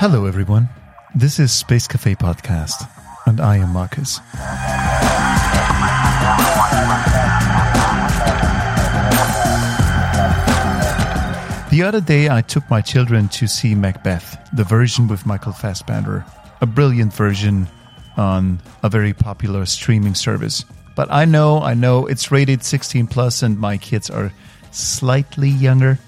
Hello, 0.00 0.24
everyone. 0.24 0.70
This 1.14 1.38
is 1.38 1.52
Space 1.52 1.86
Cafe 1.86 2.14
Podcast, 2.14 2.88
and 3.26 3.42
I 3.42 3.58
am 3.58 3.74
Marcus. 3.74 4.20
The 11.70 11.82
other 11.82 12.00
day, 12.00 12.30
I 12.30 12.40
took 12.40 12.68
my 12.70 12.80
children 12.80 13.28
to 13.28 13.46
see 13.46 13.74
Macbeth, 13.74 14.38
the 14.54 14.64
version 14.64 15.08
with 15.08 15.26
Michael 15.26 15.52
Fassbender, 15.52 16.24
a 16.62 16.66
brilliant 16.66 17.12
version 17.12 17.68
on 18.16 18.62
a 18.82 18.88
very 18.88 19.12
popular 19.12 19.66
streaming 19.66 20.14
service. 20.14 20.64
But 20.96 21.12
I 21.12 21.26
know, 21.26 21.60
I 21.60 21.74
know 21.74 22.06
it's 22.06 22.30
rated 22.30 22.64
16 22.64 23.08
plus, 23.08 23.42
and 23.42 23.58
my 23.58 23.76
kids 23.76 24.08
are 24.08 24.32
slightly 24.70 25.48
younger. 25.48 25.98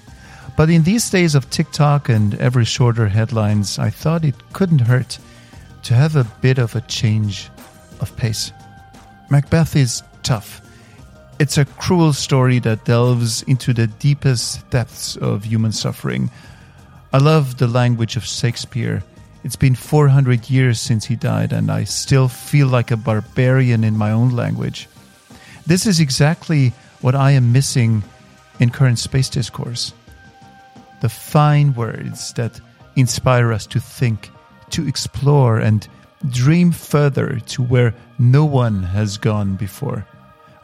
But 0.56 0.70
in 0.70 0.82
these 0.82 1.08
days 1.08 1.34
of 1.34 1.48
TikTok 1.50 2.08
and 2.08 2.34
ever 2.34 2.64
shorter 2.64 3.08
headlines, 3.08 3.78
I 3.78 3.90
thought 3.90 4.24
it 4.24 4.52
couldn't 4.52 4.80
hurt 4.80 5.18
to 5.84 5.94
have 5.94 6.16
a 6.16 6.30
bit 6.40 6.58
of 6.58 6.76
a 6.76 6.80
change 6.82 7.50
of 8.00 8.14
pace. 8.16 8.52
Macbeth 9.30 9.76
is 9.76 10.02
tough. 10.22 10.60
It's 11.38 11.58
a 11.58 11.64
cruel 11.64 12.12
story 12.12 12.58
that 12.60 12.84
delves 12.84 13.42
into 13.44 13.72
the 13.72 13.86
deepest 13.86 14.68
depths 14.70 15.16
of 15.16 15.44
human 15.44 15.72
suffering. 15.72 16.30
I 17.12 17.18
love 17.18 17.58
the 17.58 17.66
language 17.66 18.16
of 18.16 18.24
Shakespeare. 18.24 19.02
It's 19.42 19.56
been 19.56 19.74
400 19.74 20.50
years 20.50 20.80
since 20.80 21.04
he 21.06 21.16
died, 21.16 21.52
and 21.52 21.70
I 21.70 21.84
still 21.84 22.28
feel 22.28 22.68
like 22.68 22.90
a 22.90 22.96
barbarian 22.96 23.82
in 23.82 23.96
my 23.96 24.12
own 24.12 24.30
language. 24.30 24.88
This 25.66 25.86
is 25.86 25.98
exactly 25.98 26.72
what 27.00 27.14
I 27.14 27.32
am 27.32 27.52
missing 27.52 28.04
in 28.62 28.70
current 28.70 28.98
space 28.98 29.28
discourse 29.28 29.92
the 31.00 31.08
fine 31.08 31.74
words 31.74 32.32
that 32.34 32.60
inspire 32.94 33.52
us 33.52 33.66
to 33.66 33.80
think, 33.80 34.30
to 34.70 34.86
explore, 34.86 35.58
and 35.58 35.88
dream 36.30 36.70
further 36.70 37.40
to 37.40 37.60
where 37.60 37.92
no 38.20 38.44
one 38.44 38.84
has 38.84 39.16
gone 39.16 39.56
before. 39.56 40.06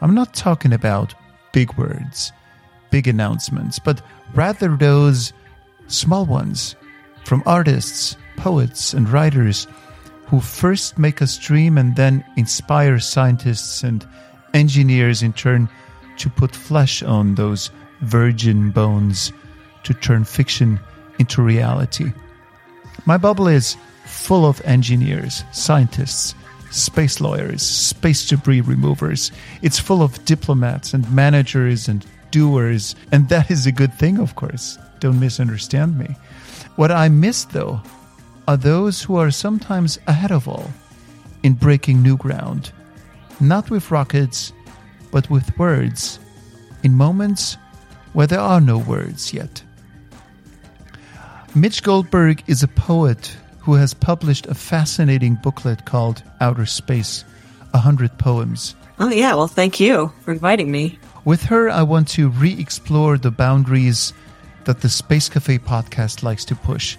I'm 0.01 0.15
not 0.15 0.35
talking 0.35 0.73
about 0.73 1.13
big 1.53 1.77
words, 1.77 2.31
big 2.91 3.09
announcements, 3.09 3.81
but 3.81 4.01
rather 4.33 4.77
those 4.77 5.33
small 5.89 6.25
ones 6.25 6.77
from 7.25 7.43
artists, 7.45 8.17
poets, 8.37 8.95
and 8.95 9.09
writers 9.09 9.67
who 10.27 10.39
first 10.39 11.01
make 11.01 11.21
us 11.21 11.37
dream 11.37 11.77
and 11.77 11.97
then 11.97 12.25
inspire 12.37 13.01
scientists 13.01 13.83
and 13.83 14.07
engineers 14.55 15.21
in 15.21 15.33
turn 15.33 15.69
to 16.19 16.31
put 16.31 16.55
flesh 16.55 17.03
on 17.03 17.35
those 17.35 17.73
virgin 18.01 18.71
bones 18.71 19.33
to 19.85 19.95
turn 19.95 20.25
fiction 20.25 20.79
into 21.19 21.43
reality. 21.43 22.13
My 23.07 23.17
bubble 23.17 23.49
is 23.49 23.77
full 24.05 24.47
of 24.47 24.61
engineers, 24.65 25.45
scientists, 25.53 26.35
space 26.71 27.21
lawyers, 27.21 27.63
space 27.63 28.29
debris 28.29 28.61
removers. 28.61 29.31
It's 29.63 29.79
full 29.79 30.03
of 30.03 30.25
diplomats 30.25 30.95
and 30.95 31.11
managers 31.15 31.89
and 31.89 32.05
doers, 32.31 32.95
and 33.13 33.29
that 33.29 33.51
is 33.51 33.67
a 33.67 33.73
good 33.73 33.95
thing, 33.95 34.19
of 34.19 34.35
course. 34.35 34.79
Don't 35.01 35.21
misunderstand 35.21 35.99
me. 35.99 36.17
What 36.77 36.91
I 36.91 37.09
miss, 37.09 37.45
though, 37.45 37.81
are 38.47 38.57
those 38.57 39.03
who 39.03 39.17
are 39.17 39.31
sometimes 39.31 39.99
ahead 40.07 40.33
of 40.33 40.49
all 40.49 40.71
in 41.43 41.55
breaking 41.55 42.03
new 42.03 42.17
ground, 42.17 42.73
not 43.41 43.71
with 43.71 43.91
rockets, 43.91 44.53
but 45.11 45.31
with 45.31 45.57
words, 45.59 46.19
in 46.83 46.95
moments 46.95 47.57
where 48.19 48.27
there 48.27 48.41
are 48.41 48.61
no 48.61 48.79
words 48.79 49.33
yet. 49.33 49.63
Midge 51.55 51.85
Goldberg 51.85 52.43
is 52.49 52.65
a 52.65 52.67
poet 52.67 53.37
who 53.61 53.75
has 53.75 53.95
published 53.95 54.45
a 54.47 54.57
fascinating 54.57 55.37
booklet 55.37 55.85
called 55.85 56.25
Outer 56.41 56.67
Space 56.67 57.25
A 57.73 57.79
100 57.79 58.19
Poems. 58.19 58.75
Oh, 58.99 59.09
yeah. 59.09 59.37
Well, 59.37 59.47
thank 59.47 59.79
you 59.79 60.13
for 60.23 60.33
inviting 60.33 60.69
me. 60.69 60.99
With 61.25 61.45
her, 61.45 61.71
I 61.71 61.85
want 61.85 62.09
to 62.09 62.29
re 62.29 62.59
explore 62.59 63.19
the 63.19 63.31
boundaries 63.31 64.13
that 64.65 64.81
the 64.81 64.89
Space 64.89 65.29
Cafe 65.29 65.59
podcast 65.59 66.25
likes 66.25 66.45
to 66.47 66.57
push. 66.57 66.97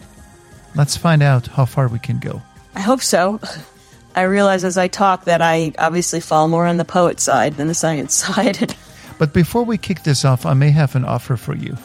Let's 0.74 0.96
find 0.96 1.22
out 1.22 1.48
how 1.48 1.66
far 1.66 1.90
we 1.90 2.00
can 2.00 2.20
go. 2.20 2.42
I 2.76 2.80
hope 2.80 3.02
so. 3.02 3.42
I 4.16 4.22
realize 4.22 4.64
as 4.64 4.78
I 4.78 4.88
talk 4.88 5.26
that 5.26 5.42
I 5.42 5.74
obviously 5.78 6.22
fall 6.22 6.48
more 6.48 6.66
on 6.66 6.78
the 6.78 6.86
poet 6.86 7.20
side 7.20 7.56
than 7.56 7.68
the 7.68 7.76
science 7.76 8.14
side. 8.26 8.74
But 9.20 9.34
before 9.34 9.64
we 9.64 9.78
kick 9.78 10.02
this 10.04 10.26
off, 10.26 10.46
I 10.46 10.54
may 10.54 10.72
have 10.72 10.96
an 10.96 11.06
offer 11.06 11.38
for 11.38 11.54
you. 11.54 11.78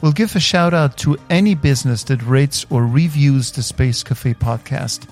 We'll 0.00 0.12
give 0.12 0.36
a 0.36 0.40
shout 0.40 0.72
out 0.72 0.96
to 0.98 1.18
any 1.28 1.56
business 1.56 2.04
that 2.04 2.22
rates 2.22 2.64
or 2.70 2.86
reviews 2.86 3.50
the 3.50 3.62
Space 3.64 4.04
Cafe 4.04 4.34
podcast. 4.34 5.08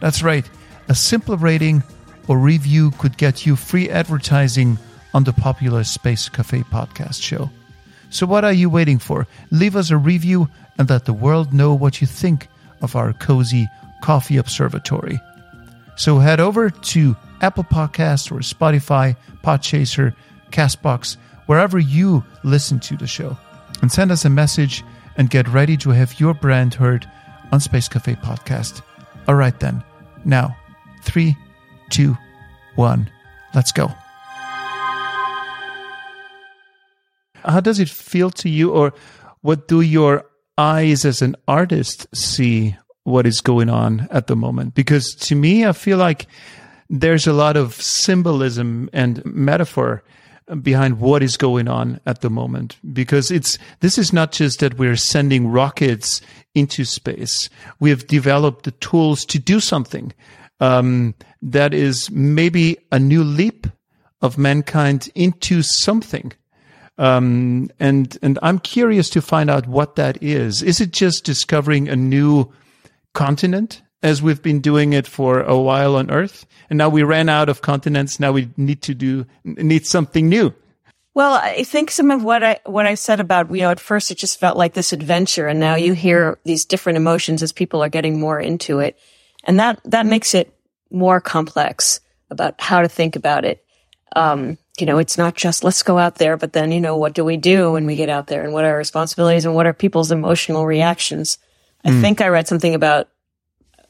That's 0.00 0.22
right, 0.22 0.48
a 0.88 0.94
simple 0.94 1.36
rating 1.36 1.82
or 2.26 2.38
review 2.38 2.92
could 2.92 3.18
get 3.18 3.44
you 3.44 3.56
free 3.56 3.90
advertising 3.90 4.78
on 5.12 5.24
the 5.24 5.34
popular 5.34 5.84
Space 5.84 6.30
Cafe 6.30 6.62
podcast 6.62 7.20
show. 7.22 7.50
So, 8.08 8.26
what 8.26 8.44
are 8.44 8.52
you 8.52 8.70
waiting 8.70 8.98
for? 8.98 9.26
Leave 9.50 9.76
us 9.76 9.90
a 9.90 9.98
review 9.98 10.48
and 10.78 10.88
let 10.88 11.04
the 11.04 11.12
world 11.12 11.52
know 11.52 11.74
what 11.74 12.00
you 12.00 12.06
think 12.06 12.48
of 12.80 12.96
our 12.96 13.12
cozy 13.12 13.68
coffee 14.02 14.38
observatory. 14.38 15.20
So, 15.96 16.18
head 16.18 16.40
over 16.40 16.70
to 16.70 17.16
Apple 17.42 17.64
Podcasts 17.64 18.32
or 18.32 18.40
Spotify, 18.40 19.16
Podchaser, 19.44 20.14
Castbox, 20.50 21.16
wherever 21.46 21.78
you 21.78 22.24
listen 22.44 22.80
to 22.80 22.96
the 22.96 23.06
show 23.06 23.36
and 23.82 23.90
send 23.90 24.10
us 24.10 24.24
a 24.24 24.30
message 24.30 24.84
and 25.16 25.30
get 25.30 25.48
ready 25.48 25.76
to 25.78 25.90
have 25.90 26.20
your 26.20 26.34
brand 26.34 26.74
heard 26.74 27.08
on 27.52 27.60
Space 27.60 27.88
Cafe 27.88 28.14
Podcast. 28.16 28.82
All 29.26 29.34
right, 29.34 29.58
then. 29.60 29.82
Now, 30.24 30.56
three, 31.02 31.36
two, 31.90 32.16
one, 32.74 33.10
let's 33.54 33.72
go. 33.72 33.90
How 37.44 37.60
does 37.60 37.80
it 37.80 37.88
feel 37.88 38.30
to 38.30 38.48
you, 38.48 38.70
or 38.70 38.92
what 39.40 39.66
do 39.66 39.80
your 39.80 40.26
eyes 40.58 41.04
as 41.04 41.22
an 41.22 41.36
artist 41.48 42.06
see 42.14 42.76
what 43.04 43.26
is 43.26 43.40
going 43.40 43.70
on 43.70 44.08
at 44.10 44.26
the 44.26 44.36
moment? 44.36 44.74
Because 44.74 45.14
to 45.14 45.34
me, 45.34 45.64
I 45.66 45.72
feel 45.72 45.96
like 45.96 46.26
there's 46.90 47.26
a 47.26 47.32
lot 47.32 47.56
of 47.56 47.74
symbolism 47.74 48.90
and 48.92 49.24
metaphor 49.24 50.02
behind 50.62 51.00
what 51.00 51.22
is 51.22 51.36
going 51.36 51.68
on 51.68 52.00
at 52.06 52.20
the 52.20 52.30
moment. 52.30 52.76
Because 52.92 53.30
it's 53.30 53.58
this 53.80 53.98
is 53.98 54.12
not 54.12 54.32
just 54.32 54.60
that 54.60 54.78
we're 54.78 54.96
sending 54.96 55.48
rockets 55.48 56.20
into 56.54 56.84
space. 56.84 57.48
We 57.78 57.90
have 57.90 58.06
developed 58.06 58.64
the 58.64 58.72
tools 58.72 59.24
to 59.26 59.38
do 59.38 59.60
something 59.60 60.12
um, 60.60 61.14
that 61.42 61.74
is 61.74 62.10
maybe 62.10 62.78
a 62.92 62.98
new 62.98 63.24
leap 63.24 63.66
of 64.20 64.38
mankind 64.38 65.08
into 65.14 65.62
something. 65.62 66.32
Um, 66.98 67.70
and 67.80 68.16
and 68.20 68.38
I'm 68.42 68.58
curious 68.58 69.08
to 69.10 69.22
find 69.22 69.48
out 69.48 69.66
what 69.66 69.96
that 69.96 70.22
is. 70.22 70.62
Is 70.62 70.80
it 70.80 70.92
just 70.92 71.24
discovering 71.24 71.88
a 71.88 71.96
new 71.96 72.52
continent 73.14 73.82
as 74.02 74.22
we've 74.22 74.42
been 74.42 74.60
doing 74.60 74.92
it 74.92 75.06
for 75.06 75.40
a 75.40 75.58
while 75.58 75.96
on 75.96 76.10
Earth. 76.10 76.46
And 76.68 76.78
now 76.78 76.88
we 76.88 77.02
ran 77.02 77.28
out 77.28 77.48
of 77.48 77.62
continents. 77.62 78.18
Now 78.18 78.32
we 78.32 78.50
need 78.56 78.82
to 78.82 78.94
do, 78.94 79.26
need 79.44 79.86
something 79.86 80.28
new. 80.28 80.54
Well, 81.12 81.34
I 81.34 81.64
think 81.64 81.90
some 81.90 82.10
of 82.10 82.22
what 82.22 82.42
I, 82.42 82.60
what 82.64 82.86
I 82.86 82.94
said 82.94 83.20
about, 83.20 83.50
you 83.50 83.62
know, 83.62 83.70
at 83.70 83.80
first 83.80 84.10
it 84.10 84.18
just 84.18 84.38
felt 84.38 84.56
like 84.56 84.74
this 84.74 84.92
adventure. 84.92 85.48
And 85.48 85.58
now 85.58 85.74
you 85.74 85.92
hear 85.92 86.38
these 86.44 86.64
different 86.64 86.96
emotions 86.96 87.42
as 87.42 87.52
people 87.52 87.82
are 87.82 87.88
getting 87.88 88.20
more 88.20 88.40
into 88.40 88.78
it. 88.78 88.98
And 89.44 89.58
that, 89.58 89.80
that 89.84 90.06
makes 90.06 90.34
it 90.34 90.56
more 90.90 91.20
complex 91.20 92.00
about 92.30 92.60
how 92.60 92.80
to 92.80 92.88
think 92.88 93.16
about 93.16 93.44
it. 93.44 93.64
Um, 94.14 94.56
you 94.78 94.86
know, 94.86 94.98
it's 94.98 95.18
not 95.18 95.34
just 95.34 95.62
let's 95.64 95.82
go 95.82 95.98
out 95.98 96.16
there, 96.16 96.36
but 96.36 96.52
then, 96.52 96.72
you 96.72 96.80
know, 96.80 96.96
what 96.96 97.12
do 97.12 97.24
we 97.24 97.36
do 97.36 97.72
when 97.72 97.86
we 97.86 97.96
get 97.96 98.08
out 98.08 98.28
there 98.28 98.44
and 98.44 98.52
what 98.52 98.64
are 98.64 98.70
our 98.70 98.78
responsibilities 98.78 99.44
and 99.44 99.54
what 99.54 99.66
are 99.66 99.74
people's 99.74 100.10
emotional 100.12 100.64
reactions? 100.64 101.38
I 101.84 101.90
mm. 101.90 102.00
think 102.00 102.20
I 102.20 102.28
read 102.28 102.48
something 102.48 102.74
about 102.74 103.08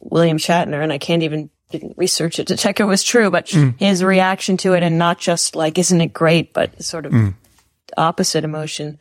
William 0.00 0.38
Shatner, 0.38 0.82
and 0.82 0.92
I 0.92 0.98
can't 0.98 1.22
even 1.22 1.50
didn't 1.70 1.96
research 1.96 2.38
it 2.38 2.48
to 2.48 2.56
check 2.56 2.80
it 2.80 2.84
was 2.84 3.04
true, 3.04 3.30
but 3.30 3.46
mm. 3.46 3.78
his 3.78 4.02
reaction 4.02 4.56
to 4.58 4.74
it, 4.74 4.82
and 4.82 4.98
not 4.98 5.18
just 5.18 5.54
like, 5.54 5.78
"Isn't 5.78 6.00
it 6.00 6.12
great?" 6.12 6.52
but 6.52 6.82
sort 6.82 7.06
of 7.06 7.12
mm. 7.12 7.34
opposite 7.96 8.44
emotion. 8.44 8.98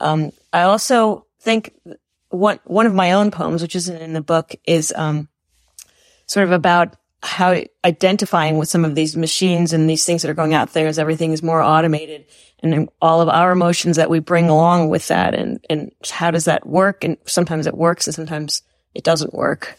Um, 0.00 0.32
I 0.52 0.62
also 0.62 1.26
think 1.40 1.74
one 2.28 2.60
one 2.64 2.86
of 2.86 2.94
my 2.94 3.12
own 3.12 3.30
poems, 3.30 3.62
which 3.62 3.76
isn't 3.76 4.02
in 4.02 4.12
the 4.12 4.20
book, 4.20 4.54
is 4.66 4.92
um, 4.94 5.28
sort 6.26 6.44
of 6.44 6.52
about 6.52 6.96
how 7.22 7.58
identifying 7.84 8.58
with 8.58 8.68
some 8.68 8.84
of 8.84 8.94
these 8.94 9.16
machines 9.16 9.72
and 9.72 9.88
these 9.88 10.04
things 10.04 10.22
that 10.22 10.30
are 10.30 10.34
going 10.34 10.52
out 10.52 10.74
there 10.74 10.86
as 10.86 10.98
everything 10.98 11.32
is 11.32 11.42
more 11.42 11.62
automated 11.62 12.26
and 12.62 12.88
all 13.00 13.20
of 13.20 13.28
our 13.28 13.50
emotions 13.50 13.96
that 13.96 14.10
we 14.10 14.18
bring 14.18 14.48
along 14.48 14.90
with 14.90 15.08
that 15.08 15.34
and, 15.34 15.64
and 15.70 15.92
how 16.10 16.30
does 16.30 16.44
that 16.44 16.66
work? 16.66 17.02
And 17.02 17.16
sometimes 17.26 17.66
it 17.66 17.76
works 17.76 18.06
and 18.06 18.14
sometimes 18.14 18.62
it 18.94 19.04
doesn't 19.04 19.34
work. 19.34 19.78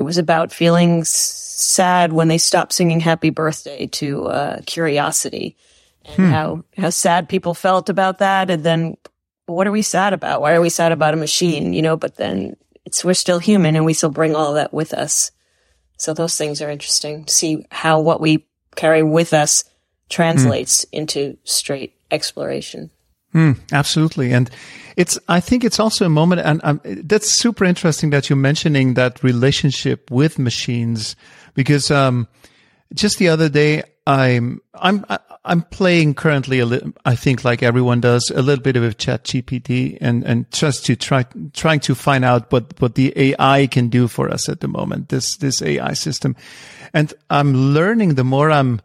It 0.00 0.04
was 0.04 0.16
about 0.16 0.50
feeling 0.50 1.04
sad 1.04 2.10
when 2.10 2.28
they 2.28 2.38
stopped 2.38 2.72
singing 2.72 3.00
happy 3.00 3.28
birthday 3.28 3.86
to 3.88 4.28
uh, 4.28 4.60
curiosity 4.64 5.58
and 6.06 6.16
hmm. 6.16 6.24
how, 6.30 6.64
how 6.78 6.88
sad 6.88 7.28
people 7.28 7.52
felt 7.52 7.90
about 7.90 8.16
that. 8.20 8.48
And 8.48 8.64
then 8.64 8.96
what 9.44 9.66
are 9.66 9.70
we 9.70 9.82
sad 9.82 10.14
about? 10.14 10.40
Why 10.40 10.54
are 10.54 10.60
we 10.62 10.70
sad 10.70 10.92
about 10.92 11.12
a 11.12 11.18
machine? 11.18 11.74
You 11.74 11.82
know, 11.82 11.98
but 11.98 12.16
then 12.16 12.56
it's, 12.86 13.04
we're 13.04 13.12
still 13.12 13.38
human 13.38 13.76
and 13.76 13.84
we 13.84 13.92
still 13.92 14.08
bring 14.08 14.34
all 14.34 14.54
that 14.54 14.72
with 14.72 14.94
us. 14.94 15.32
So 15.98 16.14
those 16.14 16.34
things 16.34 16.62
are 16.62 16.70
interesting 16.70 17.26
to 17.26 17.34
see 17.34 17.66
how 17.70 18.00
what 18.00 18.22
we 18.22 18.46
carry 18.76 19.02
with 19.02 19.34
us 19.34 19.64
translates 20.08 20.86
mm. 20.86 20.88
into 20.94 21.36
straight 21.44 21.94
exploration. 22.10 22.90
Mm, 23.34 23.58
absolutely. 23.72 24.32
And 24.32 24.50
it's, 24.96 25.18
I 25.28 25.40
think 25.40 25.64
it's 25.64 25.78
also 25.78 26.04
a 26.04 26.10
moment, 26.10 26.42
and 26.42 26.60
um, 26.64 26.80
that's 26.84 27.30
super 27.30 27.64
interesting 27.64 28.10
that 28.10 28.28
you're 28.28 28.36
mentioning 28.36 28.94
that 28.94 29.22
relationship 29.22 30.10
with 30.10 30.38
machines 30.38 31.14
because, 31.54 31.90
um, 31.90 32.26
just 32.92 33.18
the 33.18 33.28
other 33.28 33.48
day, 33.48 33.84
I'm, 34.06 34.60
I'm, 34.74 35.06
I'm 35.44 35.62
playing 35.62 36.14
currently 36.14 36.58
a 36.58 36.66
little, 36.66 36.92
I 37.04 37.14
think 37.14 37.44
like 37.44 37.62
everyone 37.62 38.00
does, 38.00 38.30
a 38.34 38.42
little 38.42 38.62
bit 38.62 38.76
of 38.76 38.98
chat 38.98 39.24
GPT 39.24 39.96
and, 40.00 40.24
and 40.24 40.50
just 40.50 40.84
to 40.86 40.96
try, 40.96 41.24
trying 41.52 41.80
to 41.80 41.94
find 41.94 42.24
out 42.24 42.50
what, 42.50 42.80
what 42.80 42.96
the 42.96 43.12
AI 43.16 43.68
can 43.68 43.88
do 43.88 44.08
for 44.08 44.28
us 44.28 44.48
at 44.48 44.60
the 44.60 44.68
moment, 44.68 45.08
this, 45.08 45.36
this 45.36 45.62
AI 45.62 45.92
system. 45.92 46.34
And 46.92 47.14
I'm 47.30 47.54
learning 47.54 48.14
the 48.16 48.24
more 48.24 48.50
I'm, 48.50 48.80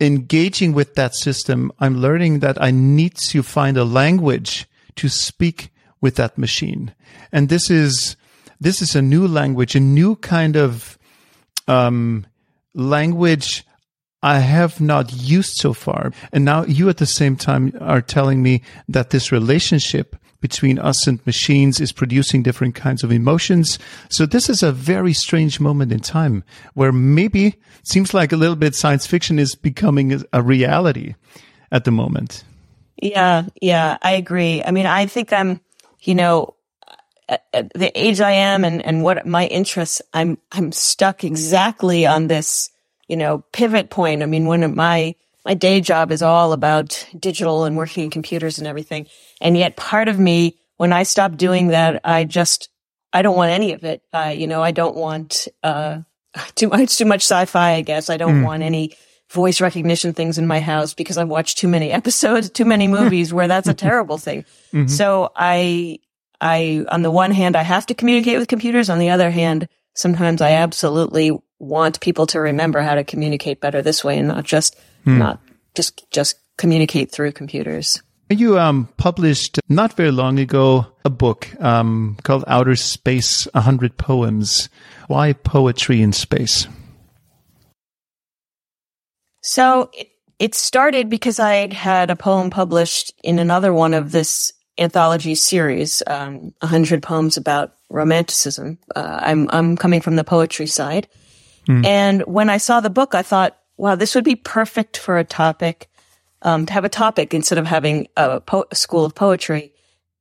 engaging 0.00 0.72
with 0.72 0.94
that 0.94 1.14
system, 1.14 1.72
I'm 1.80 1.98
learning 1.98 2.40
that 2.40 2.60
I 2.60 2.70
need 2.70 3.16
to 3.28 3.42
find 3.42 3.76
a 3.76 3.84
language 3.84 4.66
to 4.96 5.08
speak 5.08 5.70
with 6.00 6.16
that 6.16 6.36
machine. 6.36 6.94
And 7.32 7.48
this 7.48 7.70
is, 7.70 8.16
this 8.60 8.82
is 8.82 8.94
a 8.94 9.02
new 9.02 9.26
language, 9.26 9.74
a 9.74 9.80
new 9.80 10.16
kind 10.16 10.56
of, 10.56 10.98
um, 11.66 12.26
language 12.74 13.64
I 14.26 14.40
have 14.40 14.80
not 14.80 15.12
used 15.12 15.54
so 15.54 15.72
far. 15.72 16.12
And 16.32 16.44
now 16.44 16.64
you 16.64 16.88
at 16.88 16.96
the 16.96 17.06
same 17.06 17.36
time 17.36 17.72
are 17.80 18.02
telling 18.02 18.42
me 18.42 18.60
that 18.88 19.10
this 19.10 19.30
relationship 19.30 20.16
between 20.40 20.80
us 20.80 21.06
and 21.06 21.24
machines 21.26 21.78
is 21.78 21.92
producing 21.92 22.42
different 22.42 22.74
kinds 22.74 23.04
of 23.04 23.12
emotions. 23.12 23.78
So 24.08 24.26
this 24.26 24.50
is 24.50 24.64
a 24.64 24.72
very 24.72 25.12
strange 25.12 25.60
moment 25.60 25.92
in 25.92 26.00
time 26.00 26.42
where 26.74 26.90
maybe 26.90 27.54
seems 27.84 28.14
like 28.14 28.32
a 28.32 28.36
little 28.36 28.56
bit 28.56 28.74
science 28.74 29.06
fiction 29.06 29.38
is 29.38 29.54
becoming 29.54 30.24
a 30.32 30.42
reality 30.42 31.14
at 31.70 31.84
the 31.84 31.92
moment. 31.92 32.42
Yeah, 33.00 33.44
yeah, 33.62 33.96
I 34.02 34.12
agree. 34.12 34.60
I 34.60 34.72
mean, 34.72 34.86
I 34.86 35.06
think 35.06 35.32
I'm, 35.32 35.60
you 36.00 36.16
know, 36.16 36.56
at, 37.28 37.44
at 37.52 37.72
the 37.74 37.96
age 37.96 38.20
I 38.20 38.32
am 38.32 38.64
and, 38.64 38.84
and 38.84 39.04
what 39.04 39.24
my 39.24 39.46
interests, 39.46 40.02
I'm, 40.12 40.38
I'm 40.50 40.72
stuck 40.72 41.22
exactly 41.22 42.06
on 42.06 42.26
this, 42.26 42.70
you 43.08 43.16
know, 43.16 43.44
pivot 43.52 43.90
point. 43.90 44.22
I 44.22 44.26
mean, 44.26 44.46
one 44.46 44.62
of 44.62 44.74
my, 44.74 45.14
my 45.44 45.54
day 45.54 45.80
job 45.80 46.10
is 46.10 46.22
all 46.22 46.52
about 46.52 47.06
digital 47.18 47.64
and 47.64 47.76
working 47.76 48.04
in 48.04 48.10
computers 48.10 48.58
and 48.58 48.66
everything. 48.66 49.06
And 49.40 49.56
yet 49.56 49.76
part 49.76 50.08
of 50.08 50.18
me, 50.18 50.58
when 50.76 50.92
I 50.92 51.04
stop 51.04 51.36
doing 51.36 51.68
that, 51.68 52.00
I 52.04 52.24
just, 52.24 52.68
I 53.12 53.22
don't 53.22 53.36
want 53.36 53.52
any 53.52 53.72
of 53.72 53.84
it. 53.84 54.02
Uh, 54.12 54.34
you 54.36 54.46
know, 54.46 54.62
I 54.62 54.72
don't 54.72 54.96
want, 54.96 55.48
uh, 55.62 56.00
too 56.54 56.68
much, 56.68 56.98
too 56.98 57.04
much 57.04 57.22
sci-fi, 57.22 57.72
I 57.72 57.80
guess. 57.82 58.10
I 58.10 58.16
don't 58.16 58.42
mm. 58.42 58.44
want 58.44 58.62
any 58.62 58.96
voice 59.30 59.60
recognition 59.60 60.12
things 60.12 60.38
in 60.38 60.46
my 60.46 60.60
house 60.60 60.94
because 60.94 61.18
I've 61.18 61.28
watched 61.28 61.58
too 61.58 61.68
many 61.68 61.90
episodes, 61.92 62.50
too 62.50 62.64
many 62.64 62.88
movies 62.88 63.32
where 63.32 63.48
that's 63.48 63.68
a 63.68 63.74
terrible 63.86 64.18
thing. 64.18 64.44
Mm-hmm. 64.72 64.88
So 64.88 65.30
I, 65.34 65.98
I, 66.40 66.84
on 66.88 67.02
the 67.02 67.10
one 67.10 67.30
hand, 67.30 67.56
I 67.56 67.62
have 67.62 67.86
to 67.86 67.94
communicate 67.94 68.38
with 68.38 68.48
computers. 68.48 68.90
On 68.90 68.98
the 68.98 69.10
other 69.10 69.30
hand, 69.30 69.68
sometimes 69.94 70.40
I 70.40 70.52
absolutely 70.52 71.32
want 71.58 72.00
people 72.00 72.26
to 72.28 72.40
remember 72.40 72.80
how 72.80 72.94
to 72.94 73.04
communicate 73.04 73.60
better 73.60 73.82
this 73.82 74.04
way 74.04 74.18
and 74.18 74.28
not 74.28 74.44
just, 74.44 74.76
mm. 75.04 75.18
not 75.18 75.40
just, 75.74 76.10
just 76.10 76.36
communicate 76.56 77.10
through 77.10 77.32
computers. 77.32 78.02
You 78.28 78.58
um, 78.58 78.88
published 78.96 79.60
not 79.68 79.92
very 79.92 80.10
long 80.10 80.40
ago 80.40 80.86
a 81.04 81.10
book 81.10 81.48
um, 81.62 82.16
called 82.24 82.44
Outer 82.48 82.74
Space 82.74 83.46
100 83.54 83.96
Poems. 83.96 84.68
Why 85.06 85.32
poetry 85.32 86.02
in 86.02 86.12
space? 86.12 86.66
So 89.42 89.90
it, 89.92 90.08
it 90.40 90.54
started 90.56 91.08
because 91.08 91.38
I 91.38 91.72
had 91.72 92.10
a 92.10 92.16
poem 92.16 92.50
published 92.50 93.12
in 93.22 93.38
another 93.38 93.72
one 93.72 93.94
of 93.94 94.10
this 94.10 94.52
anthology 94.76 95.36
series, 95.36 96.02
um, 96.08 96.52
100 96.60 97.04
poems 97.04 97.36
about 97.36 97.74
romanticism. 97.90 98.78
Uh, 98.94 99.20
I'm, 99.22 99.48
I'm 99.50 99.76
coming 99.76 100.00
from 100.00 100.16
the 100.16 100.24
poetry 100.24 100.66
side. 100.66 101.06
Mm. 101.68 101.86
And 101.86 102.22
when 102.22 102.48
I 102.50 102.58
saw 102.58 102.80
the 102.80 102.90
book, 102.90 103.14
I 103.14 103.22
thought, 103.22 103.58
wow, 103.76 103.94
this 103.94 104.14
would 104.14 104.24
be 104.24 104.36
perfect 104.36 104.96
for 104.96 105.18
a 105.18 105.24
topic 105.24 105.88
um, 106.42 106.66
to 106.66 106.72
have 106.72 106.84
a 106.84 106.88
topic 106.88 107.34
instead 107.34 107.58
of 107.58 107.66
having 107.66 108.08
a, 108.16 108.40
po- 108.40 108.66
a 108.70 108.74
school 108.74 109.04
of 109.04 109.14
poetry. 109.14 109.72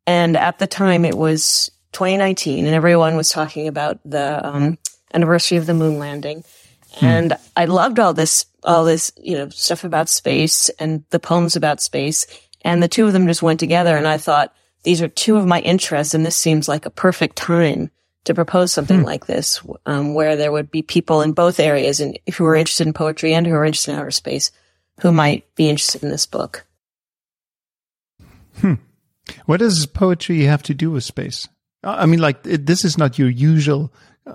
And 0.07 0.37
at 0.37 0.59
the 0.59 0.67
time, 0.67 1.05
it 1.05 1.17
was 1.17 1.71
2019, 1.93 2.65
and 2.65 2.75
everyone 2.75 3.15
was 3.15 3.29
talking 3.29 3.67
about 3.67 3.99
the 4.05 4.45
um, 4.45 4.77
anniversary 5.13 5.57
of 5.57 5.65
the 5.65 5.73
moon 5.73 5.99
landing. 5.99 6.43
Hmm. 6.95 7.05
And 7.05 7.37
I 7.55 7.65
loved 7.65 7.99
all 7.99 8.13
this, 8.13 8.45
all 8.63 8.85
this, 8.85 9.11
you 9.17 9.35
know, 9.35 9.49
stuff 9.49 9.83
about 9.83 10.09
space 10.09 10.69
and 10.79 11.03
the 11.09 11.19
poems 11.19 11.55
about 11.55 11.81
space. 11.81 12.25
And 12.61 12.81
the 12.81 12.87
two 12.87 13.05
of 13.05 13.13
them 13.13 13.27
just 13.27 13.43
went 13.43 13.59
together. 13.59 13.95
And 13.95 14.07
I 14.07 14.17
thought, 14.17 14.53
these 14.83 15.01
are 15.01 15.07
two 15.07 15.37
of 15.37 15.47
my 15.47 15.61
interests, 15.61 16.13
and 16.13 16.23
this 16.23 16.37
seems 16.37 16.67
like 16.67 16.85
a 16.85 16.91
perfect 16.91 17.35
time 17.35 17.89
to 18.25 18.33
propose 18.33 18.73
something 18.73 18.99
hmm. 18.99 19.05
like 19.05 19.25
this, 19.25 19.61
um, 19.85 20.13
where 20.13 20.35
there 20.35 20.51
would 20.51 20.69
be 20.69 20.81
people 20.81 21.21
in 21.21 21.31
both 21.31 21.59
areas 21.59 21.99
and 21.99 22.19
who 22.35 22.45
are 22.45 22.55
interested 22.55 22.87
in 22.87 22.93
poetry 22.93 23.33
and 23.33 23.47
who 23.47 23.53
are 23.53 23.65
interested 23.65 23.91
in 23.91 23.99
outer 23.99 24.11
space 24.11 24.51
who 25.01 25.11
might 25.11 25.43
be 25.55 25.69
interested 25.69 26.03
in 26.03 26.09
this 26.09 26.25
book. 26.25 26.65
Hmm. 28.59 28.75
What 29.45 29.57
does 29.57 29.85
poetry 29.85 30.43
have 30.43 30.63
to 30.63 30.73
do 30.73 30.91
with 30.91 31.03
space? 31.03 31.47
I 31.83 32.05
mean, 32.05 32.19
like 32.19 32.45
it, 32.45 32.65
this 32.65 32.85
is 32.85 32.97
not 32.97 33.19
your 33.19 33.29
usual 33.29 33.91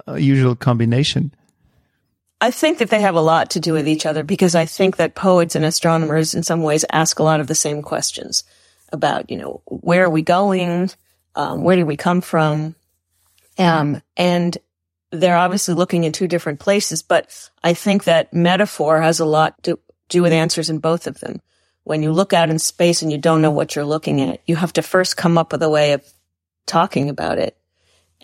uh, 0.07 0.15
usual 0.15 0.55
combination. 0.55 1.33
I 2.41 2.51
think 2.51 2.79
that 2.79 2.91
they 2.91 3.01
have 3.01 3.17
a 3.17 3.21
lot 3.21 3.51
to 3.51 3.61
do 3.61 3.73
with 3.73 3.87
each 3.87 4.07
other 4.07 4.23
because 4.23 4.55
I 4.55 4.65
think 4.65 4.97
that 4.97 5.15
poets 5.15 5.55
and 5.55 5.65
astronomers, 5.65 6.35
in 6.35 6.43
some 6.43 6.63
ways, 6.63 6.85
ask 6.91 7.19
a 7.19 7.23
lot 7.23 7.41
of 7.41 7.49
the 7.49 7.55
same 7.55 7.83
questions 7.83 8.45
about, 8.93 9.31
you 9.31 9.37
know, 9.37 9.63
where 9.67 10.05
are 10.05 10.11
we 10.11 10.23
going, 10.23 10.91
um, 11.35 11.63
where 11.63 11.77
did 11.77 11.85
we 11.85 11.97
come 11.97 12.21
from, 12.21 12.75
um, 13.61 14.03
and 14.17 14.57
they're 15.13 15.37
obviously 15.37 15.75
looking 15.75 16.05
in 16.05 16.13
two 16.13 16.27
different 16.27 16.61
places. 16.61 17.03
But 17.03 17.51
I 17.63 17.75
think 17.75 18.05
that 18.05 18.33
metaphor 18.33 19.01
has 19.01 19.21
a 19.21 19.25
lot 19.25 19.63
to 19.65 19.79
do 20.09 20.23
with 20.23 20.33
answers 20.33 20.71
in 20.71 20.79
both 20.79 21.07
of 21.07 21.21
them. 21.21 21.41
When 21.85 22.03
you 22.03 22.13
look 22.13 22.33
out 22.33 22.51
in 22.51 22.59
space 22.59 23.03
and 23.03 23.13
you 23.13 23.19
don't 23.19 23.43
know 23.43 23.51
what 23.51 23.75
you're 23.75 23.85
looking 23.85 24.21
at, 24.21 24.41
you 24.47 24.57
have 24.57 24.73
to 24.75 24.83
first 24.83 25.17
come 25.17 25.39
up 25.39 25.53
with 25.53 25.63
a 25.63 25.71
way 25.71 25.93
of 25.93 26.05
talking 26.67 27.09
about 27.09 27.39
it. 27.39 27.57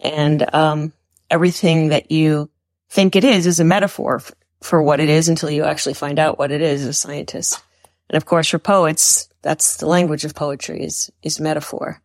And 0.03 0.55
um, 0.55 0.93
everything 1.31 1.89
that 1.89 2.11
you 2.11 2.51
think 2.91 3.17
it 3.17 3.25
is 3.25 3.47
is 3.47 3.61
a 3.61 3.65
metaphor 3.65 4.23
for 4.63 4.83
what 4.83 5.01
it 5.01 5.09
is 5.09 5.29
until 5.29 5.51
you 5.51 5.65
actually 5.65 5.95
find 5.95 6.19
out 6.19 6.39
what 6.39 6.53
it 6.53 6.63
is 6.63 6.83
as 6.83 6.89
a 6.89 6.93
scientist. 6.93 7.63
And 8.09 8.17
of 8.17 8.25
course, 8.25 8.49
for 8.49 8.59
poets, 8.59 9.29
that's 9.43 9.79
the 9.79 9.87
language 9.87 10.25
of 10.25 10.35
poetry 10.35 10.83
is 10.83 11.11
is 11.23 11.41
metaphor. 11.41 12.01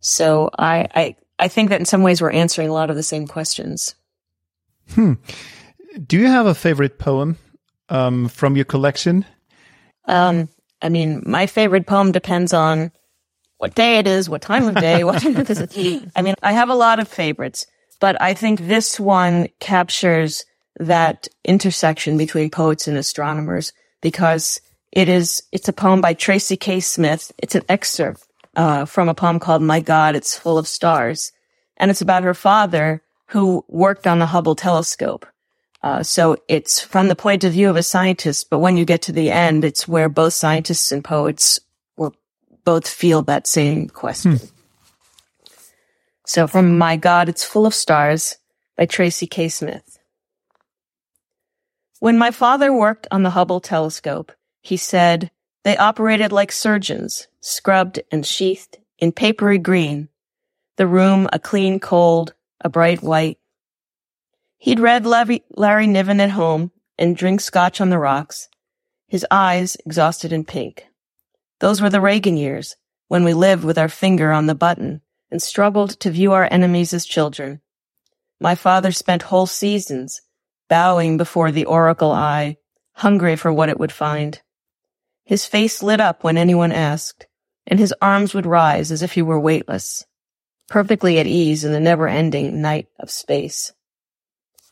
So 0.00 0.50
I 0.58 0.88
I 0.94 1.16
I 1.38 1.48
think 1.48 1.70
that 1.70 1.80
in 1.80 1.86
some 1.86 2.02
ways 2.02 2.20
we're 2.20 2.30
answering 2.30 2.68
a 2.68 2.72
lot 2.72 2.90
of 2.90 2.96
the 2.96 3.02
same 3.02 3.26
questions. 3.26 3.94
Hmm. 4.92 5.14
Do 6.06 6.18
you 6.18 6.26
have 6.26 6.46
a 6.46 6.54
favorite 6.54 6.98
poem? 6.98 7.38
um, 7.88 8.28
from 8.28 8.56
your 8.56 8.64
collection? 8.64 9.24
Um, 10.06 10.48
I 10.82 10.88
mean, 10.88 11.22
my 11.26 11.46
favorite 11.46 11.86
poem 11.86 12.12
depends 12.12 12.52
on 12.52 12.92
what 13.58 13.74
day 13.74 13.98
it 13.98 14.06
is, 14.06 14.28
what 14.28 14.42
time 14.42 14.68
of 14.68 14.74
day, 14.76 15.04
what 15.04 15.24
I 16.16 16.22
mean, 16.22 16.34
I 16.42 16.52
have 16.52 16.68
a 16.68 16.74
lot 16.74 17.00
of 17.00 17.08
favorites, 17.08 17.66
but 18.00 18.20
I 18.20 18.34
think 18.34 18.60
this 18.60 19.00
one 19.00 19.48
captures 19.60 20.44
that 20.78 21.26
intersection 21.44 22.18
between 22.18 22.50
poets 22.50 22.86
and 22.86 22.98
astronomers 22.98 23.72
because 24.02 24.60
it 24.92 25.08
is, 25.08 25.42
it's 25.52 25.68
a 25.68 25.72
poem 25.72 26.00
by 26.00 26.12
Tracy 26.12 26.56
K. 26.56 26.80
Smith. 26.80 27.32
It's 27.38 27.54
an 27.54 27.62
excerpt, 27.68 28.25
uh, 28.56 28.86
from 28.86 29.08
a 29.08 29.14
poem 29.14 29.38
called 29.38 29.62
My 29.62 29.80
God, 29.80 30.16
It's 30.16 30.36
Full 30.36 30.58
of 30.58 30.66
Stars. 30.66 31.30
And 31.76 31.90
it's 31.90 32.00
about 32.00 32.24
her 32.24 32.34
father 32.34 33.02
who 33.26 33.64
worked 33.68 34.06
on 34.06 34.18
the 34.18 34.26
Hubble 34.26 34.56
telescope. 34.56 35.26
Uh, 35.82 36.02
so 36.02 36.36
it's 36.48 36.80
from 36.80 37.08
the 37.08 37.14
point 37.14 37.44
of 37.44 37.52
view 37.52 37.68
of 37.70 37.76
a 37.76 37.82
scientist, 37.82 38.48
but 38.50 38.58
when 38.58 38.76
you 38.76 38.84
get 38.84 39.02
to 39.02 39.12
the 39.12 39.30
end, 39.30 39.64
it's 39.64 39.86
where 39.86 40.08
both 40.08 40.32
scientists 40.32 40.90
and 40.90 41.04
poets 41.04 41.60
will 41.96 42.14
both 42.64 42.88
feel 42.88 43.22
that 43.22 43.46
same 43.46 43.88
question. 43.88 44.36
Hmm. 44.36 44.46
So 46.24 46.46
from 46.48 46.78
My 46.78 46.96
God, 46.96 47.28
It's 47.28 47.44
Full 47.44 47.66
of 47.66 47.74
Stars 47.74 48.36
by 48.76 48.86
Tracy 48.86 49.26
K. 49.26 49.48
Smith. 49.48 49.98
When 52.00 52.18
my 52.18 52.30
father 52.30 52.72
worked 52.72 53.06
on 53.10 53.22
the 53.22 53.30
Hubble 53.30 53.60
telescope, 53.60 54.32
he 54.62 54.76
said 54.76 55.30
they 55.62 55.76
operated 55.76 56.32
like 56.32 56.52
surgeons, 56.52 57.28
scrubbed 57.46 58.00
and 58.10 58.26
sheathed 58.26 58.78
in 58.98 59.12
papery 59.12 59.58
green. 59.58 60.08
The 60.76 60.86
room 60.86 61.28
a 61.32 61.38
clean 61.38 61.80
cold, 61.80 62.34
a 62.60 62.68
bright 62.68 63.02
white, 63.02 63.38
He'd 64.58 64.80
read 64.80 65.06
Larry, 65.06 65.86
Niven 65.86 66.20
at 66.20 66.30
home 66.30 66.72
and 66.98 67.16
drink 67.16 67.40
scotch 67.40 67.80
on 67.80 67.90
the 67.90 67.98
rocks, 67.98 68.48
his 69.06 69.26
eyes 69.30 69.76
exhausted 69.86 70.32
and 70.32 70.48
pink, 70.48 70.86
Those 71.60 71.80
were 71.80 71.90
the 71.90 72.00
Reagan 72.00 72.36
years, 72.36 72.76
when 73.08 73.22
we 73.22 73.34
lived 73.34 73.64
with 73.64 73.78
our 73.78 73.88
finger 73.88 74.32
on 74.32 74.46
the 74.46 74.54
button 74.54 75.02
and 75.30 75.40
struggled 75.42 75.90
to 76.00 76.10
view 76.10 76.32
our 76.32 76.48
enemies 76.50 76.92
as 76.92 77.06
children. 77.06 77.60
My 78.40 78.54
father 78.54 78.90
spent 78.92 79.22
whole 79.22 79.46
seasons 79.46 80.20
bowing 80.68 81.16
before 81.16 81.52
the 81.52 81.66
oracle 81.66 82.10
eye, 82.10 82.56
hungry 82.94 83.36
for 83.36 83.52
what 83.52 83.68
it 83.68 83.78
would 83.78 83.92
find. 83.92 84.40
His 85.24 85.46
face 85.46 85.82
lit 85.82 86.00
up 86.00 86.24
when 86.24 86.36
anyone 86.36 86.72
asked, 86.72 87.26
and 87.66 87.78
his 87.78 87.94
arms 88.00 88.34
would 88.34 88.46
rise 88.46 88.92
as 88.92 89.02
if 89.02 89.12
he 89.12 89.22
were 89.22 89.40
weightless, 89.40 90.04
perfectly 90.68 91.18
at 91.18 91.26
ease 91.26 91.64
in 91.64 91.72
the 91.72 91.80
never-ending 91.80 92.60
night 92.60 92.88
of 92.98 93.10
space. 93.10 93.72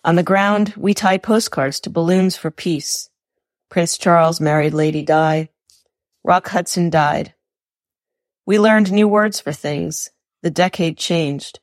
On 0.05 0.17
the 0.17 0.23
ground, 0.23 0.75
we 0.77 0.95
tied 0.95 1.23
postcards 1.23 1.81
to 1.81 1.91
balloons 1.91 2.37
for 2.37 2.51
peace. 2.51 3.09
Prince 3.71 3.97
Charles 3.97 4.41
married 4.41 4.75
Lady 4.75 5.03
Di. 5.03 5.49
Rock 6.23 6.49
Hudson 6.49 6.91
died. 6.91 7.35
We 8.47 8.59
learned 8.59 8.93
new 8.93 9.09
words 9.09 9.41
for 9.41 9.53
things. 9.53 10.11
The 10.43 10.51
decade 10.51 10.99
changed. 10.99 11.61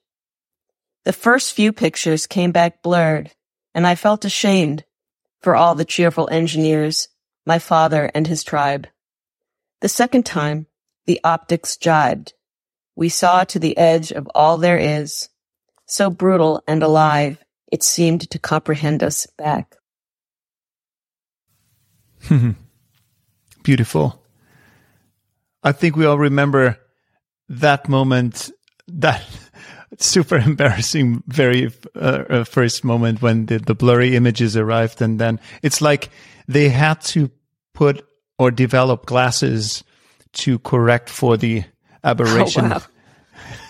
The 1.04 1.14
first 1.14 1.54
few 1.54 1.72
pictures 1.72 2.28
came 2.28 2.52
back 2.52 2.82
blurred, 2.82 3.32
and 3.74 3.86
I 3.86 3.96
felt 3.96 4.26
ashamed 4.26 4.84
for 5.40 5.56
all 5.56 5.76
the 5.76 5.86
cheerful 5.86 6.28
engineers, 6.32 7.08
my 7.46 7.60
father 7.60 8.12
and 8.14 8.28
his 8.28 8.44
tribe. 8.44 8.88
The 9.82 9.90
second 9.90 10.26
time, 10.26 10.68
the 11.06 11.20
optics 11.24 11.78
jibed. 11.78 12.34
We 12.96 13.10
saw 13.10 13.44
to 13.46 13.60
the 13.60 13.78
edge 13.78 14.12
of 14.12 14.30
all 14.36 14.58
there 14.58 14.78
is, 14.78 15.30
so 15.86 16.10
brutal 16.10 16.64
and 16.68 16.84
alive, 16.84 17.44
it 17.72 17.84
seemed 17.84 18.30
to 18.30 18.40
comprehend 18.40 19.04
us 19.04 19.28
back. 19.38 19.76
Beautiful. 23.64 24.24
I 25.64 25.72
think 25.72 25.96
we 25.96 26.06
all 26.06 26.18
remember 26.18 26.78
that 27.50 27.88
moment, 27.90 28.52
that 28.88 29.24
super 30.00 30.38
embarrassing 30.38 31.24
very 31.28 31.72
uh, 31.96 32.24
uh, 32.30 32.44
first 32.44 32.84
moment 32.84 33.22
when 33.22 33.46
the, 33.46 33.60
the 33.60 33.76
blurry 33.76 34.16
images 34.16 34.58
arrived. 34.58 35.02
And 35.02 35.20
then 35.20 35.40
it's 35.62 35.82
like 35.82 36.10
they 36.48 36.70
had 36.70 37.02
to 37.02 37.30
put 37.74 38.08
or 38.40 38.52
develop 38.52 39.06
glasses 39.06 39.84
to 40.34 40.60
correct 40.60 41.10
for 41.10 41.38
the 41.38 41.64
aberration. 42.04 42.66
Oh, 42.72 42.76
wow. 42.76 42.82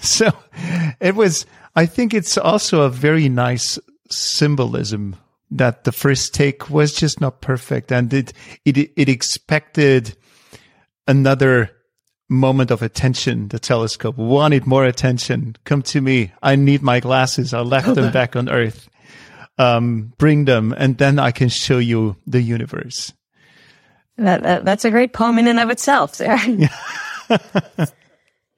So 0.01 0.31
it 0.99 1.15
was, 1.15 1.45
I 1.75 1.85
think 1.85 2.13
it's 2.13 2.37
also 2.37 2.81
a 2.81 2.89
very 2.89 3.29
nice 3.29 3.77
symbolism 4.09 5.15
that 5.51 5.83
the 5.83 5.91
first 5.91 6.33
take 6.33 6.69
was 6.69 6.93
just 6.93 7.21
not 7.21 7.41
perfect 7.41 7.91
and 7.91 8.11
it, 8.13 8.33
it, 8.65 8.77
it 8.77 9.09
expected 9.09 10.15
another 11.07 11.71
moment 12.29 12.71
of 12.71 12.81
attention. 12.81 13.49
The 13.49 13.59
telescope 13.59 14.17
wanted 14.17 14.65
more 14.65 14.85
attention. 14.85 15.55
Come 15.65 15.81
to 15.83 16.01
me. 16.01 16.31
I 16.41 16.55
need 16.55 16.81
my 16.81 16.99
glasses. 16.99 17.53
I 17.53 17.59
left 17.59 17.93
them 17.93 18.11
back 18.19 18.35
on 18.35 18.49
earth. 18.49 18.89
Um, 19.57 20.13
bring 20.17 20.45
them 20.45 20.73
and 20.75 20.97
then 20.97 21.19
I 21.19 21.31
can 21.31 21.49
show 21.49 21.77
you 21.77 22.15
the 22.25 22.41
universe. 22.41 23.13
That, 24.21 24.43
that, 24.43 24.65
that's 24.65 24.85
a 24.85 24.91
great 24.91 25.13
poem 25.13 25.39
in 25.39 25.47
and 25.47 25.59
of 25.59 25.69
itself. 25.69 26.17
There. 26.17 26.37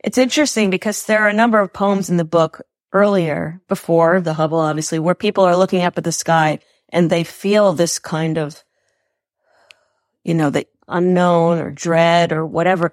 it's 0.03 0.17
interesting 0.17 0.69
because 0.69 1.05
there 1.05 1.19
are 1.19 1.29
a 1.29 1.33
number 1.33 1.59
of 1.59 1.73
poems 1.73 2.09
in 2.09 2.17
the 2.17 2.25
book 2.25 2.61
earlier, 2.91 3.61
before 3.67 4.21
the 4.21 4.35
Hubble, 4.35 4.59
obviously, 4.59 4.99
where 4.99 5.15
people 5.15 5.43
are 5.43 5.57
looking 5.57 5.81
up 5.81 5.97
at 5.97 6.03
the 6.03 6.11
sky 6.11 6.59
and 6.89 7.09
they 7.09 7.23
feel 7.23 7.73
this 7.73 7.99
kind 7.99 8.37
of, 8.37 8.63
you 10.23 10.35
know, 10.35 10.49
the 10.49 10.67
unknown 10.87 11.59
or 11.59 11.71
dread 11.71 12.31
or 12.31 12.45
whatever, 12.45 12.91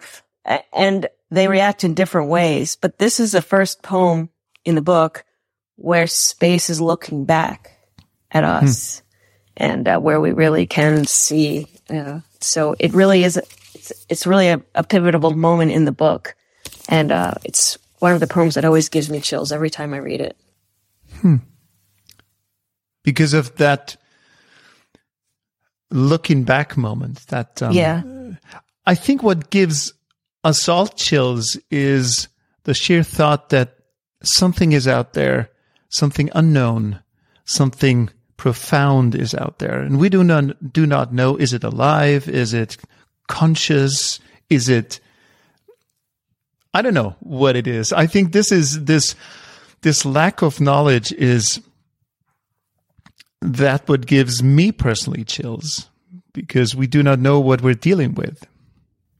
and 0.73 1.07
they 1.31 1.49
react 1.49 1.85
in 1.85 1.95
different 1.95 2.31
ways. 2.31 2.77
But 2.77 2.99
this 2.99 3.21
is 3.21 3.33
the 3.33 3.43
first 3.43 3.83
poem 3.83 4.31
in 4.65 4.75
the 4.75 4.83
book 4.83 5.25
where 5.77 6.07
space 6.07 6.71
is 6.71 6.81
looking 6.81 7.25
back 7.25 7.79
at 8.31 8.45
us 8.45 9.01
hmm. 9.01 9.63
and 9.65 9.89
uh, 9.89 9.99
where 9.99 10.21
we 10.21 10.33
really 10.33 10.67
can 10.67 11.05
see 11.05 11.67
uh, 11.89 12.21
so 12.41 12.75
it 12.79 12.93
really 12.93 13.25
is, 13.25 13.37
it's, 13.75 13.93
it's 14.09 14.27
really 14.27 14.49
a, 14.49 14.63
a, 14.75 14.85
pivotal 14.85 15.31
moment 15.33 15.73
in 15.73 15.85
the 15.85 15.93
book. 15.93 16.35
And, 16.89 17.13
uh, 17.13 17.35
it's 17.45 17.79
one 17.99 18.13
of 18.13 18.21
the 18.21 18.27
poems 18.27 18.55
that 18.55 18.65
always 18.65 18.89
gives 18.89 19.11
me 19.11 19.21
chills 19.21 19.53
every 19.53 19.71
time 19.71 19.95
I 19.95 19.99
read 19.99 20.21
it. 20.21 20.37
Hmm. 21.21 21.37
Because 23.03 23.35
of 23.35 23.57
that 23.57 23.97
looking 25.91 26.45
back 26.45 26.77
moment 26.77 27.27
that, 27.29 27.63
um, 27.63 27.73
yeah. 27.73 28.03
I 28.87 28.95
think 28.95 29.23
what 29.23 29.51
gives 29.51 29.93
us 30.45 30.69
all 30.69 30.87
chills 30.87 31.59
is 31.71 32.29
the 32.65 32.75
sheer 32.75 33.03
thought 33.03 33.51
that 33.51 33.77
something 34.23 34.73
is 34.73 34.87
out 34.89 35.13
there, 35.13 35.51
something 35.89 36.31
unknown, 36.35 37.01
something 37.45 38.11
profound 38.41 39.15
is 39.15 39.35
out 39.35 39.59
there. 39.59 39.83
And 39.83 40.01
we 40.01 40.09
do 40.09 40.25
not, 40.25 40.73
do 40.73 40.87
not 40.87 41.13
know, 41.13 41.37
is 41.37 41.53
it 41.53 41.63
alive? 41.63 42.27
Is 42.27 42.55
it 42.55 42.79
conscious? 43.29 44.19
Is 44.49 44.71
it, 44.71 44.99
I 46.73 46.81
don't 46.81 46.95
know 46.95 47.17
what 47.21 47.55
it 47.55 47.67
is. 47.67 47.93
I 47.93 48.07
think 48.07 48.33
this 48.33 48.51
is, 48.51 48.87
this, 48.87 49.15
this 49.83 50.07
lack 50.07 50.41
of 50.41 50.59
knowledge 50.59 51.13
is 51.13 51.61
that 53.43 53.87
what 53.87 54.07
gives 54.07 54.43
me 54.43 54.73
personally 54.73 55.25
chills 55.25 55.91
because 56.33 56.75
we 56.75 56.87
do 56.87 57.03
not 57.03 57.19
know 57.19 57.41
what 57.41 57.61
we're 57.61 57.75
dealing 57.75 58.15
with. 58.15 58.47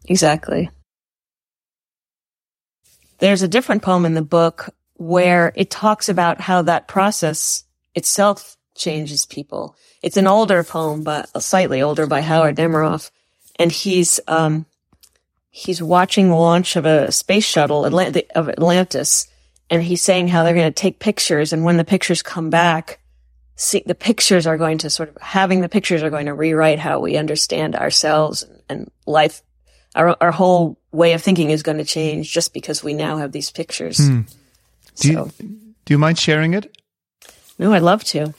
Exactly. 0.07 0.71
There's 3.19 3.43
a 3.43 3.49
different 3.49 3.83
poem 3.83 4.07
in 4.07 4.15
the 4.15 4.23
book 4.23 4.75
where 4.95 5.53
it 5.57 5.71
talks 5.71 6.09
about 6.09 6.41
how 6.41 6.63
that 6.63 6.89
process 6.89 7.65
itself 7.95 8.57
changes 8.75 9.27
people. 9.27 9.77
It's 10.03 10.17
an 10.17 10.27
older 10.27 10.65
poem, 10.65 11.03
but 11.03 11.29
slightly 11.43 11.83
older 11.83 12.07
by 12.07 12.21
Howard 12.21 12.57
Nemerov. 12.57 13.11
And 13.59 13.71
he's, 13.71 14.21
um, 14.27 14.67
he's 15.51 15.83
watching 15.83 16.29
the 16.29 16.35
launch 16.35 16.77
of 16.77 16.87
a 16.87 17.13
space 17.13 17.45
shuttle 17.45 17.83
Atlant- 17.83 18.31
of 18.35 18.49
Atlantis. 18.49 19.27
And 19.69 19.83
he's 19.83 20.03
saying 20.03 20.29
how 20.29 20.43
they're 20.43 20.55
going 20.55 20.73
to 20.73 20.83
take 20.83 20.99
pictures. 20.99 21.53
And 21.53 21.65
when 21.65 21.77
the 21.77 21.85
pictures 21.85 22.23
come 22.23 22.51
back, 22.51 22.99
see, 23.55 23.83
the 23.87 23.95
pictures 23.95 24.47
are 24.47 24.57
going 24.57 24.79
to 24.79 24.91
sort 24.91 25.11
of, 25.11 25.19
having 25.21 25.61
the 25.61 25.69
pictures 25.69 26.03
are 26.03 26.11
going 26.11 26.27
to 26.27 26.35
rewrite 26.35 26.79
how 26.79 26.99
we 26.99 27.17
understand 27.17 27.77
ourselves 27.77 28.45
and 28.69 28.91
life. 29.07 29.43
Our, 29.95 30.17
our 30.21 30.33
whole 30.33 30.79
way 30.93 31.13
of 31.13 31.23
thinking 31.23 31.51
is 31.51 31.63
going 31.63 31.79
to 31.79 31.85
change 31.85 32.33
just 32.33 32.55
because 32.55 32.83
we 32.83 32.95
now 32.95 33.19
have 33.19 33.33
these 33.33 33.51
pictures. 33.51 33.99
Hmm. 33.99 34.21
Do, 34.97 35.13
so. 35.13 35.31
you, 35.39 35.49
do 35.85 35.95
you 35.95 35.99
mind 35.99 36.19
sharing 36.19 36.55
it? 36.55 36.77
No, 37.59 37.73
I'd 37.73 37.83
love 37.83 38.03
to. 38.05 38.33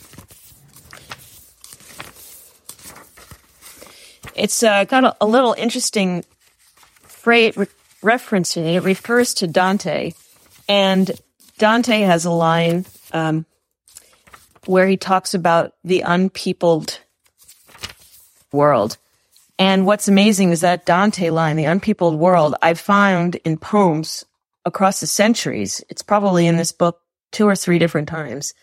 It's 4.42 4.64
uh, 4.64 4.86
got 4.86 5.04
a, 5.04 5.16
a, 5.22 5.28
little 5.28 5.54
interesting 5.56 6.26
re- 7.24 7.54
reference 8.02 8.58
in 8.58 8.66
it. 8.66 8.78
It 8.78 8.84
refers 8.84 9.36
to 9.36 9.48
Dante, 9.48 10.14
and 10.68 11.12
Dante 11.60 12.00
has 12.02 12.26
a 12.26 12.32
line 12.32 12.88
um, 13.14 13.46
where 14.66 14.88
he 14.88 14.98
talks 14.98 15.36
about 15.36 15.76
the 15.84 16.02
unpeopled 16.02 17.02
world. 18.52 18.98
And 19.60 19.86
what's 19.86 20.08
amazing 20.08 20.50
is 20.50 20.62
that 20.62 20.88
Dante 20.88 21.30
line, 21.30 21.56
the 21.56 21.66
unpeopled 21.66 22.18
world, 22.18 22.56
I've 22.64 22.80
found 22.80 23.36
in 23.36 23.60
poems 23.60 24.26
across 24.66 25.02
the 25.02 25.08
centuries. 25.08 25.84
It's 25.88 26.02
probably 26.02 26.48
in 26.48 26.58
this 26.58 26.72
book 26.72 27.00
two 27.32 27.48
or 27.48 27.56
three 27.56 27.78
different 27.78 28.08
times. 28.08 28.56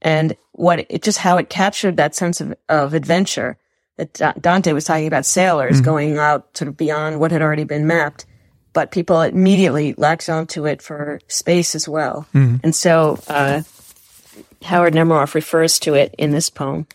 And 0.00 0.34
what 0.52 0.86
it 0.88 1.02
just 1.02 1.18
how 1.18 1.36
it 1.36 1.50
captured 1.50 1.98
that 1.98 2.14
sense 2.14 2.40
of, 2.40 2.54
of 2.70 2.94
adventure 2.94 3.58
that 3.96 4.40
Dante 4.40 4.72
was 4.72 4.84
talking 4.84 5.06
about 5.06 5.24
sailors 5.24 5.76
mm-hmm. 5.76 5.84
going 5.84 6.18
out 6.18 6.56
sort 6.56 6.68
of 6.68 6.76
beyond 6.76 7.18
what 7.18 7.30
had 7.30 7.42
already 7.42 7.64
been 7.64 7.86
mapped, 7.86 8.26
but 8.72 8.90
people 8.90 9.22
immediately 9.22 9.94
latched 9.94 10.28
onto 10.28 10.66
it 10.66 10.82
for 10.82 11.20
space 11.28 11.74
as 11.74 11.88
well. 11.88 12.26
Mm-hmm. 12.34 12.56
And 12.62 12.74
so 12.74 13.18
uh, 13.28 13.62
Howard 14.62 14.94
Nemerov 14.94 15.34
refers 15.34 15.78
to 15.80 15.94
it 15.94 16.14
in 16.18 16.30
this 16.30 16.50
poem. 16.50 16.86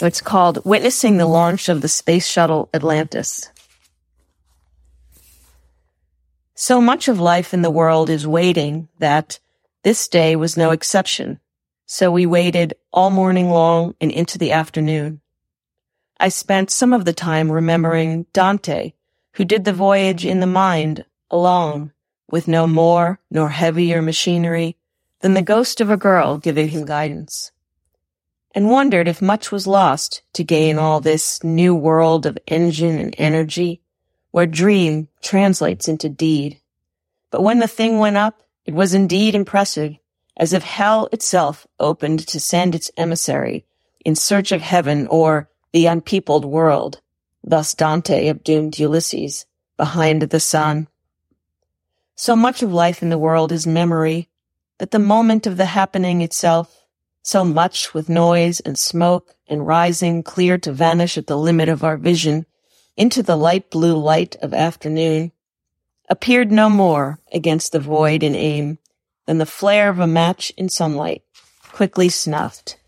It's 0.00 0.20
called 0.20 0.64
Witnessing 0.64 1.16
the 1.16 1.26
Launch 1.26 1.68
of 1.68 1.80
the 1.82 1.88
Space 1.88 2.26
Shuttle 2.26 2.70
Atlantis. 2.72 3.50
So 6.54 6.80
much 6.80 7.08
of 7.08 7.20
life 7.20 7.52
in 7.52 7.62
the 7.62 7.70
world 7.70 8.08
is 8.08 8.26
waiting 8.26 8.88
that 8.98 9.38
this 9.82 10.08
day 10.08 10.36
was 10.36 10.56
no 10.56 10.70
exception. 10.70 11.40
So 11.86 12.10
we 12.10 12.26
waited 12.26 12.74
all 12.92 13.10
morning 13.10 13.50
long 13.50 13.94
and 14.00 14.10
into 14.10 14.38
the 14.38 14.52
afternoon. 14.52 15.20
I 16.20 16.28
spent 16.30 16.70
some 16.70 16.92
of 16.92 17.04
the 17.04 17.12
time 17.12 17.50
remembering 17.50 18.26
Dante, 18.32 18.92
who 19.34 19.44
did 19.44 19.64
the 19.64 19.72
voyage 19.72 20.26
in 20.26 20.40
the 20.40 20.46
mind 20.46 21.04
alone, 21.30 21.92
with 22.28 22.48
no 22.48 22.66
more 22.66 23.20
nor 23.30 23.50
heavier 23.50 24.02
machinery 24.02 24.76
than 25.20 25.34
the 25.34 25.42
ghost 25.42 25.80
of 25.80 25.90
a 25.90 25.96
girl 25.96 26.38
giving 26.38 26.68
him 26.68 26.84
guidance, 26.84 27.52
and 28.52 28.70
wondered 28.70 29.06
if 29.06 29.22
much 29.22 29.52
was 29.52 29.66
lost 29.66 30.22
to 30.32 30.42
gain 30.42 30.78
all 30.78 31.00
this 31.00 31.42
new 31.44 31.74
world 31.74 32.26
of 32.26 32.38
engine 32.48 32.98
and 32.98 33.14
energy 33.16 33.80
where 34.30 34.46
dream 34.46 35.08
translates 35.22 35.88
into 35.88 36.08
deed. 36.08 36.60
But 37.30 37.42
when 37.42 37.60
the 37.60 37.68
thing 37.68 37.98
went 37.98 38.16
up, 38.16 38.42
it 38.64 38.74
was 38.74 38.92
indeed 38.92 39.34
impressive, 39.34 39.96
as 40.36 40.52
if 40.52 40.62
hell 40.62 41.08
itself 41.12 41.66
opened 41.78 42.26
to 42.26 42.40
send 42.40 42.74
its 42.74 42.90
emissary 42.96 43.64
in 44.04 44.14
search 44.14 44.52
of 44.52 44.60
heaven 44.60 45.06
or 45.08 45.48
the 45.72 45.86
unpeopled 45.86 46.44
world. 46.44 47.00
Thus 47.44 47.74
Dante 47.74 48.28
of 48.28 48.42
doomed 48.42 48.78
Ulysses 48.78 49.46
behind 49.76 50.22
the 50.22 50.40
sun. 50.40 50.88
So 52.14 52.34
much 52.34 52.62
of 52.62 52.72
life 52.72 53.02
in 53.02 53.10
the 53.10 53.18
world 53.18 53.52
is 53.52 53.66
memory 53.66 54.28
that 54.78 54.90
the 54.90 54.98
moment 54.98 55.46
of 55.46 55.56
the 55.56 55.66
happening 55.66 56.20
itself, 56.20 56.84
so 57.22 57.44
much 57.44 57.94
with 57.94 58.08
noise 58.08 58.60
and 58.60 58.78
smoke 58.78 59.34
and 59.46 59.66
rising 59.66 60.22
clear 60.22 60.58
to 60.58 60.72
vanish 60.72 61.16
at 61.18 61.26
the 61.26 61.36
limit 61.36 61.68
of 61.68 61.84
our 61.84 61.96
vision 61.96 62.46
into 62.96 63.22
the 63.22 63.36
light 63.36 63.70
blue 63.70 63.96
light 63.96 64.36
of 64.42 64.52
afternoon, 64.52 65.32
appeared 66.08 66.50
no 66.50 66.68
more 66.68 67.20
against 67.32 67.72
the 67.72 67.80
void 67.80 68.22
in 68.22 68.34
aim 68.34 68.78
than 69.26 69.38
the 69.38 69.46
flare 69.46 69.88
of 69.90 69.98
a 69.98 70.06
match 70.06 70.50
in 70.56 70.68
sunlight, 70.68 71.22
quickly 71.70 72.08
snuffed. 72.08 72.78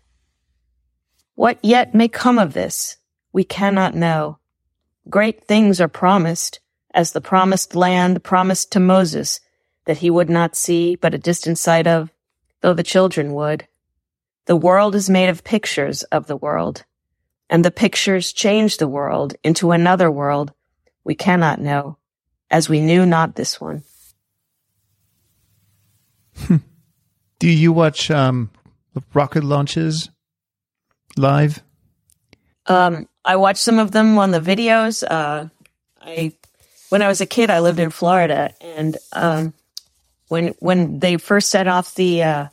What 1.41 1.57
yet 1.63 1.95
may 1.95 2.07
come 2.07 2.37
of 2.37 2.53
this, 2.53 2.97
we 3.33 3.43
cannot 3.43 3.95
know. 3.95 4.37
Great 5.09 5.43
things 5.43 5.81
are 5.81 5.87
promised, 5.87 6.59
as 6.93 7.13
the 7.13 7.19
promised 7.19 7.73
land 7.73 8.23
promised 8.23 8.71
to 8.73 8.79
Moses 8.79 9.39
that 9.85 9.97
he 9.97 10.11
would 10.11 10.29
not 10.29 10.55
see 10.55 10.95
but 10.95 11.15
a 11.15 11.17
distant 11.17 11.57
sight 11.57 11.87
of, 11.87 12.11
though 12.61 12.75
the 12.75 12.83
children 12.83 13.33
would. 13.33 13.67
The 14.45 14.55
world 14.55 14.93
is 14.93 15.09
made 15.09 15.29
of 15.29 15.43
pictures 15.43 16.03
of 16.03 16.27
the 16.27 16.37
world, 16.37 16.85
and 17.49 17.65
the 17.65 17.71
pictures 17.71 18.31
change 18.31 18.77
the 18.77 18.87
world 18.87 19.33
into 19.43 19.71
another 19.71 20.11
world 20.11 20.53
we 21.03 21.15
cannot 21.15 21.59
know, 21.59 21.97
as 22.51 22.69
we 22.69 22.81
knew 22.81 23.03
not 23.03 23.33
this 23.33 23.59
one. 23.59 23.81
Do 27.39 27.49
you 27.49 27.73
watch 27.73 28.11
um, 28.11 28.51
rocket 29.15 29.43
launches 29.43 30.11
live? 31.17 31.61
Um, 32.67 33.07
I 33.25 33.35
watched 33.35 33.59
some 33.61 33.79
of 33.79 33.91
them 33.91 34.17
on 34.17 34.31
the 34.31 34.39
videos. 34.39 35.03
Uh, 35.09 35.49
I 36.01 36.33
when 36.89 37.01
I 37.01 37.07
was 37.07 37.21
a 37.21 37.25
kid, 37.25 37.49
I 37.49 37.59
lived 37.59 37.79
in 37.79 37.89
Florida, 37.89 38.53
and 38.61 38.97
um, 39.13 39.53
when 40.27 40.49
when 40.59 40.99
they 40.99 41.17
first 41.17 41.49
set 41.49 41.67
off 41.67 41.95
the 41.95 42.23
uh, 42.23 42.47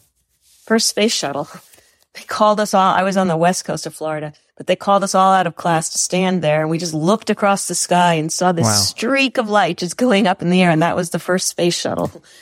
first 0.64 0.88
space 0.88 1.12
shuttle, 1.12 1.48
they 2.14 2.22
called 2.22 2.60
us 2.60 2.74
all. 2.74 2.94
I 2.94 3.02
was 3.02 3.16
on 3.16 3.28
the 3.28 3.36
west 3.36 3.64
coast 3.64 3.86
of 3.86 3.94
Florida, 3.94 4.32
but 4.56 4.66
they 4.66 4.76
called 4.76 5.04
us 5.04 5.14
all 5.14 5.32
out 5.32 5.46
of 5.46 5.56
class 5.56 5.90
to 5.90 5.98
stand 5.98 6.42
there, 6.42 6.60
and 6.60 6.70
we 6.70 6.78
just 6.78 6.94
looked 6.94 7.30
across 7.30 7.68
the 7.68 7.74
sky 7.74 8.14
and 8.14 8.32
saw 8.32 8.52
this 8.52 8.64
Wow. 8.66 8.72
streak 8.72 9.38
of 9.38 9.48
light 9.48 9.78
just 9.78 9.96
going 9.96 10.26
up 10.26 10.42
in 10.42 10.50
the 10.50 10.62
air, 10.62 10.70
and 10.70 10.82
that 10.82 10.96
was 10.96 11.10
the 11.10 11.18
first 11.18 11.48
space 11.48 11.78
shuttle. 11.78 12.10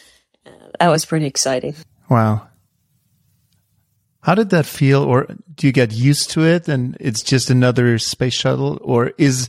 Uh, 0.47 0.51
That 0.79 0.89
was 0.91 1.05
pretty 1.05 1.27
exciting. 1.27 1.75
Wow. 2.09 2.47
How 4.27 4.35
did 4.35 4.51
that 4.51 4.67
feel? 4.67 5.05
Or 5.05 5.29
do 5.55 5.69
you 5.69 5.73
get 5.73 5.93
used 5.93 6.31
to 6.33 6.45
it 6.45 6.67
and 6.67 6.97
it's 6.99 7.23
just 7.23 7.49
another 7.49 7.97
space 8.01 8.35
shuttle? 8.35 8.77
Or 8.83 9.13
is 9.19 9.49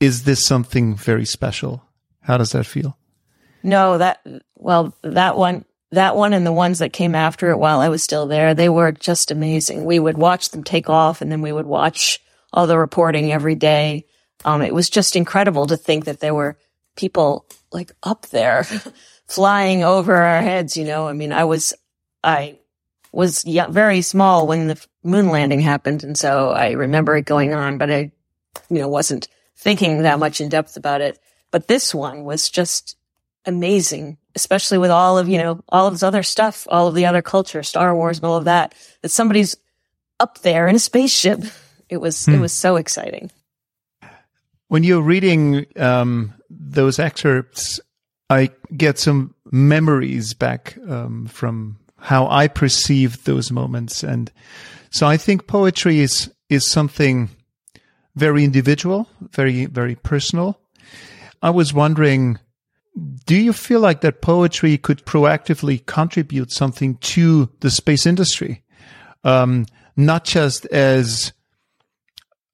is 0.00 0.24
this 0.24 0.42
something 0.42 0.96
very 0.96 1.26
special? 1.26 1.84
How 2.20 2.38
does 2.38 2.52
that 2.52 2.64
feel? 2.64 2.96
No, 3.62 3.98
that 3.98 4.26
well, 4.54 4.96
that 5.02 5.36
one, 5.36 5.66
that 5.90 6.16
one, 6.16 6.32
and 6.32 6.46
the 6.46 6.52
ones 6.52 6.78
that 6.78 6.94
came 6.94 7.14
after 7.14 7.50
it 7.50 7.58
while 7.58 7.80
I 7.80 7.90
was 7.90 8.02
still 8.02 8.26
there, 8.26 8.54
they 8.54 8.70
were 8.70 8.90
just 8.90 9.30
amazing. 9.30 9.84
We 9.84 9.98
would 9.98 10.16
watch 10.16 10.48
them 10.48 10.64
take 10.64 10.88
off, 10.88 11.20
and 11.20 11.30
then 11.30 11.42
we 11.42 11.52
would 11.52 11.66
watch 11.66 12.20
all 12.54 12.66
the 12.66 12.78
reporting 12.78 13.32
every 13.32 13.54
day. 13.54 14.06
Um, 14.46 14.62
it 14.62 14.72
was 14.72 14.88
just 14.88 15.14
incredible 15.14 15.66
to 15.66 15.76
think 15.76 16.06
that 16.06 16.20
there 16.20 16.34
were 16.34 16.56
people 16.96 17.44
like 17.70 17.92
up 18.02 18.28
there, 18.28 18.64
flying 19.26 19.84
over 19.84 20.16
our 20.16 20.40
heads. 20.40 20.74
You 20.74 20.86
know, 20.86 21.06
I 21.06 21.12
mean, 21.12 21.34
I 21.34 21.44
was, 21.44 21.74
I 22.22 22.60
was 23.14 23.44
very 23.44 24.02
small 24.02 24.46
when 24.46 24.68
the 24.68 24.86
moon 25.02 25.28
landing 25.28 25.60
happened, 25.60 26.04
and 26.04 26.18
so 26.18 26.50
I 26.50 26.72
remember 26.72 27.16
it 27.16 27.24
going 27.24 27.54
on, 27.54 27.78
but 27.78 27.90
I, 27.90 28.12
you 28.68 28.78
know, 28.78 28.88
wasn't 28.88 29.28
thinking 29.56 30.02
that 30.02 30.18
much 30.18 30.40
in 30.40 30.48
depth 30.48 30.76
about 30.76 31.00
it. 31.00 31.18
But 31.50 31.68
this 31.68 31.94
one 31.94 32.24
was 32.24 32.50
just 32.50 32.96
amazing, 33.46 34.18
especially 34.34 34.78
with 34.78 34.90
all 34.90 35.18
of, 35.18 35.28
you 35.28 35.38
know, 35.38 35.62
all 35.68 35.86
of 35.86 35.94
this 35.94 36.02
other 36.02 36.22
stuff, 36.22 36.66
all 36.68 36.88
of 36.88 36.94
the 36.94 37.06
other 37.06 37.22
culture, 37.22 37.62
Star 37.62 37.94
Wars 37.94 38.18
and 38.18 38.26
all 38.26 38.36
of 38.36 38.46
that, 38.46 38.74
that 39.02 39.10
somebody's 39.10 39.56
up 40.18 40.38
there 40.38 40.66
in 40.66 40.74
a 40.74 40.80
spaceship. 40.80 41.40
It 41.88 41.98
was, 41.98 42.26
it 42.26 42.40
was 42.40 42.52
so 42.52 42.76
exciting. 42.76 43.30
When 44.68 44.82
you're 44.82 45.02
reading 45.02 45.66
um, 45.76 46.34
those 46.50 46.98
excerpts, 46.98 47.78
I 48.30 48.50
get 48.76 48.98
some 48.98 49.34
memories 49.52 50.34
back 50.34 50.76
um, 50.88 51.26
from 51.26 51.78
how 52.04 52.28
I 52.28 52.48
perceive 52.48 53.24
those 53.24 53.50
moments, 53.50 54.02
and 54.02 54.30
so 54.90 55.06
I 55.06 55.16
think 55.16 55.46
poetry 55.46 56.00
is 56.00 56.30
is 56.48 56.70
something 56.70 57.30
very 58.14 58.44
individual, 58.44 59.08
very 59.32 59.66
very 59.66 59.94
personal. 59.94 60.60
I 61.42 61.50
was 61.50 61.74
wondering, 61.74 62.38
do 63.26 63.36
you 63.36 63.52
feel 63.52 63.80
like 63.80 64.02
that 64.02 64.22
poetry 64.22 64.76
could 64.78 65.04
proactively 65.04 65.84
contribute 65.86 66.52
something 66.52 66.96
to 66.98 67.50
the 67.60 67.70
space 67.70 68.06
industry, 68.06 68.62
um, 69.24 69.66
not 69.96 70.24
just 70.24 70.66
as 70.66 71.32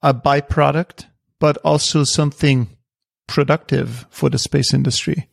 a 0.03 0.15
byproduct, 0.15 1.07
but 1.41 1.57
also 1.59 2.05
something 2.05 2.69
productive 3.27 4.07
for 4.11 4.29
the 4.31 4.39
space 4.39 4.75
industry. 4.75 5.29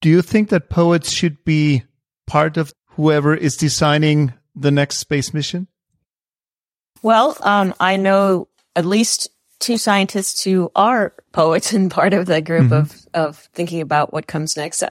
Do 0.00 0.08
you 0.08 0.22
think 0.22 0.48
that 0.50 0.70
poets 0.70 1.10
should 1.10 1.44
be 1.44 1.84
part 2.26 2.56
of 2.56 2.72
whoever 2.90 3.34
is 3.34 3.56
designing 3.56 4.32
the 4.54 4.70
next 4.70 4.98
space 4.98 5.32
mission? 5.34 5.68
Well, 7.02 7.36
um, 7.42 7.74
I 7.78 7.96
know 7.96 8.48
at 8.74 8.84
least 8.84 9.28
two 9.58 9.78
scientists 9.78 10.42
who 10.42 10.70
are 10.74 11.14
poets 11.32 11.72
and 11.72 11.90
part 11.90 12.12
of 12.12 12.26
the 12.26 12.40
group 12.40 12.72
of, 12.72 12.94
of 13.14 13.38
thinking 13.54 13.80
about 13.80 14.12
what 14.12 14.26
comes 14.26 14.56
next. 14.56 14.82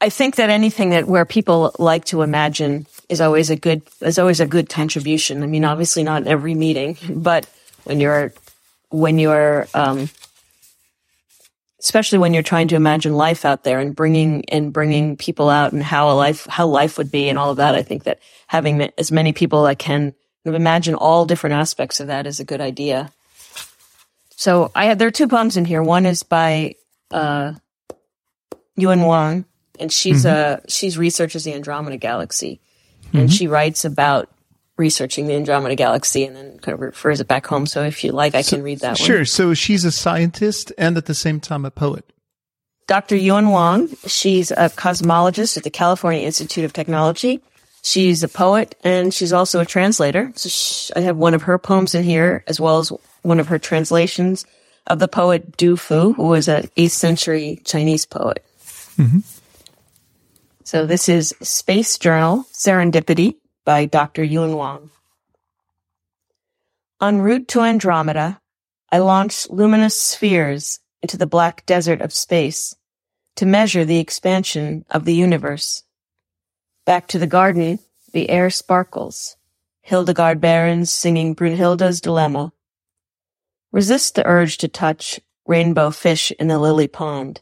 I 0.00 0.08
think 0.08 0.36
that 0.36 0.50
anything 0.50 0.90
that 0.90 1.06
where 1.06 1.24
people 1.24 1.74
like 1.78 2.04
to 2.06 2.22
imagine 2.22 2.86
is 3.08 3.20
always 3.20 3.50
a 3.50 3.56
good 3.56 3.82
is 4.00 4.18
always 4.18 4.40
a 4.40 4.46
good 4.46 4.68
contribution. 4.68 5.42
I 5.42 5.46
mean, 5.46 5.64
obviously 5.64 6.02
not 6.02 6.26
every 6.26 6.54
meeting, 6.54 6.96
but 7.08 7.48
when 7.84 8.00
you're 8.00 8.32
when 8.90 9.18
you're 9.18 9.68
um, 9.74 10.10
especially 11.82 12.18
when 12.18 12.32
you're 12.32 12.42
trying 12.42 12.68
to 12.68 12.76
imagine 12.76 13.14
life 13.14 13.44
out 13.44 13.64
there 13.64 13.80
and 13.80 13.96
bringing 13.96 14.44
and 14.48 14.72
bringing 14.72 15.16
people 15.16 15.50
out 15.50 15.72
and 15.72 15.82
how 15.82 16.10
a 16.10 16.14
life 16.14 16.46
how 16.46 16.66
life 16.66 16.96
would 16.96 17.10
be 17.10 17.28
and 17.28 17.38
all 17.38 17.50
of 17.50 17.56
that. 17.56 17.74
I 17.74 17.82
think 17.82 18.04
that 18.04 18.20
having 18.46 18.90
as 18.96 19.10
many 19.10 19.32
people 19.32 19.64
that 19.64 19.78
can 19.78 20.14
imagine 20.44 20.94
all 20.94 21.26
different 21.26 21.54
aspects 21.54 22.00
of 22.00 22.06
that 22.06 22.26
is 22.26 22.40
a 22.40 22.44
good 22.44 22.60
idea. 22.60 23.10
So 24.36 24.70
I 24.74 24.86
had 24.86 24.98
there 24.98 25.08
are 25.08 25.12
two 25.12 25.28
poems 25.28 25.56
in 25.56 25.64
here. 25.64 25.82
One 25.82 26.06
is 26.06 26.22
by 26.22 26.76
uh, 27.10 27.54
Yuan 28.76 29.02
Wang, 29.02 29.44
and 29.78 29.92
she's 29.92 30.24
uh 30.24 30.60
she's 30.68 30.96
researches 30.96 31.44
the 31.44 31.54
Andromeda 31.54 31.96
Galaxy, 31.96 32.60
and 33.12 33.32
she 33.32 33.48
writes 33.48 33.84
about 33.84 34.28
researching 34.76 35.26
the 35.26 35.34
Andromeda 35.34 35.74
Galaxy, 35.74 36.24
and 36.24 36.34
then 36.34 36.58
kind 36.58 36.74
of 36.74 36.80
refers 36.80 37.20
it 37.20 37.28
back 37.28 37.46
home. 37.46 37.66
So 37.66 37.82
if 37.82 38.02
you 38.04 38.12
like, 38.12 38.34
I 38.34 38.42
can 38.42 38.62
read 38.62 38.80
that 38.80 38.98
one. 38.98 39.06
Sure. 39.06 39.24
So 39.24 39.54
she's 39.54 39.84
a 39.84 39.92
scientist 39.92 40.72
and 40.78 40.96
at 40.96 41.06
the 41.06 41.14
same 41.14 41.40
time 41.40 41.64
a 41.64 41.70
poet. 41.70 42.04
Dr. 42.86 43.16
Yuan 43.16 43.50
Wang. 43.50 43.88
She's 44.06 44.50
a 44.50 44.68
cosmologist 44.68 45.56
at 45.56 45.62
the 45.64 45.70
California 45.70 46.22
Institute 46.22 46.64
of 46.64 46.72
Technology. 46.72 47.40
She's 47.82 48.22
a 48.22 48.28
poet 48.28 48.74
and 48.84 49.12
she's 49.12 49.32
also 49.32 49.60
a 49.60 49.66
translator. 49.66 50.32
So 50.34 50.48
sh 50.48 50.90
I 50.94 51.00
have 51.00 51.16
one 51.16 51.34
of 51.34 51.42
her 51.42 51.58
poems 51.58 51.94
in 51.94 52.04
here 52.04 52.44
as 52.46 52.60
well 52.60 52.78
as 52.78 52.92
one 53.22 53.40
of 53.40 53.48
her 53.48 53.58
translations 53.58 54.44
of 54.86 54.98
the 54.98 55.08
poet 55.08 55.56
Du 55.56 55.76
Fu, 55.76 56.12
who 56.12 56.28
was 56.28 56.48
an 56.48 56.68
8th 56.76 56.90
century 56.90 57.60
Chinese 57.64 58.06
poet. 58.06 58.44
Mm-hmm. 58.98 59.20
So 60.64 60.86
this 60.86 61.08
is 61.08 61.34
Space 61.42 61.98
Journal 61.98 62.46
Serendipity 62.52 63.36
by 63.64 63.84
Dr. 63.86 64.22
Yuan 64.24 64.56
Wang. 64.56 64.90
En 67.00 67.20
route 67.20 67.48
to 67.48 67.60
Andromeda, 67.60 68.40
I 68.90 68.98
launched 68.98 69.50
luminous 69.50 70.00
spheres 70.00 70.80
into 71.02 71.16
the 71.16 71.26
black 71.26 71.66
desert 71.66 72.00
of 72.00 72.12
space 72.12 72.76
to 73.36 73.46
measure 73.46 73.84
the 73.84 73.98
expansion 73.98 74.84
of 74.90 75.04
the 75.04 75.14
universe. 75.14 75.82
Back 76.84 77.08
to 77.08 77.18
the 77.18 77.26
garden, 77.26 77.78
the 78.12 78.28
air 78.30 78.50
sparkles. 78.50 79.36
Hildegard 79.80 80.40
Behrens 80.40 80.92
singing 80.92 81.34
Brunhilde's 81.34 82.00
Dilemma. 82.00 82.52
Resist 83.72 84.14
the 84.14 84.26
urge 84.26 84.58
to 84.58 84.68
touch 84.68 85.18
rainbow 85.46 85.90
fish 85.90 86.30
in 86.38 86.48
the 86.48 86.58
lily 86.58 86.86
pond. 86.86 87.40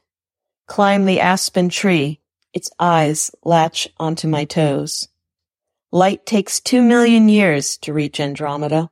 Climb 0.67 1.05
the 1.05 1.21
aspen 1.21 1.69
tree, 1.69 2.21
its 2.55 2.71
eyes 2.79 3.31
latch 3.45 3.89
onto 3.99 4.29
my 4.29 4.45
toes. 4.45 5.09
Light 5.93 6.25
takes 6.25 6.61
two 6.61 6.83
million 6.83 7.29
years 7.29 7.77
to 7.79 7.93
reach 7.93 8.21
Andromeda. 8.21 8.91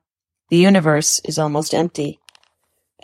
The 0.49 0.57
universe 0.57 1.21
is 1.25 1.39
almost 1.39 1.73
empty. 1.73 2.19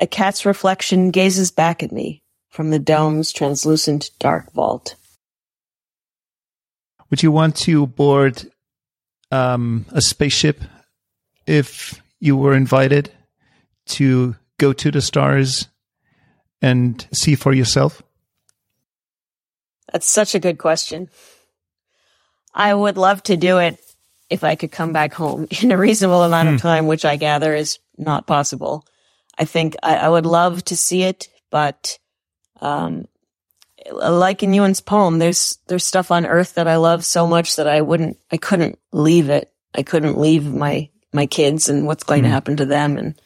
A 0.00 0.06
cat's 0.06 0.44
reflection 0.44 1.10
gazes 1.12 1.52
back 1.52 1.82
at 1.82 1.92
me 1.92 2.22
from 2.48 2.70
the 2.70 2.80
dome's 2.80 3.32
translucent 3.32 4.10
dark 4.18 4.52
vault. 4.52 4.96
Would 7.10 7.22
you 7.22 7.30
want 7.30 7.54
to 7.58 7.86
board 7.86 8.50
um, 9.30 9.86
a 9.90 10.00
spaceship 10.00 10.62
if 11.46 12.02
you 12.18 12.36
were 12.36 12.54
invited 12.54 13.12
to 13.86 14.34
go 14.58 14.72
to 14.72 14.90
the 14.90 15.02
stars 15.02 15.68
and 16.60 17.06
see 17.12 17.36
for 17.36 17.52
yourself? 17.52 18.02
That's 19.92 20.08
such 20.08 20.34
a 20.34 20.40
good 20.40 20.58
question. 20.58 21.10
I 22.52 22.74
would 22.74 22.96
love 22.96 23.22
to 23.24 23.36
do 23.36 23.58
it 23.58 23.78
if 24.30 24.44
I 24.44 24.54
could 24.54 24.72
come 24.72 24.92
back 24.92 25.12
home 25.14 25.46
in 25.62 25.72
a 25.72 25.78
reasonable 25.78 26.22
amount 26.22 26.48
of 26.48 26.54
hmm. 26.54 26.66
time, 26.66 26.86
which 26.86 27.04
I 27.04 27.16
gather 27.16 27.54
is 27.54 27.78
not 27.96 28.26
possible. 28.26 28.86
I 29.38 29.44
think 29.44 29.76
I, 29.82 29.96
I 29.96 30.08
would 30.08 30.26
love 30.26 30.64
to 30.66 30.76
see 30.76 31.02
it, 31.02 31.28
but 31.50 31.98
um, 32.60 33.06
like 33.90 34.42
in 34.42 34.54
Yuan's 34.54 34.80
poem, 34.80 35.18
there's 35.18 35.58
there's 35.66 35.84
stuff 35.84 36.10
on 36.10 36.26
Earth 36.26 36.54
that 36.54 36.68
I 36.68 36.76
love 36.76 37.04
so 37.04 37.26
much 37.26 37.56
that 37.56 37.66
I 37.66 37.80
wouldn't, 37.80 38.18
I 38.30 38.36
couldn't 38.36 38.78
leave 38.92 39.28
it. 39.28 39.52
I 39.74 39.82
couldn't 39.82 40.18
leave 40.18 40.52
my 40.52 40.88
my 41.12 41.26
kids 41.26 41.68
and 41.68 41.86
what's 41.86 42.04
going 42.04 42.20
mm. 42.20 42.24
to 42.24 42.28
hmm. 42.28 42.34
happen 42.34 42.56
to 42.56 42.66
them 42.66 42.96
and 42.96 43.20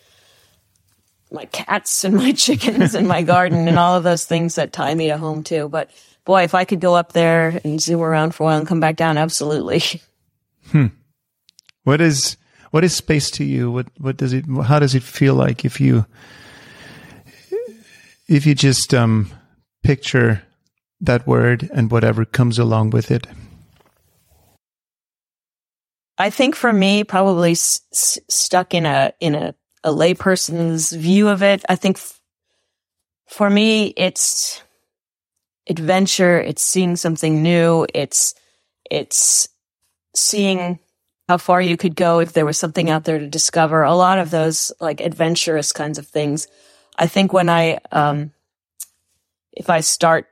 my 1.30 1.44
cats 1.46 2.04
and 2.04 2.14
my 2.14 2.32
chickens 2.36 2.94
and 2.94 3.06
my 3.08 3.22
garden 3.22 3.68
and 3.68 3.78
all 3.78 3.96
of 3.96 4.04
those 4.04 4.24
things 4.24 4.54
that 4.56 4.72
tie 4.72 4.94
me 4.94 5.08
to 5.08 5.18
home 5.18 5.42
too. 5.42 5.68
But 5.68 5.90
boy, 6.24 6.42
if 6.42 6.54
I 6.54 6.64
could 6.64 6.80
go 6.80 6.94
up 6.94 7.12
there 7.12 7.60
and 7.64 7.80
zoom 7.80 8.00
around 8.00 8.34
for 8.34 8.44
a 8.44 8.46
while 8.46 8.58
and 8.58 8.66
come 8.68 8.80
back 8.80 8.96
down, 8.96 9.18
absolutely. 9.18 9.82
Hmm. 10.70 10.86
What 11.84 12.00
is 12.00 12.36
what 12.70 12.84
is 12.84 12.94
space 12.94 13.30
to 13.32 13.44
you? 13.44 13.70
What 13.70 13.86
what 13.98 14.16
does 14.16 14.32
it? 14.32 14.44
How 14.64 14.78
does 14.78 14.94
it 14.94 15.02
feel 15.02 15.34
like 15.34 15.64
if 15.64 15.80
you 15.80 16.04
if 18.28 18.44
you 18.46 18.54
just 18.54 18.92
um, 18.92 19.30
picture 19.82 20.42
that 21.00 21.26
word 21.26 21.68
and 21.72 21.90
whatever 21.90 22.24
comes 22.24 22.58
along 22.58 22.90
with 22.90 23.10
it? 23.10 23.26
I 26.18 26.30
think 26.30 26.56
for 26.56 26.72
me, 26.72 27.04
probably 27.04 27.52
s- 27.52 27.80
stuck 28.28 28.74
in 28.74 28.84
a 28.84 29.12
in 29.20 29.34
a, 29.34 29.54
a 29.84 29.90
layperson's 29.90 30.92
view 30.92 31.28
of 31.28 31.42
it. 31.42 31.64
I 31.68 31.76
think 31.76 31.96
f- 31.96 32.20
for 33.28 33.48
me, 33.48 33.94
it's 33.96 34.62
adventure. 35.68 36.40
It's 36.40 36.62
seeing 36.62 36.96
something 36.96 37.42
new. 37.42 37.86
It's 37.94 38.34
it's 38.90 39.48
seeing 40.14 40.78
how 41.28 41.36
far 41.36 41.60
you 41.60 41.76
could 41.76 41.94
go 41.94 42.20
if 42.20 42.32
there 42.32 42.46
was 42.46 42.58
something 42.58 42.88
out 42.88 43.04
there 43.04 43.18
to 43.18 43.26
discover. 43.26 43.82
A 43.82 43.94
lot 43.94 44.18
of 44.18 44.30
those 44.30 44.72
like 44.80 45.00
adventurous 45.00 45.72
kinds 45.72 45.98
of 45.98 46.06
things. 46.06 46.48
I 46.96 47.06
think 47.06 47.32
when 47.32 47.48
I 47.48 47.78
um, 47.92 48.32
if 49.52 49.68
I 49.68 49.80
start 49.80 50.26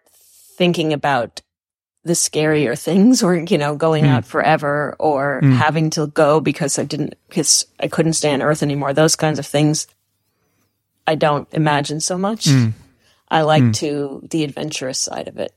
thinking 0.57 0.93
about 0.93 1.43
the 2.05 2.13
scarier 2.13 2.81
things 2.81 3.23
or, 3.23 3.35
you 3.35 3.59
know, 3.59 3.75
going 3.75 4.05
mm. 4.05 4.09
out 4.09 4.25
forever 4.25 4.95
or 4.99 5.41
mm. 5.43 5.53
having 5.53 5.91
to 5.91 6.07
go 6.07 6.41
because 6.41 6.79
I 6.79 6.85
didn't, 6.85 7.17
because 7.29 7.67
I 7.81 7.89
couldn't 7.89 8.13
stay 8.13 8.33
on 8.33 8.43
earth 8.43 8.63
anymore. 8.63 8.93
Those 8.93 9.17
kinds 9.17 9.41
of 9.41 9.47
things 9.47 9.89
I 11.07 11.17
don't 11.17 11.49
imagine 11.53 12.01
so 12.01 12.17
much. 12.17 12.47
Mm. 12.47 12.73
I 13.29 13.43
like 13.43 13.63
hmm. 13.63 13.71
to 13.73 14.27
the 14.31 14.45
adventurous 14.45 15.01
side 15.01 15.27
of 15.27 15.37
it. 15.39 15.53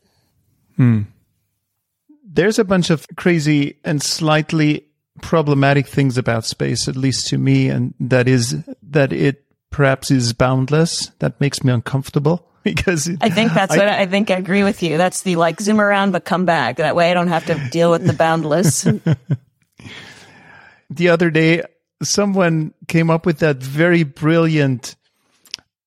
There's 2.32 2.60
a 2.60 2.64
bunch 2.64 2.90
of 2.90 3.08
crazy 3.16 3.80
and 3.84 4.02
slightly 4.02 4.86
problematic 5.22 5.88
things 5.88 6.18
about 6.18 6.46
space, 6.46 6.88
at 6.88 6.96
least 6.96 7.28
to 7.28 7.38
me, 7.38 7.70
and 7.70 7.94
that 8.00 8.28
is 8.28 8.64
that 8.84 9.12
it 9.12 9.44
perhaps 9.72 10.12
is 10.12 10.34
boundless. 10.34 11.08
That 11.20 11.42
makes 11.42 11.64
me 11.64 11.74
uncomfortable. 11.74 12.50
because 12.64 13.08
it, 13.08 13.20
I 13.22 13.30
think 13.30 13.54
that's 13.54 13.74
I, 13.74 13.78
what 13.78 13.88
I 13.88 14.06
think 14.06 14.32
I 14.32 14.36
agree 14.36 14.64
with 14.64 14.84
you. 14.84 14.98
That's 14.98 15.22
the 15.22 15.38
like 15.38 15.62
zoom 15.62 15.80
around 15.80 16.12
but 16.12 16.26
come 16.26 16.46
back. 16.46 16.78
That 16.78 16.96
way 16.96 17.10
I 17.10 17.14
don't 17.14 17.30
have 17.30 17.46
to 17.46 17.56
deal 17.72 17.92
with 17.92 18.06
the 18.06 18.14
boundless. 18.14 18.84
the 20.90 21.10
other 21.10 21.30
day, 21.30 21.64
someone 22.04 22.74
came 22.88 23.10
up 23.10 23.26
with 23.26 23.40
that 23.40 23.58
very 23.58 24.04
brilliant 24.04 24.96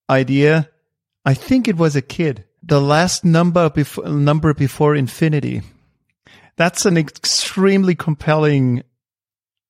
idea. 0.09 0.69
I 1.25 1.35
think 1.35 1.69
it 1.69 1.77
was 1.77 1.95
a 1.95 2.03
kid. 2.03 2.45
The 2.63 2.81
last 2.81 3.25
number 3.25 3.69
before 3.71 4.09
number 4.09 4.55
before 4.55 4.95
infinity. 4.95 5.63
That's 6.57 6.87
an 6.87 6.97
extremely 6.97 7.95
compelling 7.95 8.83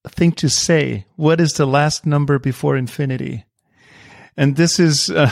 thing 0.09 0.33
to 0.33 0.49
say. 0.49 1.07
What 1.17 1.41
is 1.41 1.55
the 1.55 1.67
last 1.67 2.07
number 2.07 2.39
before 2.39 2.77
infinity? 2.77 3.45
And 4.37 4.57
this 4.57 4.81
is 4.81 5.11
uh, 5.11 5.31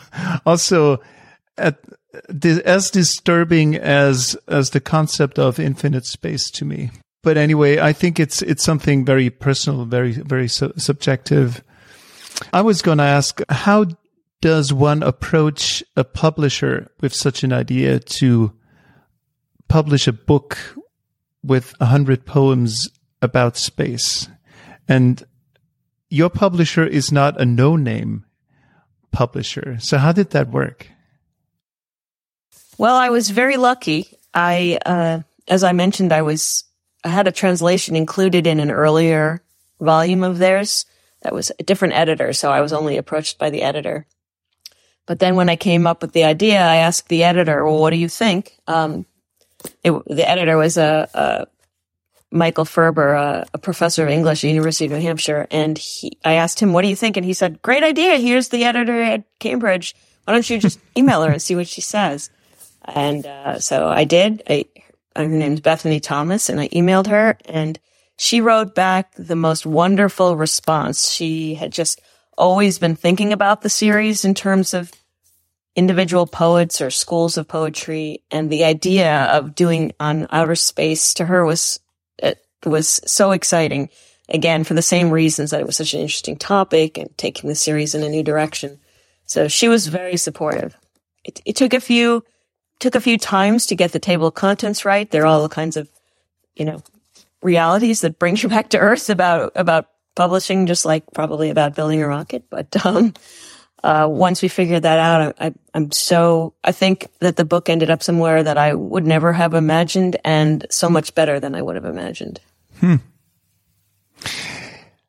also 0.46 1.00
at, 1.56 1.78
as 2.64 2.90
disturbing 2.90 3.76
as 3.76 4.36
as 4.46 4.70
the 4.70 4.80
concept 4.80 5.38
of 5.38 5.58
infinite 5.58 6.04
space 6.04 6.50
to 6.52 6.64
me. 6.64 6.90
But 7.22 7.36
anyway, 7.36 7.78
I 7.78 7.92
think 7.92 8.20
it's 8.20 8.42
it's 8.42 8.64
something 8.64 9.04
very 9.04 9.30
personal, 9.30 9.86
very 9.86 10.12
very 10.12 10.48
su- 10.48 10.72
subjective. 10.76 11.62
I 12.52 12.62
was 12.62 12.82
going 12.82 12.98
to 12.98 13.04
ask, 13.04 13.40
how 13.48 13.86
does 14.40 14.72
one 14.72 15.02
approach 15.02 15.82
a 15.96 16.04
publisher 16.04 16.90
with 17.00 17.14
such 17.14 17.44
an 17.44 17.52
idea 17.52 18.00
to 18.00 18.52
publish 19.68 20.08
a 20.08 20.12
book 20.12 20.58
with 21.42 21.74
a 21.80 21.86
hundred 21.86 22.24
poems 22.24 22.88
about 23.20 23.56
space? 23.56 24.28
And 24.88 25.22
your 26.08 26.30
publisher 26.30 26.86
is 26.86 27.10
not 27.10 27.40
a 27.40 27.44
no-name 27.44 28.24
publisher. 29.12 29.78
So 29.80 29.98
how 29.98 30.12
did 30.12 30.30
that 30.30 30.50
work? 30.50 30.88
Well, 32.78 32.96
I 32.96 33.10
was 33.10 33.30
very 33.30 33.56
lucky. 33.56 34.18
I, 34.34 34.78
uh, 34.84 35.20
as 35.48 35.64
I 35.64 35.72
mentioned, 35.72 36.12
I 36.12 36.22
was, 36.22 36.64
I 37.04 37.08
had 37.08 37.28
a 37.28 37.32
translation 37.32 37.96
included 37.96 38.46
in 38.46 38.60
an 38.60 38.70
earlier 38.70 39.42
volume 39.80 40.22
of 40.22 40.38
theirs 40.38 40.86
that 41.22 41.34
was 41.34 41.52
a 41.58 41.62
different 41.62 41.94
editor. 41.94 42.32
So 42.32 42.50
I 42.50 42.60
was 42.60 42.72
only 42.72 42.96
approached 42.96 43.38
by 43.38 43.50
the 43.50 43.62
editor. 43.62 44.06
But 45.06 45.18
then 45.18 45.36
when 45.36 45.48
I 45.48 45.56
came 45.56 45.86
up 45.86 46.02
with 46.02 46.12
the 46.12 46.24
idea, 46.24 46.60
I 46.60 46.76
asked 46.76 47.08
the 47.08 47.24
editor, 47.24 47.64
well, 47.64 47.78
what 47.78 47.90
do 47.90 47.96
you 47.96 48.08
think? 48.08 48.56
Um, 48.66 49.04
it, 49.82 49.92
the 50.06 50.28
editor 50.28 50.56
was 50.56 50.76
a, 50.76 51.08
a 51.14 51.46
Michael 52.30 52.64
Ferber, 52.64 53.12
a, 53.12 53.46
a, 53.52 53.58
professor 53.58 54.04
of 54.04 54.10
English 54.10 54.38
at 54.38 54.42
the 54.42 54.48
University 54.48 54.86
of 54.86 54.92
New 54.92 55.00
Hampshire. 55.00 55.46
And 55.50 55.76
he, 55.76 56.18
I 56.24 56.34
asked 56.34 56.60
him, 56.60 56.72
what 56.72 56.82
do 56.82 56.88
you 56.88 56.96
think? 56.96 57.16
And 57.16 57.26
he 57.26 57.34
said, 57.34 57.60
great 57.62 57.82
idea. 57.82 58.16
Here's 58.16 58.48
the 58.48 58.64
editor 58.64 59.00
at 59.02 59.24
Cambridge. 59.38 59.94
Why 60.24 60.32
don't 60.32 60.48
you 60.48 60.58
just 60.58 60.78
email 60.96 61.22
her 61.22 61.30
and 61.30 61.42
see 61.42 61.54
what 61.54 61.68
she 61.68 61.80
says? 61.80 62.30
And 62.84 63.26
uh, 63.26 63.58
so 63.58 63.88
I 63.88 64.04
did. 64.04 64.42
I, 64.48 64.64
her 65.14 65.28
name's 65.28 65.60
Bethany 65.60 66.00
Thomas, 66.00 66.48
and 66.48 66.58
I 66.58 66.68
emailed 66.68 67.06
her, 67.06 67.38
and 67.44 67.78
she 68.16 68.40
wrote 68.40 68.74
back 68.74 69.14
the 69.14 69.36
most 69.36 69.66
wonderful 69.66 70.36
response. 70.36 71.10
She 71.10 71.54
had 71.54 71.70
just 71.70 72.00
always 72.36 72.78
been 72.78 72.96
thinking 72.96 73.32
about 73.32 73.60
the 73.60 73.68
series 73.68 74.24
in 74.24 74.34
terms 74.34 74.74
of 74.74 74.90
individual 75.74 76.26
poets 76.26 76.80
or 76.80 76.90
schools 76.90 77.36
of 77.36 77.48
poetry, 77.48 78.22
and 78.30 78.50
the 78.50 78.64
idea 78.64 79.24
of 79.24 79.54
doing 79.54 79.92
on 79.98 80.26
outer 80.30 80.54
space 80.54 81.14
to 81.14 81.24
her 81.24 81.44
was 81.44 81.80
it 82.18 82.44
was 82.64 83.00
so 83.06 83.32
exciting. 83.32 83.88
Again, 84.28 84.64
for 84.64 84.74
the 84.74 84.82
same 84.82 85.10
reasons 85.10 85.50
that 85.50 85.60
it 85.60 85.66
was 85.66 85.76
such 85.76 85.94
an 85.94 86.00
interesting 86.00 86.36
topic 86.36 86.96
and 86.96 87.10
taking 87.18 87.48
the 87.48 87.54
series 87.54 87.94
in 87.94 88.02
a 88.02 88.08
new 88.08 88.22
direction. 88.22 88.78
So 89.26 89.48
she 89.48 89.68
was 89.68 89.88
very 89.88 90.16
supportive. 90.16 90.76
It, 91.24 91.40
it 91.44 91.56
took 91.56 91.74
a 91.74 91.80
few 91.80 92.24
took 92.78 92.94
a 92.96 93.00
few 93.00 93.16
times 93.16 93.66
to 93.66 93.76
get 93.76 93.92
the 93.92 93.98
table 93.98 94.26
of 94.26 94.34
contents 94.34 94.84
right. 94.84 95.10
There 95.10 95.22
are 95.22 95.26
all 95.26 95.48
kinds 95.48 95.76
of, 95.76 95.88
you 96.56 96.64
know, 96.64 96.82
realities 97.40 98.00
that 98.00 98.18
bring 98.18 98.36
you 98.36 98.48
back 98.48 98.70
to 98.70 98.78
earth 98.78 99.08
about, 99.08 99.52
about 99.54 99.86
publishing, 100.16 100.66
just 100.66 100.84
like 100.84 101.04
probably 101.14 101.50
about 101.50 101.76
building 101.76 102.02
a 102.02 102.08
rocket. 102.08 102.44
But, 102.50 102.84
um, 102.84 103.14
uh, 103.82 104.06
once 104.08 104.42
we 104.42 104.48
figured 104.48 104.84
that 104.84 104.98
out, 104.98 105.34
I, 105.40 105.52
am 105.74 105.90
so, 105.90 106.54
I 106.62 106.72
think 106.72 107.08
that 107.18 107.36
the 107.36 107.44
book 107.44 107.68
ended 107.68 107.90
up 107.90 108.02
somewhere 108.02 108.42
that 108.42 108.56
I 108.56 108.74
would 108.74 109.06
never 109.06 109.32
have 109.32 109.54
imagined 109.54 110.16
and 110.24 110.66
so 110.70 110.88
much 110.88 111.14
better 111.14 111.40
than 111.40 111.54
I 111.54 111.62
would 111.62 111.74
have 111.74 111.84
imagined. 111.84 112.40
Hmm. 112.78 112.96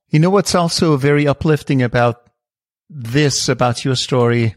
You 0.09 0.19
know 0.19 0.29
what's 0.29 0.55
also 0.55 0.97
very 0.97 1.27
uplifting 1.27 1.81
about 1.81 2.29
this, 2.89 3.47
about 3.49 3.85
your 3.85 3.95
story, 3.95 4.55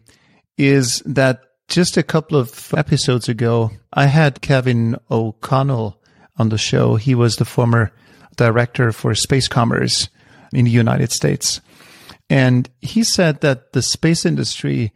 is 0.56 1.02
that 1.04 1.42
just 1.68 1.96
a 1.96 2.02
couple 2.02 2.38
of 2.38 2.72
episodes 2.74 3.28
ago, 3.28 3.70
I 3.92 4.06
had 4.06 4.40
Kevin 4.40 4.96
O'Connell 5.10 6.00
on 6.36 6.48
the 6.48 6.58
show. 6.58 6.96
He 6.96 7.14
was 7.14 7.36
the 7.36 7.44
former 7.44 7.92
director 8.36 8.92
for 8.92 9.14
space 9.14 9.48
commerce 9.48 10.08
in 10.52 10.64
the 10.64 10.70
United 10.70 11.10
States. 11.10 11.60
And 12.28 12.68
he 12.80 13.04
said 13.04 13.40
that 13.40 13.72
the 13.72 13.82
space 13.82 14.26
industry 14.26 14.92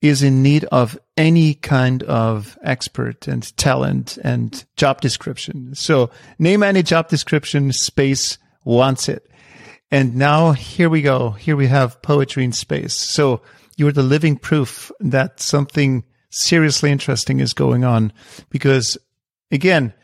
is 0.00 0.22
in 0.22 0.42
need 0.42 0.64
of 0.66 0.98
any 1.16 1.54
kind 1.54 2.04
of 2.04 2.56
expert 2.62 3.26
and 3.26 3.56
talent 3.56 4.16
and 4.22 4.64
job 4.76 5.00
description. 5.00 5.74
So 5.74 6.10
name 6.38 6.62
any 6.62 6.84
job 6.84 7.08
description, 7.08 7.72
space 7.72 8.38
wants 8.64 9.08
it. 9.08 9.28
And 9.90 10.16
now 10.16 10.52
here 10.52 10.88
we 10.88 11.02
go. 11.02 11.30
Here 11.30 11.56
we 11.56 11.66
have 11.66 12.00
poetry 12.02 12.44
in 12.44 12.52
space. 12.52 12.94
So 12.94 13.42
you're 13.76 13.92
the 13.92 14.02
living 14.02 14.36
proof 14.36 14.92
that 15.00 15.40
something 15.40 16.04
seriously 16.30 16.92
interesting 16.92 17.40
is 17.40 17.52
going 17.54 17.84
on 17.84 18.12
because 18.50 18.98
again, 19.50 19.94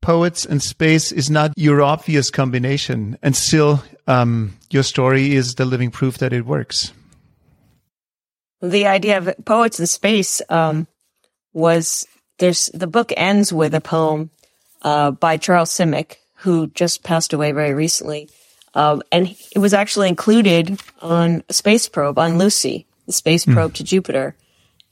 poets 0.00 0.46
and 0.46 0.62
space 0.62 1.10
is 1.10 1.28
not 1.28 1.52
your 1.56 1.82
obvious 1.82 2.30
combination 2.30 3.18
and 3.22 3.34
still 3.34 3.82
um, 4.08 4.56
your 4.70 4.82
story 4.82 5.34
is 5.34 5.54
the 5.54 5.66
living 5.66 5.90
proof 5.90 6.18
that 6.18 6.32
it 6.32 6.44
works. 6.44 6.92
The 8.60 8.86
idea 8.86 9.18
of 9.18 9.34
poets 9.44 9.78
in 9.78 9.86
space 9.86 10.42
um, 10.48 10.88
was 11.52 12.08
there's 12.38 12.66
the 12.74 12.86
book 12.86 13.12
ends 13.16 13.52
with 13.52 13.74
a 13.74 13.80
poem 13.80 14.30
uh, 14.82 15.12
by 15.12 15.36
Charles 15.36 15.70
Simic, 15.70 16.16
who 16.36 16.68
just 16.68 17.04
passed 17.04 17.32
away 17.32 17.52
very 17.52 17.74
recently. 17.74 18.30
Um, 18.74 19.02
and 19.12 19.36
it 19.54 19.58
was 19.58 19.74
actually 19.74 20.08
included 20.08 20.80
on 21.00 21.44
a 21.48 21.52
space 21.52 21.88
probe 21.88 22.18
on 22.18 22.38
Lucy, 22.38 22.86
the 23.06 23.12
space 23.12 23.44
hmm. 23.44 23.52
probe 23.52 23.72
mm. 23.72 23.76
to 23.76 23.84
Jupiter. 23.84 24.36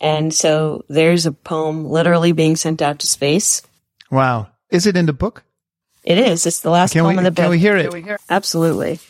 And 0.01 0.33
so 0.33 0.85
there's 0.89 1.25
a 1.27 1.33
poem 1.33 1.87
literally 1.87 2.33
being 2.33 2.57
sent 2.57 2.83
out 2.83 2.99
to 3.01 3.07
space. 3.07 3.63
Wow. 4.11 4.49
Is 4.71 4.87
it 4.87 4.97
in 4.97 5.07
the 5.07 5.13
book? 5.13 5.46
It 6.07 6.19
is. 6.19 6.47
It's 6.47 6.61
the 6.61 6.71
last 6.71 6.93
can 6.93 7.03
poem 7.03 7.17
we, 7.17 7.19
in 7.19 7.25
the 7.25 7.31
book. 7.33 7.43
Can 7.43 7.51
we 7.51 7.59
hear 7.59 7.77
it? 7.77 8.21
Absolutely. 8.31 9.01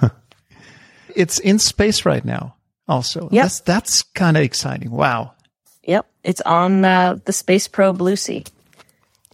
it's 1.14 1.38
in 1.38 1.58
space 1.58 2.06
right 2.06 2.24
now 2.24 2.56
also. 2.88 3.28
Yep. 3.30 3.42
That's, 3.42 3.60
that's 3.60 4.02
kind 4.02 4.36
of 4.36 4.42
exciting. 4.42 4.90
Wow. 4.90 5.34
Yep. 5.82 6.06
It's 6.24 6.40
on 6.40 6.84
uh, 6.84 7.18
the 7.26 7.32
space 7.32 7.68
probe 7.68 8.00
Lucy 8.00 8.44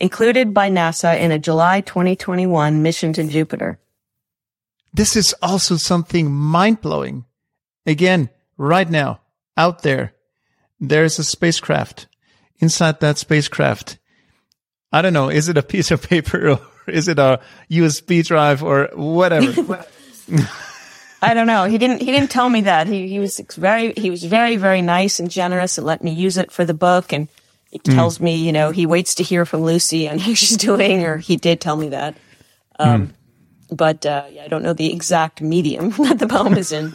included 0.01 0.53
by 0.53 0.71
NASA 0.71 1.19
in 1.19 1.31
a 1.31 1.39
July 1.39 1.83
2021 1.83 2.83
mission 2.83 3.13
to 3.13 3.25
Jupiter. 3.25 3.79
This 4.93 5.15
is 5.15 5.35
also 5.41 5.77
something 5.77 6.33
mind 6.33 6.81
blowing. 6.81 7.27
Again, 7.87 8.31
right 8.57 8.89
now, 8.89 9.21
out 9.57 9.83
there, 9.83 10.15
there's 10.81 11.19
a 11.19 11.25
spacecraft. 11.25 12.09
Inside 12.59 13.01
that 13.01 13.19
spacecraft, 13.19 13.99
I 14.93 15.01
don't 15.01 15.13
know, 15.13 15.31
is 15.31 15.49
it 15.49 15.57
a 15.57 15.63
piece 15.63 15.91
of 15.91 16.03
paper 16.03 16.51
or 16.51 16.61
is 16.87 17.09
it 17.09 17.19
a 17.19 17.41
USB 17.71 18.27
drive 18.27 18.63
or 18.63 18.91
whatever? 18.95 19.85
I 21.23 21.35
don't 21.35 21.47
know. 21.47 21.65
He 21.65 21.77
didn't. 21.77 22.01
He 22.01 22.07
didn't 22.07 22.31
tell 22.31 22.49
me 22.49 22.63
that. 22.63 22.87
He 22.87 23.09
he 23.09 23.19
was 23.19 23.39
very 23.39 23.93
he 23.93 24.11
was 24.11 24.25
very 24.25 24.57
very 24.57 24.81
nice 24.81 25.21
and 25.21 25.31
generous 25.31 25.77
and 25.77 25.87
let 25.87 26.03
me 26.03 26.13
use 26.13 26.39
it 26.39 26.51
for 26.51 26.65
the 26.65 26.75
book. 26.75 27.13
And 27.13 27.29
he 27.71 27.79
mm. 27.79 27.95
tells 27.95 28.21
me, 28.21 28.37
you 28.37 28.53
know, 28.53 28.71
he 28.71 28.87
waits 28.87 29.17
to 29.17 29.23
hear 29.23 29.45
from 29.45 29.63
Lucy 29.63 30.09
on 30.09 30.19
how 30.19 30.35
she's 30.35 30.57
doing, 30.57 31.05
or 31.05 31.19
he 31.19 31.37
did 31.37 31.61
tell 31.61 31.77
me 31.77 31.91
that. 31.91 32.17
Um, 32.79 33.09
mm. 33.09 33.77
But 33.77 34.07
uh, 34.07 34.25
yeah, 34.31 34.45
I 34.45 34.49
don't 34.49 34.63
know 34.63 34.73
the 34.73 34.93
exact 34.93 35.43
medium 35.43 35.91
that 35.91 36.19
the 36.19 36.27
poem 36.27 36.55
is 36.55 36.73
in. 36.73 36.95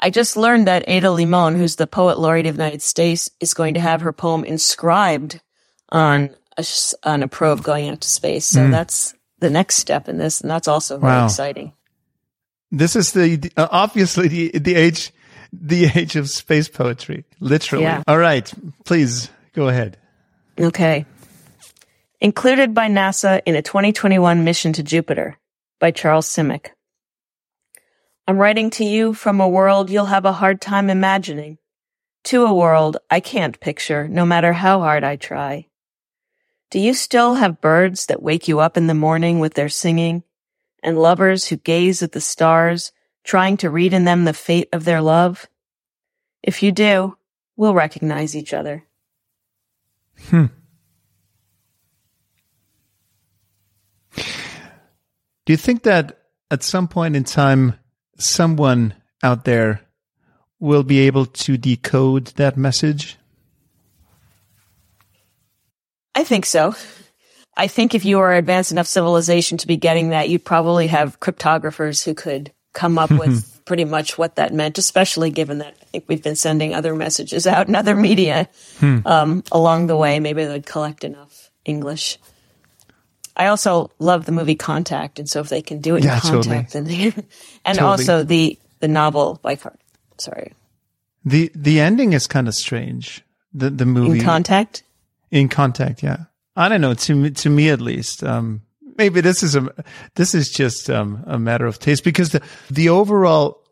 I 0.00 0.08
just 0.08 0.36
learned 0.36 0.66
that 0.66 0.88
Ada 0.88 1.10
Limon, 1.10 1.56
who's 1.56 1.76
the 1.76 1.86
poet 1.86 2.18
laureate 2.18 2.46
of 2.46 2.56
the 2.56 2.62
United 2.62 2.80
States, 2.80 3.30
is 3.40 3.52
going 3.52 3.74
to 3.74 3.80
have 3.80 4.00
her 4.00 4.12
poem 4.12 4.44
inscribed 4.44 5.40
on 5.90 6.34
a, 6.56 6.64
on 7.04 7.22
a 7.22 7.28
probe 7.28 7.62
going 7.62 7.88
out 7.88 8.00
to 8.00 8.08
space. 8.08 8.46
So 8.46 8.60
mm. 8.60 8.70
that's 8.70 9.14
the 9.38 9.50
next 9.50 9.76
step 9.76 10.08
in 10.08 10.18
this, 10.18 10.40
and 10.40 10.50
that's 10.50 10.68
also 10.68 10.98
very 10.98 11.12
wow. 11.12 11.24
exciting. 11.26 11.72
This 12.70 12.96
is 12.96 13.12
the 13.12 13.50
uh, 13.56 13.68
obviously 13.70 14.28
the 14.28 14.58
the 14.58 14.74
age 14.74 15.12
the 15.52 15.84
age 15.94 16.16
of 16.16 16.30
space 16.30 16.68
poetry, 16.68 17.24
literally. 17.40 17.84
Yeah. 17.84 18.02
All 18.06 18.18
right, 18.18 18.50
please 18.84 19.28
Go 19.54 19.68
ahead. 19.68 19.98
Okay. 20.58 21.04
Included 22.20 22.72
by 22.72 22.88
NASA 22.88 23.42
in 23.44 23.54
a 23.54 23.62
2021 23.62 24.44
mission 24.44 24.72
to 24.74 24.82
Jupiter 24.82 25.38
by 25.78 25.90
Charles 25.90 26.26
Simic. 26.26 26.68
I'm 28.26 28.38
writing 28.38 28.70
to 28.70 28.84
you 28.84 29.12
from 29.12 29.40
a 29.40 29.48
world 29.48 29.90
you'll 29.90 30.06
have 30.06 30.24
a 30.24 30.32
hard 30.32 30.60
time 30.60 30.88
imagining, 30.88 31.58
to 32.24 32.46
a 32.46 32.54
world 32.54 32.96
I 33.10 33.20
can't 33.20 33.58
picture 33.60 34.08
no 34.08 34.24
matter 34.24 34.52
how 34.52 34.78
hard 34.78 35.04
I 35.04 35.16
try. 35.16 35.66
Do 36.72 36.80
you 36.80 36.94
still 36.94 37.34
have 37.34 37.60
birds 37.60 38.06
that 38.06 38.22
wake 38.22 38.48
you 38.48 38.60
up 38.60 38.78
in 38.78 38.86
the 38.86 38.94
morning 38.94 39.40
with 39.40 39.52
their 39.52 39.68
singing, 39.68 40.22
and 40.82 40.98
lovers 40.98 41.48
who 41.48 41.56
gaze 41.56 42.02
at 42.02 42.12
the 42.12 42.20
stars, 42.20 42.92
trying 43.24 43.58
to 43.58 43.68
read 43.68 43.92
in 43.92 44.06
them 44.06 44.24
the 44.24 44.32
fate 44.32 44.70
of 44.72 44.84
their 44.84 45.02
love? 45.02 45.46
If 46.42 46.62
you 46.62 46.72
do, 46.72 47.18
we'll 47.56 47.74
recognize 47.74 48.34
each 48.34 48.54
other. 48.54 48.86
Hmm. 50.30 50.46
Do 54.16 55.52
you 55.52 55.58
think 55.58 55.82
that 55.82 56.22
at 56.50 56.62
some 56.62 56.88
point 56.88 57.16
in 57.16 57.24
time, 57.24 57.74
someone 58.16 58.94
out 59.22 59.44
there 59.44 59.82
will 60.58 60.84
be 60.84 61.00
able 61.00 61.26
to 61.26 61.58
decode 61.58 62.28
that 62.36 62.56
message? 62.56 63.18
I 66.14 66.24
think 66.24 66.46
so. 66.46 66.74
I 67.56 67.66
think 67.66 67.94
if 67.94 68.04
you 68.04 68.18
are 68.20 68.34
advanced 68.34 68.72
enough 68.72 68.86
civilization 68.86 69.58
to 69.58 69.66
be 69.66 69.76
getting 69.76 70.10
that, 70.10 70.28
you'd 70.28 70.44
probably 70.44 70.86
have 70.86 71.20
cryptographers 71.20 72.04
who 72.04 72.14
could 72.14 72.52
come 72.72 72.98
up 72.98 73.10
with 73.10 73.60
pretty 73.64 73.84
much 73.84 74.16
what 74.16 74.36
that 74.36 74.52
meant, 74.52 74.78
especially 74.78 75.30
given 75.30 75.58
that 75.58 75.74
I 75.80 75.84
think 75.86 76.04
we've 76.08 76.22
been 76.22 76.36
sending 76.36 76.74
other 76.74 76.94
messages 76.94 77.46
out 77.46 77.68
in 77.68 77.74
other 77.74 77.94
media 77.94 78.48
hmm. 78.78 79.00
um, 79.04 79.44
along 79.52 79.86
the 79.86 79.96
way. 79.96 80.18
Maybe 80.20 80.44
they'd 80.44 80.66
collect 80.66 81.04
enough 81.04 81.50
English. 81.64 82.18
I 83.36 83.46
also 83.46 83.90
love 83.98 84.26
the 84.26 84.32
movie 84.32 84.54
Contact, 84.54 85.18
and 85.18 85.28
so 85.28 85.40
if 85.40 85.48
they 85.48 85.62
can 85.62 85.80
do 85.80 85.96
it 85.96 86.04
yeah, 86.04 86.16
in 86.16 86.20
Contact, 86.20 86.72
totally. 86.72 86.96
then 86.96 87.12
they, 87.14 87.22
and 87.64 87.78
totally. 87.78 87.90
also 87.90 88.22
the 88.24 88.58
the 88.80 88.88
novel 88.88 89.38
by 89.42 89.56
Card. 89.56 89.78
Sorry, 90.18 90.52
the 91.24 91.50
the 91.54 91.80
ending 91.80 92.12
is 92.12 92.26
kind 92.26 92.46
of 92.46 92.54
strange. 92.54 93.22
The 93.54 93.70
the 93.70 93.86
movie 93.86 94.18
in 94.18 94.24
Contact. 94.24 94.82
In 95.32 95.48
Contact, 95.48 96.02
yeah. 96.02 96.24
I 96.54 96.68
don't 96.68 96.82
know. 96.82 96.94
To 96.94 97.14
me, 97.14 97.30
to 97.30 97.50
me 97.50 97.70
at 97.70 97.80
least, 97.80 98.22
um, 98.22 98.60
maybe 98.98 99.20
this 99.20 99.42
is 99.42 99.56
a 99.56 99.68
this 100.14 100.34
is 100.34 100.50
just 100.50 100.90
um, 100.90 101.24
a 101.26 101.38
matter 101.38 101.66
of 101.66 101.78
taste 101.78 102.04
because 102.04 102.30
the 102.30 102.42
the 102.70 102.88
overall 102.88 103.62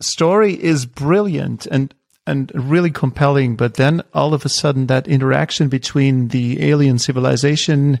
story 0.00 0.54
is 0.54 0.86
brilliant 0.86 1.66
and 1.66 1.94
and 2.26 2.52
really 2.54 2.90
compelling 2.90 3.56
but 3.56 3.74
then 3.74 4.02
all 4.14 4.34
of 4.34 4.44
a 4.44 4.48
sudden 4.48 4.86
that 4.86 5.08
interaction 5.08 5.68
between 5.68 6.28
the 6.28 6.62
alien 6.62 6.98
civilization 6.98 8.00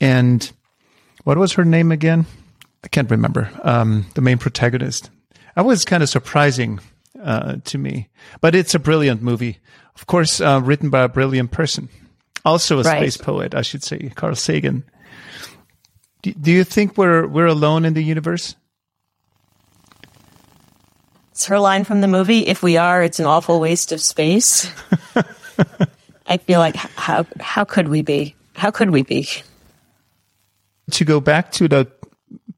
and 0.00 0.52
what 1.24 1.38
was 1.38 1.52
her 1.52 1.64
name 1.64 1.92
again 1.92 2.26
i 2.84 2.88
can't 2.88 3.10
remember 3.10 3.50
um, 3.62 4.06
the 4.14 4.20
main 4.20 4.38
protagonist 4.38 5.10
that 5.54 5.64
was 5.64 5.84
kind 5.84 6.02
of 6.02 6.08
surprising 6.08 6.80
uh, 7.22 7.56
to 7.64 7.78
me 7.78 8.08
but 8.40 8.54
it's 8.54 8.74
a 8.74 8.80
brilliant 8.80 9.22
movie 9.22 9.58
of 9.94 10.06
course 10.06 10.40
uh, 10.40 10.60
written 10.62 10.90
by 10.90 11.02
a 11.02 11.08
brilliant 11.08 11.50
person 11.50 11.88
also 12.46 12.80
a 12.80 12.82
right. 12.82 12.98
space 12.98 13.16
poet 13.18 13.54
i 13.54 13.62
should 13.62 13.82
say 13.82 14.10
carl 14.14 14.34
sagan 14.34 14.82
do, 16.26 16.32
do 16.32 16.50
you 16.50 16.64
think 16.64 16.98
we're 16.98 17.24
we're 17.26 17.46
alone 17.46 17.84
in 17.84 17.94
the 17.94 18.02
universe? 18.02 18.56
It's 21.30 21.46
her 21.46 21.60
line 21.60 21.84
from 21.84 22.00
the 22.00 22.08
movie. 22.08 22.40
If 22.46 22.64
we 22.64 22.76
are, 22.76 23.00
it's 23.00 23.20
an 23.20 23.26
awful 23.26 23.60
waste 23.60 23.92
of 23.92 24.00
space. 24.00 24.68
I 26.26 26.38
feel 26.38 26.58
like 26.58 26.74
how 26.74 27.26
how 27.38 27.64
could 27.64 27.86
we 27.86 28.02
be? 28.02 28.34
How 28.56 28.72
could 28.72 28.90
we 28.90 29.02
be? 29.02 29.28
To 30.90 31.04
go 31.04 31.20
back 31.20 31.52
to 31.52 31.68
the 31.68 31.86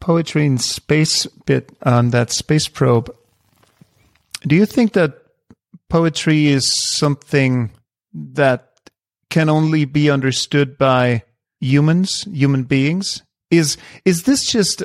poetry 0.01 0.47
in 0.47 0.57
space 0.57 1.27
bit 1.45 1.71
on 1.83 2.11
that 2.11 2.31
space 2.31 2.69
probe, 2.69 3.15
do 4.47 4.57
you 4.57 4.65
think 4.65 4.95
that 4.95 5.19
poetry 5.91 6.47
is 6.47 6.73
something 6.97 7.71
that 8.15 8.68
can 9.31 9.49
only 9.49 9.85
be 9.85 10.11
understood 10.11 10.79
by 10.79 11.23
humans, 11.61 12.27
human 12.33 12.65
beings? 12.65 13.23
Is 13.51 13.77
is 14.05 14.25
this 14.25 14.45
just 14.45 14.83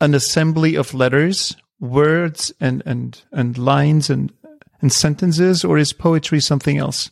an 0.00 0.14
assembly 0.14 0.76
of 0.76 0.94
letters, 0.94 1.56
words, 1.80 2.52
and 2.60 2.82
and 2.86 3.22
and 3.32 3.58
lines 3.58 4.10
and 4.10 4.32
and 4.80 4.92
sentences, 4.92 5.64
or 5.64 5.78
is 5.78 5.92
poetry 5.92 6.40
something 6.40 6.78
else? 6.78 7.10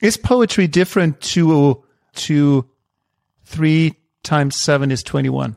Is 0.00 0.16
poetry 0.16 0.66
different 0.66 1.20
to 1.32 1.82
to 2.16 2.68
three 3.44 3.94
times 4.22 4.56
seven 4.56 4.90
is 4.90 5.02
twenty 5.02 5.28
one? 5.28 5.56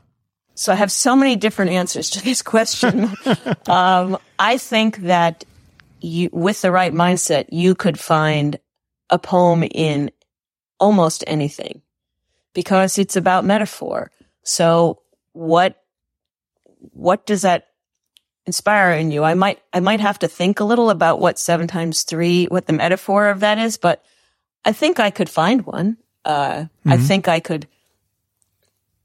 So 0.56 0.74
I 0.74 0.76
have 0.76 0.92
so 0.92 1.16
many 1.16 1.38
different 1.38 1.72
answers 1.72 2.10
to 2.12 2.24
this 2.24 2.42
question. 2.42 3.14
um, 3.68 4.18
I 4.38 4.58
think 4.58 4.98
that 4.98 5.46
you, 6.02 6.30
with 6.34 6.62
the 6.62 6.72
right 6.72 6.94
mindset, 6.94 7.46
you 7.50 7.76
could 7.76 7.98
find 7.98 8.60
a 9.10 9.18
poem 9.18 9.64
in 9.64 10.12
almost 10.80 11.24
anything 11.28 11.82
because 12.54 12.98
it's 12.98 13.16
about 13.16 13.46
metaphor. 13.46 14.12
So 14.44 15.02
what, 15.34 15.82
what 16.94 17.26
does 17.26 17.44
that 17.44 17.68
inspire 18.46 18.92
in 18.94 19.12
you? 19.12 19.24
I 19.24 19.34
might, 19.34 19.60
I 19.74 19.80
might 19.80 20.00
have 20.00 20.20
to 20.20 20.28
think 20.28 20.60
a 20.60 20.66
little 20.66 20.90
about 20.90 21.20
what 21.20 21.38
seven 21.38 21.68
times 21.68 22.04
three, 22.04 22.46
what 22.46 22.66
the 22.66 22.74
metaphor 22.74 23.30
of 23.30 23.42
that 23.42 23.58
is, 23.58 23.78
but 23.78 24.04
I 24.66 24.72
think 24.72 25.00
I 25.00 25.12
could 25.12 25.30
find 25.30 25.66
one. 25.66 25.98
Uh, 26.26 26.52
mm-hmm. 26.52 26.92
I 26.92 26.98
think 26.98 27.28
I 27.28 27.40
could 27.40 27.68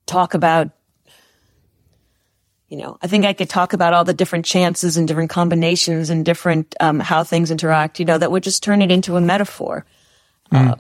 talk 0.06 0.34
about 0.34 0.70
you 2.74 2.80
know, 2.80 2.98
I 3.00 3.06
think 3.06 3.24
I 3.24 3.34
could 3.34 3.48
talk 3.48 3.72
about 3.72 3.94
all 3.94 4.02
the 4.02 4.12
different 4.12 4.44
chances 4.44 4.96
and 4.96 5.06
different 5.06 5.30
combinations 5.30 6.10
and 6.10 6.24
different 6.24 6.74
um, 6.80 6.98
how 6.98 7.22
things 7.22 7.52
interact. 7.52 8.00
You 8.00 8.04
know, 8.04 8.18
that 8.18 8.32
would 8.32 8.42
just 8.42 8.64
turn 8.64 8.82
it 8.82 8.90
into 8.90 9.16
a 9.16 9.20
metaphor. 9.20 9.86
Mm. 10.50 10.70
Uh, 10.70 10.74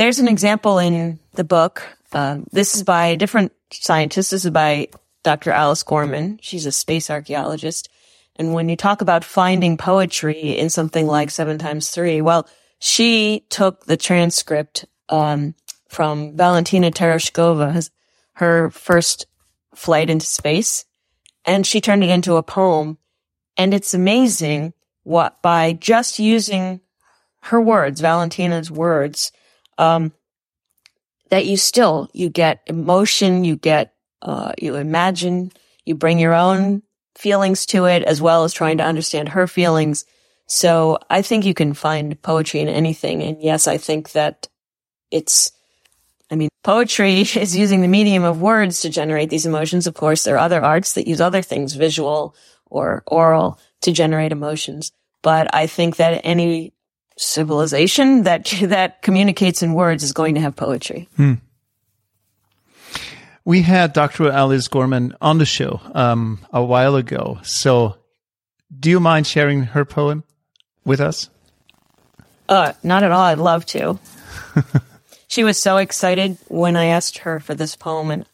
there's 0.00 0.18
an 0.18 0.28
example 0.28 0.78
in 0.78 1.18
the 1.34 1.44
book. 1.44 1.86
Uh, 2.10 2.38
this 2.52 2.74
is 2.74 2.84
by 2.84 3.08
a 3.08 3.18
different 3.18 3.52
scientist. 3.70 4.30
This 4.30 4.46
is 4.46 4.50
by 4.50 4.88
Dr. 5.24 5.50
Alice 5.50 5.82
Gorman. 5.82 6.38
She's 6.40 6.64
a 6.64 6.72
space 6.72 7.10
archaeologist. 7.10 7.90
And 8.36 8.54
when 8.54 8.70
you 8.70 8.76
talk 8.76 9.02
about 9.02 9.24
finding 9.24 9.76
poetry 9.76 10.56
in 10.56 10.70
something 10.70 11.06
like 11.06 11.30
seven 11.30 11.58
times 11.58 11.90
three, 11.90 12.22
well, 12.22 12.48
she 12.78 13.44
took 13.50 13.84
the 13.84 13.98
transcript 13.98 14.86
um, 15.10 15.54
from 15.90 16.34
Valentina 16.34 16.90
Tereshkova, 16.90 17.90
her 18.36 18.70
first 18.70 19.26
flight 19.74 20.08
into 20.08 20.24
space, 20.24 20.86
and 21.44 21.66
she 21.66 21.82
turned 21.82 22.04
it 22.04 22.08
into 22.08 22.36
a 22.36 22.42
poem. 22.42 22.96
And 23.58 23.74
it's 23.74 23.92
amazing 23.92 24.72
what 25.02 25.42
by 25.42 25.74
just 25.74 26.18
using 26.18 26.80
her 27.42 27.60
words, 27.60 28.00
Valentina's 28.00 28.70
words, 28.70 29.30
um, 29.80 30.12
that 31.30 31.46
you 31.46 31.56
still 31.56 32.08
you 32.12 32.28
get 32.28 32.60
emotion, 32.66 33.44
you 33.44 33.56
get 33.56 33.94
uh, 34.22 34.52
you 34.58 34.76
imagine, 34.76 35.50
you 35.84 35.94
bring 35.94 36.18
your 36.18 36.34
own 36.34 36.82
feelings 37.16 37.66
to 37.66 37.86
it 37.86 38.02
as 38.02 38.20
well 38.20 38.44
as 38.44 38.52
trying 38.52 38.76
to 38.78 38.84
understand 38.84 39.30
her 39.30 39.46
feelings. 39.46 40.04
So 40.46 40.98
I 41.08 41.22
think 41.22 41.44
you 41.44 41.54
can 41.54 41.72
find 41.72 42.20
poetry 42.20 42.60
in 42.60 42.68
anything. 42.68 43.22
And 43.22 43.42
yes, 43.42 43.66
I 43.66 43.78
think 43.78 44.12
that 44.12 44.48
it's, 45.10 45.52
I 46.30 46.34
mean, 46.34 46.50
poetry 46.62 47.20
is 47.36 47.56
using 47.56 47.80
the 47.80 47.88
medium 47.88 48.24
of 48.24 48.42
words 48.42 48.82
to 48.82 48.90
generate 48.90 49.30
these 49.30 49.46
emotions. 49.46 49.86
Of 49.86 49.94
course, 49.94 50.24
there 50.24 50.34
are 50.34 50.44
other 50.44 50.62
arts 50.62 50.92
that 50.94 51.08
use 51.08 51.20
other 51.20 51.42
things, 51.42 51.74
visual 51.74 52.34
or 52.66 53.02
oral 53.06 53.58
to 53.82 53.92
generate 53.92 54.32
emotions. 54.32 54.92
But 55.22 55.54
I 55.54 55.66
think 55.66 55.96
that 55.96 56.20
any 56.24 56.74
civilization 57.20 58.22
that, 58.24 58.46
that 58.62 59.02
communicates 59.02 59.62
in 59.62 59.74
words 59.74 60.02
is 60.02 60.12
going 60.12 60.34
to 60.34 60.40
have 60.40 60.56
poetry. 60.56 61.08
Hmm. 61.16 61.34
We 63.44 63.62
had 63.62 63.92
Dr. 63.92 64.30
Alice 64.30 64.68
Gorman 64.68 65.14
on 65.20 65.38
the 65.38 65.46
show 65.46 65.80
um, 65.94 66.40
a 66.52 66.62
while 66.62 66.96
ago. 66.96 67.38
So, 67.42 67.96
do 68.78 68.90
you 68.90 69.00
mind 69.00 69.26
sharing 69.26 69.62
her 69.62 69.84
poem 69.84 70.24
with 70.84 71.00
us? 71.00 71.30
Uh, 72.48 72.74
not 72.82 73.02
at 73.02 73.12
all. 73.12 73.22
I'd 73.22 73.38
love 73.38 73.64
to. 73.66 73.98
she 75.28 75.42
was 75.42 75.58
so 75.58 75.78
excited 75.78 76.36
when 76.48 76.76
I 76.76 76.86
asked 76.86 77.18
her 77.18 77.40
for 77.40 77.54
this 77.54 77.76
poem, 77.76 78.10
and 78.10 78.26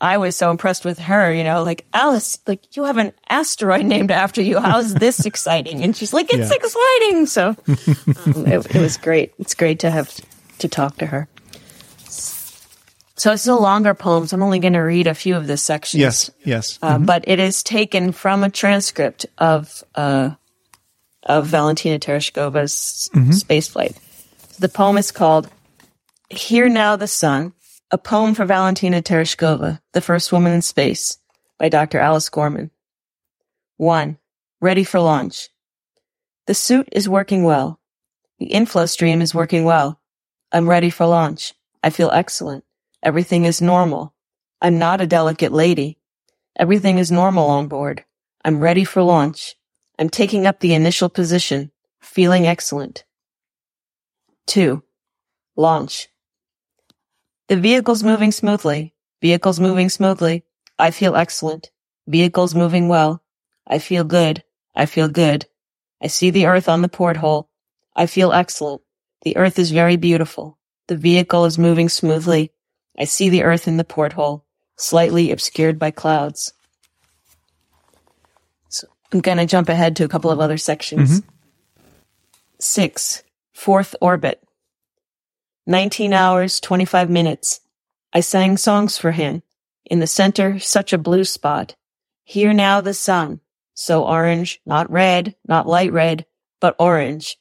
I 0.00 0.18
was 0.18 0.36
so 0.36 0.50
impressed 0.50 0.84
with 0.84 0.98
her. 0.98 1.32
You 1.32 1.44
know, 1.44 1.62
like 1.62 1.86
Alice, 1.92 2.38
like 2.46 2.76
you 2.76 2.84
have 2.84 2.98
an 2.98 3.12
asteroid 3.28 3.84
named 3.84 4.10
after 4.10 4.42
you. 4.42 4.60
How's 4.60 4.94
this 4.94 5.26
exciting? 5.26 5.82
And 5.82 5.96
she's 5.96 6.12
like, 6.12 6.32
it's 6.32 6.50
yeah. 6.50 6.56
exciting. 6.56 7.26
So 7.26 7.48
um, 8.26 8.46
it, 8.46 8.74
it 8.74 8.80
was 8.80 8.96
great. 8.96 9.34
It's 9.38 9.54
great 9.54 9.80
to 9.80 9.90
have 9.90 10.14
to 10.58 10.68
talk 10.68 10.98
to 10.98 11.06
her. 11.06 11.28
So 13.18 13.32
it's 13.32 13.48
a 13.48 13.54
longer 13.54 13.94
poem. 13.94 14.28
So 14.28 14.36
I'm 14.36 14.42
only 14.44 14.60
going 14.60 14.74
to 14.74 14.80
read 14.80 15.08
a 15.08 15.14
few 15.14 15.36
of 15.36 15.48
the 15.48 15.56
sections. 15.56 16.00
Yes, 16.00 16.30
yes. 16.44 16.78
Uh, 16.80 16.94
mm-hmm. 16.94 17.04
But 17.04 17.24
it 17.26 17.40
is 17.40 17.64
taken 17.64 18.12
from 18.12 18.44
a 18.44 18.50
transcript 18.50 19.26
of 19.38 19.82
uh, 19.96 20.30
of 21.24 21.46
Valentina 21.46 21.98
Tereshkova's 21.98 23.10
mm-hmm. 23.12 23.30
spaceflight. 23.30 23.98
The 24.60 24.68
poem 24.68 24.96
is 24.98 25.10
called 25.10 25.50
"Here 26.30 26.68
Now 26.68 26.94
the 26.94 27.08
Sun," 27.08 27.54
a 27.90 27.96
poem 27.98 28.34
for 28.34 28.44
Valentina 28.44 29.00
Tereshkova, 29.00 29.80
the 29.92 30.00
first 30.00 30.30
woman 30.30 30.52
in 30.52 30.60
space, 30.60 31.18
by 31.58 31.70
Dr. 31.70 31.98
Alice 31.98 32.28
Gorman. 32.28 32.70
One, 33.78 34.18
ready 34.60 34.84
for 34.84 35.00
launch. 35.00 35.48
The 36.46 36.54
suit 36.54 36.88
is 36.92 37.08
working 37.08 37.44
well. 37.44 37.80
The 38.38 38.46
inflow 38.46 38.86
stream 38.86 39.22
is 39.22 39.34
working 39.34 39.64
well. 39.64 40.00
I'm 40.52 40.68
ready 40.68 40.90
for 40.90 41.06
launch. 41.06 41.54
I 41.82 41.90
feel 41.90 42.10
excellent. 42.10 42.64
Everything 43.02 43.44
is 43.44 43.62
normal. 43.62 44.14
I'm 44.60 44.78
not 44.78 45.00
a 45.00 45.06
delicate 45.06 45.52
lady. 45.52 45.98
Everything 46.58 46.98
is 46.98 47.10
normal 47.10 47.46
on 47.46 47.68
board. 47.68 48.04
I'm 48.44 48.60
ready 48.60 48.84
for 48.84 49.02
launch. 49.02 49.54
I'm 49.98 50.10
taking 50.10 50.46
up 50.46 50.60
the 50.60 50.74
initial 50.74 51.08
position, 51.08 51.70
feeling 52.00 52.46
excellent. 52.46 53.04
Two, 54.46 54.82
launch. 55.56 56.08
The 57.48 57.56
vehicle's 57.56 58.04
moving 58.04 58.30
smoothly. 58.30 58.94
Vehicle's 59.20 59.58
moving 59.58 59.88
smoothly. 59.88 60.44
I 60.78 60.90
feel 60.90 61.16
excellent. 61.16 61.70
Vehicle's 62.06 62.54
moving 62.54 62.88
well. 62.88 63.22
I 63.66 63.78
feel 63.78 64.04
good. 64.04 64.44
I 64.74 64.86
feel 64.86 65.08
good. 65.08 65.46
I 66.00 66.06
see 66.06 66.30
the 66.30 66.46
earth 66.46 66.68
on 66.68 66.82
the 66.82 66.88
porthole. 66.88 67.50
I 67.96 68.06
feel 68.06 68.32
excellent. 68.32 68.82
The 69.22 69.36
earth 69.36 69.58
is 69.58 69.70
very 69.70 69.96
beautiful. 69.96 70.58
The 70.86 70.96
vehicle 70.96 71.44
is 71.46 71.58
moving 71.58 71.88
smoothly. 71.88 72.52
I 72.98 73.04
see 73.04 73.28
the 73.28 73.42
earth 73.42 73.66
in 73.66 73.76
the 73.76 73.84
porthole, 73.84 74.44
slightly 74.76 75.30
obscured 75.30 75.78
by 75.78 75.90
clouds. 75.90 76.52
So 78.68 78.86
I'm 79.12 79.20
going 79.20 79.38
to 79.38 79.46
jump 79.46 79.68
ahead 79.68 79.96
to 79.96 80.04
a 80.04 80.08
couple 80.08 80.30
of 80.30 80.40
other 80.40 80.58
sections. 80.58 81.20
Mm-hmm. 81.20 81.84
Six, 82.60 83.22
fourth 83.52 83.94
orbit. 84.00 84.42
19 85.68 86.14
hours, 86.14 86.60
25 86.60 87.10
minutes. 87.10 87.60
I 88.14 88.20
sang 88.20 88.56
songs 88.56 88.96
for 88.96 89.12
him. 89.12 89.42
In 89.84 90.00
the 90.00 90.06
center, 90.06 90.58
such 90.58 90.94
a 90.94 90.98
blue 90.98 91.24
spot. 91.24 91.76
Here 92.24 92.54
now 92.54 92.80
the 92.80 92.94
sun. 92.94 93.40
So 93.74 94.06
orange, 94.06 94.62
not 94.64 94.90
red, 94.90 95.36
not 95.46 95.68
light 95.68 95.92
red, 95.92 96.24
but 96.58 96.74
orange. 96.78 97.36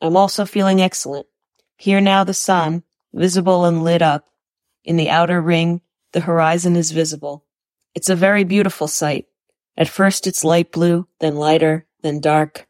I'm 0.00 0.16
also 0.16 0.46
feeling 0.46 0.80
excellent. 0.80 1.26
Here 1.76 2.00
now 2.00 2.24
the 2.24 2.32
sun, 2.32 2.82
visible 3.12 3.66
and 3.66 3.84
lit 3.84 4.00
up. 4.00 4.24
In 4.82 4.96
the 4.96 5.10
outer 5.10 5.42
ring, 5.42 5.82
the 6.12 6.20
horizon 6.20 6.76
is 6.76 6.92
visible. 6.92 7.44
It's 7.94 8.08
a 8.08 8.16
very 8.16 8.44
beautiful 8.44 8.88
sight. 8.88 9.26
At 9.76 9.86
first 9.86 10.26
it's 10.26 10.44
light 10.44 10.72
blue, 10.72 11.08
then 11.20 11.36
lighter, 11.36 11.86
then 12.00 12.20
dark. 12.20 12.66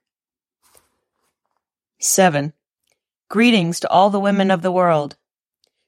7. 2.00 2.52
Greetings 3.28 3.80
to 3.80 3.90
all 3.90 4.10
the 4.10 4.20
women 4.20 4.52
of 4.52 4.62
the 4.62 4.70
world. 4.70 5.16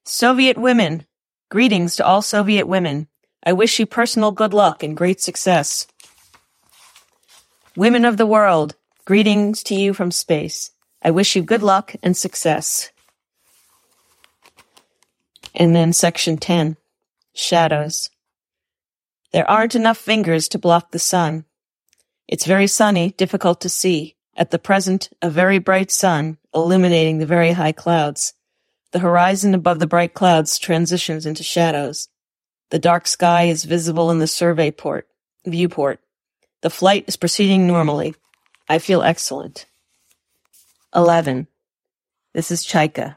Soviet 0.04 0.58
women, 0.58 1.06
greetings 1.50 1.94
to 1.94 2.04
all 2.04 2.20
Soviet 2.20 2.66
women. 2.66 3.06
I 3.44 3.52
wish 3.52 3.78
you 3.78 3.86
personal 3.86 4.32
good 4.32 4.52
luck 4.52 4.82
and 4.82 4.96
great 4.96 5.20
success. 5.20 5.86
Women 7.76 8.04
of 8.04 8.16
the 8.16 8.26
world, 8.26 8.74
greetings 9.04 9.62
to 9.64 9.76
you 9.76 9.94
from 9.94 10.10
space. 10.10 10.72
I 11.00 11.12
wish 11.12 11.36
you 11.36 11.42
good 11.42 11.62
luck 11.62 11.94
and 12.02 12.16
success. 12.16 12.90
And 15.54 15.76
then 15.76 15.92
section 15.92 16.38
10, 16.38 16.76
shadows. 17.34 18.10
There 19.32 19.48
aren't 19.48 19.76
enough 19.76 19.98
fingers 19.98 20.48
to 20.48 20.58
block 20.58 20.90
the 20.90 20.98
sun. 20.98 21.44
It's 22.26 22.46
very 22.46 22.66
sunny, 22.66 23.10
difficult 23.12 23.60
to 23.60 23.68
see. 23.68 24.16
At 24.36 24.50
the 24.50 24.58
present, 24.58 25.10
a 25.22 25.30
very 25.30 25.58
bright 25.58 25.92
sun 25.92 26.38
illuminating 26.62 27.18
the 27.18 27.26
very 27.26 27.52
high 27.52 27.72
clouds. 27.72 28.34
The 28.92 28.98
horizon 29.00 29.54
above 29.54 29.78
the 29.78 29.86
bright 29.86 30.14
clouds 30.14 30.58
transitions 30.58 31.26
into 31.26 31.42
shadows. 31.42 32.08
The 32.70 32.78
dark 32.78 33.06
sky 33.06 33.44
is 33.44 33.64
visible 33.64 34.10
in 34.10 34.18
the 34.18 34.26
survey 34.26 34.70
port, 34.70 35.08
viewport. 35.44 36.00
The 36.62 36.70
flight 36.70 37.04
is 37.06 37.16
proceeding 37.16 37.66
normally. 37.66 38.14
I 38.68 38.78
feel 38.78 39.02
excellent. 39.02 39.66
11. 40.94 41.46
This 42.34 42.50
is 42.50 42.64
Chaika. 42.64 43.16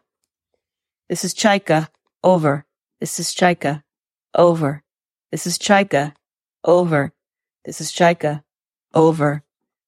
This 1.09 1.25
is 1.25 1.33
Chaika, 1.33 1.89
over. 2.23 2.65
This 2.99 3.19
is 3.19 3.33
Chaika. 3.33 3.83
Over. 4.35 4.83
This 5.31 5.47
is 5.47 5.57
Chaika. 5.57 6.13
Over. 6.63 7.13
This 7.65 7.81
is 7.81 7.91
Chaika. 7.91 8.43
Over. 8.93 9.43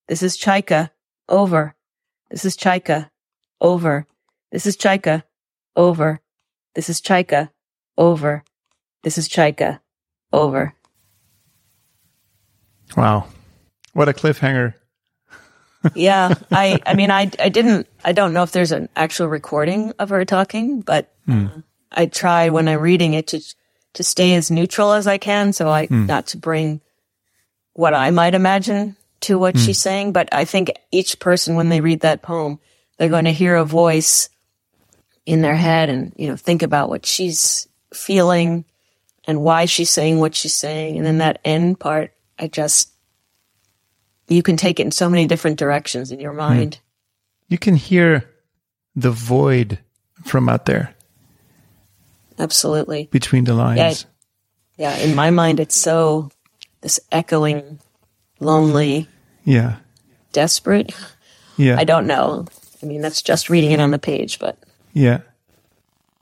This 0.08 0.24
is 0.24 0.38
Chaika. 0.38 0.90
Over. 1.30 1.76
This 2.30 2.44
is 2.44 2.58
Chaika. 2.58 3.10
Over. 3.64 4.06
This 4.52 4.68
is 4.68 4.78
Chaika. 4.78 5.24
Over. 5.76 6.22
This 6.76 6.90
is 6.90 7.02
Chaika. 7.02 7.50
Over. 7.98 8.44
This 9.02 9.18
is 9.18 9.28
Chaika. 9.28 9.80
Over. 10.32 10.76
Wow. 12.96 13.28
What 13.94 14.10
a 14.10 14.14
cliffhanger. 14.14 14.76
yeah. 15.96 16.36
I, 16.52 16.80
I 16.86 16.94
mean, 16.94 17.10
I, 17.10 17.32
I 17.40 17.50
didn't, 17.50 17.88
I 18.06 18.12
don't 18.12 18.34
know 18.34 18.44
if 18.44 18.52
there's 18.52 18.72
an 18.72 18.90
actual 18.96 19.28
recording 19.28 19.94
of 19.98 20.10
her 20.10 20.26
talking, 20.26 20.82
but 20.82 21.12
hmm. 21.26 21.48
uh, 21.48 21.62
I 21.92 22.06
try 22.06 22.50
when 22.50 22.68
I'm 22.68 22.80
reading 22.80 23.16
it 23.16 23.28
to 23.28 23.42
to 23.94 24.04
stay 24.04 24.34
as 24.36 24.52
neutral 24.52 24.92
as 24.92 25.08
I 25.08 25.18
can, 25.18 25.54
so 25.54 25.70
I 25.70 25.88
mm. 25.88 26.08
not 26.08 26.28
to 26.28 26.38
bring 26.38 26.82
what 27.74 27.94
I 27.94 28.10
might 28.10 28.34
imagine 28.34 28.96
to 29.22 29.38
what 29.38 29.56
mm. 29.56 29.66
she's 29.66 29.80
saying. 29.80 30.14
But 30.14 30.30
I 30.34 30.46
think 30.46 30.72
each 30.92 31.20
person, 31.20 31.56
when 31.56 31.70
they 31.70 31.82
read 31.82 32.02
that 32.02 32.22
poem, 32.22 32.60
they're 32.98 33.10
going 33.10 33.26
to 33.26 33.32
hear 33.32 33.56
a 33.56 33.66
voice 33.66 34.30
in 35.26 35.42
their 35.42 35.56
head 35.56 35.90
and 35.90 36.14
you 36.18 36.28
know 36.28 36.36
think 36.36 36.62
about 36.62 36.90
what 36.90 37.06
she's 37.06 37.68
feeling 37.94 38.66
and 39.26 39.42
why 39.42 39.66
she's 39.66 39.90
saying 39.90 40.20
what 40.20 40.36
she's 40.36 40.54
saying. 40.54 40.98
And 40.98 41.06
then 41.06 41.20
that 41.20 41.40
end 41.46 41.80
part, 41.80 42.14
I 42.38 42.48
just, 42.48 42.92
you 44.28 44.44
can 44.44 44.58
take 44.58 44.80
it 44.80 44.84
in 44.84 44.92
so 44.92 45.10
many 45.10 45.28
different 45.28 45.58
directions 45.58 46.12
in 46.12 46.20
your 46.20 46.32
hmm. 46.32 46.40
mind. 46.40 46.80
You 47.48 47.58
can 47.58 47.76
hear 47.76 48.30
the 48.96 49.12
void 49.12 49.80
from 50.26 50.50
out 50.50 50.66
there 50.66 50.94
Absolutely. 52.40 53.10
between 53.12 53.44
the 53.44 53.54
lines. 53.54 54.06
Yeah. 54.78 54.96
In 54.98 55.16
my 55.16 55.30
mind, 55.30 55.60
it's 55.60 55.76
so 55.76 56.32
this 56.82 57.00
echoing, 57.12 57.80
lonely, 58.40 59.08
Yeah. 59.46 59.78
desperate. 60.32 60.94
Yeah. 61.58 61.78
I 61.78 61.84
don't 61.84 62.08
know. 62.08 62.48
I 62.84 62.86
mean, 62.86 63.02
that's 63.02 63.22
just 63.22 63.50
reading 63.50 63.72
it 63.72 63.80
on 63.80 63.92
the 63.92 64.00
page, 64.00 64.40
but 64.40 64.58
Yeah. 64.94 65.20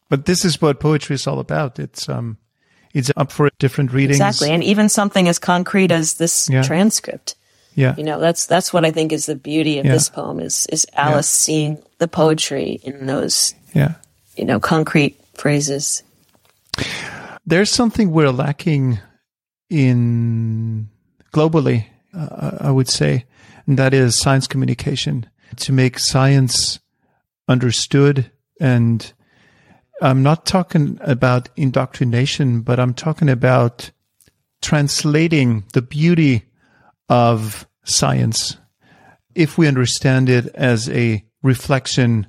But 0.09 0.25
this 0.25 0.45
is 0.45 0.61
what 0.61 0.79
poetry 0.79 1.15
is 1.15 1.25
all 1.27 1.39
about. 1.39 1.79
It's 1.79 2.07
um 2.07 2.37
it's 2.93 3.09
up 3.15 3.31
for 3.31 3.49
different 3.59 3.91
readings. 3.93 4.19
exactly. 4.19 4.51
And 4.51 4.63
even 4.63 4.89
something 4.89 5.27
as 5.27 5.39
concrete 5.39 5.91
as 5.91 6.15
this 6.15 6.49
Yeah. 6.49 6.61
transcript. 6.63 7.35
Yeah. 7.75 7.95
You 7.97 8.03
know, 8.03 8.19
that's 8.19 8.45
that's 8.45 8.73
what 8.73 8.83
I 8.85 8.91
think 8.91 9.11
is 9.13 9.25
the 9.25 9.35
beauty 9.35 9.79
of 9.79 9.85
Yeah. 9.85 9.93
this 9.93 10.09
poem 10.09 10.39
is 10.39 10.67
is 10.71 10.85
Alice 10.93 11.29
seeing 11.29 11.77
the 11.99 12.07
poetry 12.07 12.79
in 12.83 13.05
those, 13.07 13.55
Yeah. 13.73 13.93
you 14.35 14.45
know, 14.45 14.59
concrete 14.59 15.15
phrases. 15.35 16.03
There's 17.45 17.71
something 17.71 18.11
we're 18.11 18.31
lacking 18.31 18.99
in 19.69 20.89
globally, 21.33 21.85
uh, 22.13 22.57
I 22.59 22.71
would 22.71 22.89
say, 22.89 23.25
and 23.65 23.77
that 23.79 23.93
is 23.93 24.19
science 24.19 24.47
communication 24.47 25.25
to 25.57 25.73
make 25.73 25.99
science 25.99 26.79
understood. 27.47 28.31
And 28.59 29.11
I'm 30.01 30.23
not 30.23 30.45
talking 30.45 30.97
about 31.01 31.49
indoctrination, 31.55 32.61
but 32.61 32.79
I'm 32.79 32.93
talking 32.93 33.29
about 33.29 33.91
translating 34.61 35.63
the 35.73 35.81
beauty 35.81 36.45
of 37.09 37.67
science 37.83 38.57
if 39.35 39.57
we 39.57 39.67
understand 39.67 40.29
it 40.29 40.47
as 40.47 40.89
a 40.89 41.23
reflection 41.41 42.27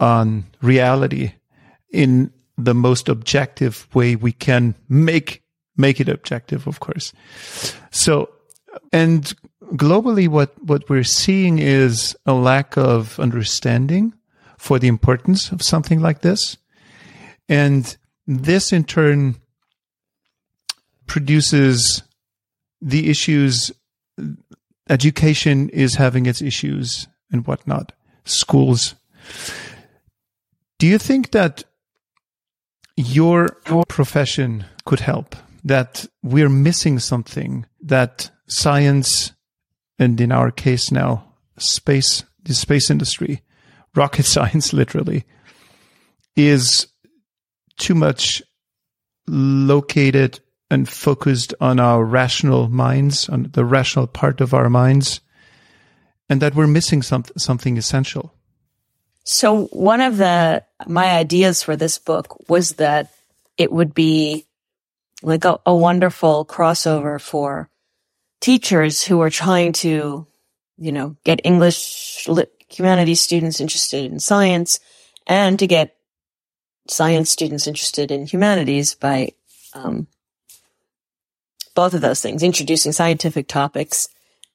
on 0.00 0.44
reality 0.60 1.32
in 1.90 2.32
the 2.58 2.74
most 2.74 3.08
objective 3.08 3.86
way 3.94 4.16
we 4.16 4.32
can 4.32 4.74
make 4.88 5.42
make 5.76 6.00
it 6.00 6.08
objective 6.08 6.66
of 6.66 6.80
course 6.80 7.12
so 7.90 8.28
and 8.92 9.34
globally 9.72 10.28
what 10.28 10.52
what 10.62 10.88
we're 10.88 11.04
seeing 11.04 11.58
is 11.58 12.16
a 12.26 12.32
lack 12.32 12.76
of 12.76 13.18
understanding 13.20 14.14
for 14.58 14.78
the 14.78 14.88
importance 14.88 15.50
of 15.50 15.62
something 15.62 16.00
like 16.00 16.22
this. 16.22 16.56
And 17.48 17.96
this 18.26 18.72
in 18.72 18.84
turn 18.84 19.36
produces 21.06 22.02
the 22.80 23.08
issues 23.08 23.70
education 24.88 25.68
is 25.70 25.94
having 25.94 26.26
its 26.26 26.42
issues 26.42 27.08
and 27.30 27.46
whatnot. 27.46 27.92
Schools. 28.24 28.94
Do 30.78 30.86
you 30.86 30.98
think 30.98 31.30
that 31.30 31.64
your 32.96 33.48
profession 33.88 34.64
could 34.84 35.00
help? 35.00 35.36
That 35.64 36.06
we're 36.22 36.48
missing 36.48 36.98
something? 36.98 37.66
That 37.80 38.30
science 38.46 39.32
and 39.98 40.20
in 40.20 40.32
our 40.32 40.50
case 40.50 40.90
now 40.90 41.32
space 41.58 42.24
the 42.42 42.54
space 42.54 42.90
industry 42.90 43.42
rocket 43.94 44.24
science 44.24 44.72
literally 44.72 45.24
is 46.36 46.86
too 47.78 47.94
much 47.94 48.42
located 49.26 50.40
and 50.70 50.88
focused 50.88 51.54
on 51.60 51.78
our 51.78 52.04
rational 52.04 52.68
minds 52.68 53.28
on 53.28 53.50
the 53.52 53.64
rational 53.64 54.06
part 54.06 54.40
of 54.40 54.52
our 54.52 54.68
minds 54.68 55.20
and 56.28 56.42
that 56.42 56.54
we're 56.54 56.66
missing 56.66 57.02
some, 57.02 57.24
something 57.36 57.78
essential. 57.78 58.34
So 59.24 59.66
one 59.66 60.00
of 60.00 60.16
the 60.16 60.64
my 60.86 61.16
ideas 61.16 61.62
for 61.62 61.76
this 61.76 61.98
book 61.98 62.48
was 62.48 62.72
that 62.74 63.12
it 63.56 63.72
would 63.72 63.94
be 63.94 64.46
like 65.22 65.44
a, 65.44 65.58
a 65.66 65.74
wonderful 65.74 66.44
crossover 66.44 67.20
for 67.20 67.68
teachers 68.40 69.02
who 69.02 69.20
are 69.20 69.30
trying 69.30 69.72
to, 69.72 70.26
you 70.78 70.92
know, 70.92 71.16
get 71.24 71.40
English 71.44 72.26
lit, 72.28 72.52
humanities 72.68 73.20
students 73.20 73.60
interested 73.60 74.10
in 74.10 74.20
science 74.20 74.80
and 75.26 75.58
to 75.58 75.66
get 75.66 75.96
science 76.88 77.30
students 77.30 77.66
interested 77.66 78.10
in 78.10 78.26
humanities 78.26 78.94
by 78.94 79.32
um, 79.74 80.06
both 81.74 81.94
of 81.94 82.00
those 82.00 82.20
things, 82.20 82.42
introducing 82.42 82.92
scientific 82.92 83.48
topics 83.48 84.08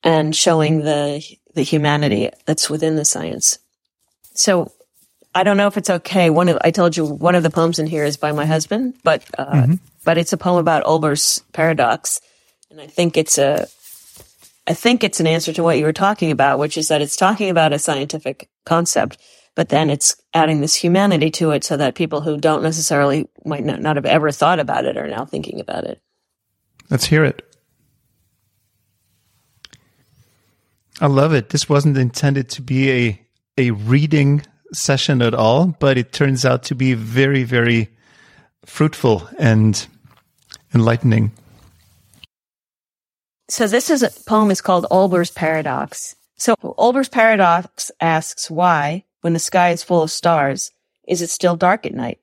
and 0.04 0.36
showing 0.36 0.80
the 0.80 1.24
the 1.54 1.64
humanity 1.64 2.30
that's 2.46 2.70
within 2.70 2.96
the 2.96 3.06
science. 3.06 3.60
So 4.34 4.72
I 5.36 5.44
don't 5.44 5.58
know 5.58 5.68
if 5.68 5.78
it's 5.78 5.90
okay. 5.90 6.30
One 6.30 6.50
of 6.50 6.58
I 6.64 6.72
told 6.72 6.98
you 6.98 7.06
one 7.06 7.36
of 7.36 7.44
the 7.44 7.50
poems 7.50 7.80
in 7.80 7.88
here 7.88 8.04
is 8.04 8.18
by 8.18 8.32
my 8.32 8.46
husband, 8.46 8.96
but 9.04 9.24
uh, 9.38 9.68
but 10.04 10.18
it's 10.18 10.34
a 10.34 10.38
poem 10.38 10.58
about 10.58 10.84
Olbers' 10.84 11.42
paradox, 11.54 12.20
and 12.72 12.80
I 12.80 12.88
think 12.88 13.18
it's 13.18 13.38
a 13.38 13.68
I 14.68 14.74
think 14.74 15.04
it's 15.04 15.20
an 15.20 15.28
answer 15.28 15.52
to 15.54 15.64
what 15.64 15.78
you 15.78 15.86
were 15.86 15.94
talking 15.94 16.32
about, 16.32 16.60
which 16.60 16.78
is 16.78 16.88
that 16.88 17.02
it's 17.02 17.16
talking 17.16 17.50
about 17.50 17.74
a 17.74 17.80
scientific 17.80 18.50
concept, 18.66 19.18
but 19.56 19.70
then 19.70 19.90
it's 19.90 20.16
adding 20.34 20.62
this 20.62 20.76
humanity 20.76 21.30
to 21.32 21.52
it, 21.52 21.64
so 21.64 21.76
that 21.78 21.96
people 21.96 22.22
who 22.22 22.38
don't 22.38 22.64
necessarily 22.64 23.28
might 23.44 23.66
not, 23.66 23.82
not 23.82 23.98
have 23.98 24.06
ever 24.06 24.32
thought 24.32 24.60
about 24.60 24.86
it 24.86 24.98
are 24.98 25.08
now 25.08 25.26
thinking 25.26 25.60
about 25.60 25.84
it. 25.84 26.02
Let's 26.90 27.06
hear 27.06 27.26
it. 27.26 27.44
I 31.02 31.08
love 31.08 31.34
it. 31.34 31.50
This 31.50 31.68
wasn't 31.68 31.98
intended 31.98 32.50
to 32.50 32.62
be 32.62 32.92
a 32.92 33.22
a 33.58 33.72
reading 33.72 34.44
session 34.72 35.22
at 35.22 35.34
all, 35.34 35.76
but 35.80 35.98
it 35.98 36.14
turns 36.14 36.46
out 36.46 36.64
to 36.64 36.76
be 36.76 36.94
very, 36.94 37.44
very 37.44 37.90
fruitful 38.66 39.28
and 39.38 39.88
enlightening. 40.74 41.32
So 43.52 43.68
this 43.68 43.90
is 43.90 44.02
a 44.02 44.10
poem 44.26 44.50
is 44.50 44.62
called 44.62 44.86
Olbers' 44.90 45.36
Paradox. 45.36 46.16
So 46.38 46.56
Olbers' 46.64 47.12
Paradox 47.12 47.92
asks 48.00 48.50
why, 48.50 49.04
when 49.20 49.34
the 49.34 49.40
sky 49.40 49.72
is 49.72 49.84
full 49.84 50.02
of 50.02 50.10
stars, 50.10 50.72
is 51.06 51.22
it 51.22 51.30
still 51.30 51.58
dark 51.58 51.86
at 51.86 51.94
night? 51.94 52.20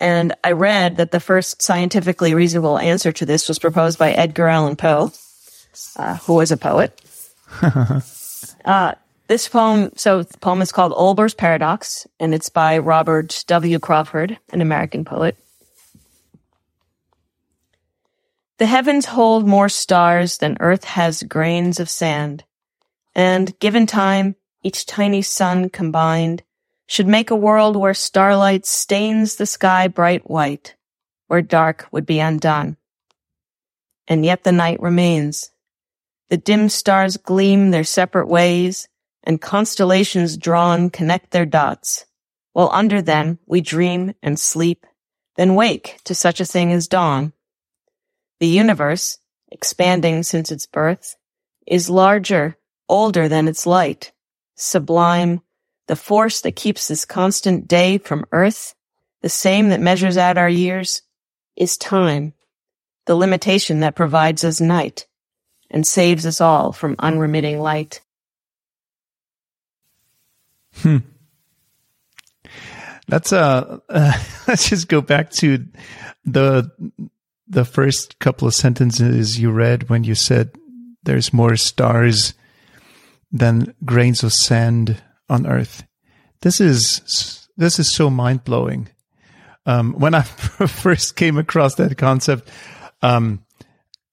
And 0.00 0.34
I 0.42 0.50
read 0.50 0.96
that 0.96 1.12
the 1.12 1.20
first 1.20 1.62
scientifically 1.62 2.34
reasonable 2.34 2.76
answer 2.76 3.12
to 3.12 3.24
this 3.24 3.46
was 3.46 3.60
proposed 3.60 4.00
by 4.00 4.10
Edgar 4.10 4.48
Allan 4.48 4.74
Poe, 4.74 5.12
uh, 5.94 6.16
who 6.16 6.34
was 6.34 6.50
a 6.50 6.56
poet. 6.56 7.00
uh, 8.64 8.94
this 9.28 9.48
poem, 9.48 9.92
so 9.94 10.24
the 10.24 10.38
poem 10.38 10.60
is 10.60 10.72
called 10.72 10.92
Olbers' 10.94 11.36
Paradox, 11.36 12.04
and 12.18 12.34
it's 12.34 12.48
by 12.48 12.78
Robert 12.78 13.44
W. 13.46 13.78
Crawford, 13.78 14.36
an 14.52 14.60
American 14.60 15.04
poet. 15.04 15.36
The 18.58 18.66
heavens 18.66 19.06
hold 19.06 19.46
more 19.46 19.68
stars 19.68 20.38
than 20.38 20.56
earth 20.60 20.84
has 20.84 21.22
grains 21.22 21.78
of 21.78 21.90
sand, 21.90 22.44
and 23.14 23.58
given 23.58 23.86
time, 23.86 24.36
each 24.62 24.86
tiny 24.86 25.20
sun 25.20 25.68
combined 25.68 26.42
should 26.86 27.06
make 27.06 27.30
a 27.30 27.36
world 27.36 27.76
where 27.76 27.92
starlight 27.92 28.64
stains 28.64 29.36
the 29.36 29.44
sky 29.44 29.88
bright 29.88 30.30
white, 30.30 30.74
where 31.26 31.42
dark 31.42 31.86
would 31.92 32.06
be 32.06 32.18
undone. 32.18 32.78
And 34.08 34.24
yet 34.24 34.44
the 34.44 34.52
night 34.52 34.80
remains. 34.80 35.50
The 36.30 36.38
dim 36.38 36.70
stars 36.70 37.18
gleam 37.18 37.72
their 37.72 37.84
separate 37.84 38.28
ways, 38.28 38.88
and 39.22 39.40
constellations 39.40 40.36
drawn 40.38 40.88
connect 40.88 41.30
their 41.30 41.46
dots, 41.46 42.06
while 42.54 42.70
under 42.72 43.02
them 43.02 43.38
we 43.46 43.60
dream 43.60 44.14
and 44.22 44.40
sleep, 44.40 44.86
then 45.36 45.56
wake 45.56 45.98
to 46.04 46.14
such 46.14 46.40
a 46.40 46.46
thing 46.46 46.72
as 46.72 46.88
dawn. 46.88 47.34
The 48.40 48.46
universe, 48.46 49.18
expanding 49.50 50.22
since 50.22 50.50
its 50.50 50.66
birth, 50.66 51.16
is 51.66 51.90
larger, 51.90 52.56
older 52.88 53.28
than 53.28 53.48
its 53.48 53.66
light, 53.66 54.12
sublime, 54.54 55.40
the 55.88 55.96
force 55.96 56.40
that 56.42 56.56
keeps 56.56 56.88
this 56.88 57.04
constant 57.04 57.68
day 57.68 57.98
from 57.98 58.24
earth, 58.32 58.74
the 59.22 59.28
same 59.28 59.70
that 59.70 59.80
measures 59.80 60.16
out 60.16 60.38
our 60.38 60.48
years, 60.48 61.02
is 61.56 61.76
time, 61.76 62.34
the 63.06 63.14
limitation 63.14 63.80
that 63.80 63.94
provides 63.94 64.44
us 64.44 64.60
night 64.60 65.06
and 65.70 65.86
saves 65.86 66.26
us 66.26 66.40
all 66.40 66.72
from 66.72 66.96
unremitting 66.98 67.60
light. 67.60 68.00
Hmm. 70.74 70.98
Let's 73.08 73.32
uh, 73.32 73.78
uh 73.88 74.12
let's 74.48 74.68
just 74.68 74.88
go 74.88 75.00
back 75.00 75.30
to 75.32 75.64
the 76.24 76.70
the 77.48 77.64
first 77.64 78.18
couple 78.18 78.48
of 78.48 78.54
sentences 78.54 79.38
you 79.38 79.50
read 79.50 79.88
when 79.88 80.04
you 80.04 80.14
said 80.14 80.50
there's 81.04 81.32
more 81.32 81.56
stars 81.56 82.34
than 83.30 83.74
grains 83.84 84.22
of 84.22 84.32
sand 84.32 85.02
on 85.28 85.46
earth. 85.46 85.84
This 86.40 86.60
is 86.60 87.48
this 87.56 87.78
is 87.78 87.94
so 87.94 88.10
mind 88.10 88.44
blowing. 88.44 88.88
Um, 89.64 89.94
when 89.94 90.14
I 90.14 90.22
first 90.22 91.16
came 91.16 91.38
across 91.38 91.74
that 91.76 91.96
concept, 91.98 92.48
um, 93.02 93.44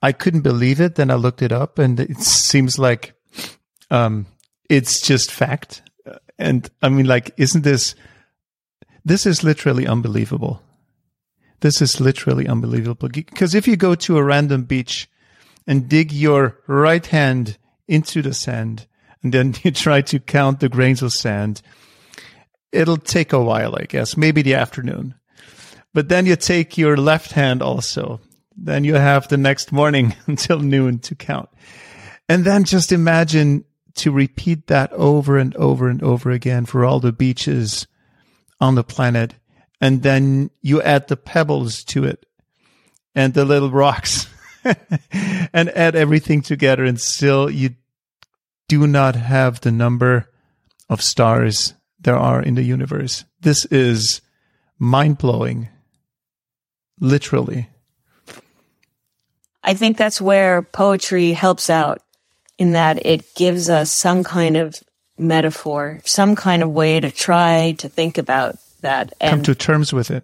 I 0.01 0.11
couldn't 0.11 0.41
believe 0.41 0.81
it. 0.81 0.95
Then 0.95 1.11
I 1.11 1.15
looked 1.15 1.41
it 1.41 1.51
up, 1.51 1.77
and 1.79 1.99
it 1.99 2.19
seems 2.19 2.79
like 2.79 3.13
um, 3.91 4.25
it's 4.69 5.01
just 5.01 5.31
fact. 5.31 5.83
And 6.39 6.69
I 6.81 6.89
mean, 6.89 7.05
like, 7.05 7.31
isn't 7.37 7.63
this? 7.63 7.95
This 9.05 9.25
is 9.25 9.43
literally 9.43 9.85
unbelievable. 9.85 10.62
This 11.63 11.81
is 11.81 12.01
literally 12.01 12.45
unbelievable. 12.45 13.07
Because 13.07 13.55
if 13.55 13.69
you 13.69 13.77
go 13.77 13.95
to 13.95 14.17
a 14.17 14.23
random 14.23 14.63
beach 14.63 15.09
and 15.65 15.87
dig 15.87 16.11
your 16.11 16.59
right 16.67 17.05
hand 17.05 17.57
into 17.87 18.21
the 18.21 18.33
sand, 18.33 18.85
and 19.23 19.33
then 19.33 19.55
you 19.63 19.71
try 19.71 20.01
to 20.01 20.19
count 20.19 20.59
the 20.59 20.67
grains 20.67 21.01
of 21.01 21.13
sand, 21.13 21.61
it'll 22.73 22.97
take 22.97 23.31
a 23.31 23.41
while, 23.41 23.77
I 23.77 23.85
guess, 23.85 24.17
maybe 24.17 24.41
the 24.41 24.55
afternoon. 24.55 25.15
But 25.93 26.09
then 26.09 26.25
you 26.25 26.35
take 26.35 26.77
your 26.77 26.97
left 26.97 27.31
hand 27.31 27.61
also. 27.61 28.19
Then 28.57 28.83
you 28.83 28.95
have 28.95 29.29
the 29.29 29.37
next 29.37 29.71
morning 29.71 30.17
until 30.27 30.59
noon 30.59 30.99
to 30.99 31.15
count. 31.15 31.47
And 32.27 32.43
then 32.43 32.65
just 32.65 32.91
imagine 32.91 33.63
to 33.95 34.11
repeat 34.11 34.67
that 34.67 34.91
over 34.91 35.37
and 35.37 35.55
over 35.55 35.87
and 35.87 36.03
over 36.03 36.29
again 36.29 36.65
for 36.65 36.83
all 36.83 36.99
the 36.99 37.13
beaches 37.13 37.87
on 38.59 38.75
the 38.75 38.83
planet. 38.83 39.35
And 39.83 40.01
then 40.01 40.49
you 40.61 40.81
add 40.81 41.09
the 41.09 41.17
pebbles 41.17 41.83
to 41.91 42.05
it 42.05 42.25
and 43.15 43.33
the 43.33 43.43
little 43.43 43.69
rocks 43.69 44.27
and 44.63 45.69
add 45.71 45.97
everything 45.97 46.41
together. 46.41 46.85
And 46.85 47.01
still 47.01 47.49
you 47.49 47.71
do 48.69 48.87
not 48.87 49.17
have 49.17 49.59
the 49.59 49.73
number 49.73 50.31
of 50.89 51.01
stars 51.01 51.73
there 51.99 52.15
are 52.15 52.41
in 52.41 52.55
the 52.55 52.63
universe. 52.63 53.25
This 53.41 53.65
is 53.65 54.21
mind 54.79 55.17
blowing. 55.17 55.67
Literally. 57.01 57.67
I 59.65 59.73
think 59.73 59.97
that's 59.97 60.21
where 60.21 60.61
poetry 60.61 61.33
helps 61.33 61.69
out 61.69 62.01
in 62.57 62.71
that 62.71 63.05
it 63.05 63.35
gives 63.35 63.69
us 63.69 63.91
some 63.91 64.23
kind 64.23 64.55
of 64.55 64.81
metaphor, 65.17 65.99
some 66.05 66.37
kind 66.37 66.63
of 66.63 66.69
way 66.69 67.01
to 67.01 67.11
try 67.11 67.75
to 67.79 67.89
think 67.89 68.17
about 68.17 68.55
that 68.83 69.13
and 69.19 69.31
come 69.31 69.43
to 69.43 69.55
terms 69.55 69.91
with 69.91 70.11
it. 70.11 70.23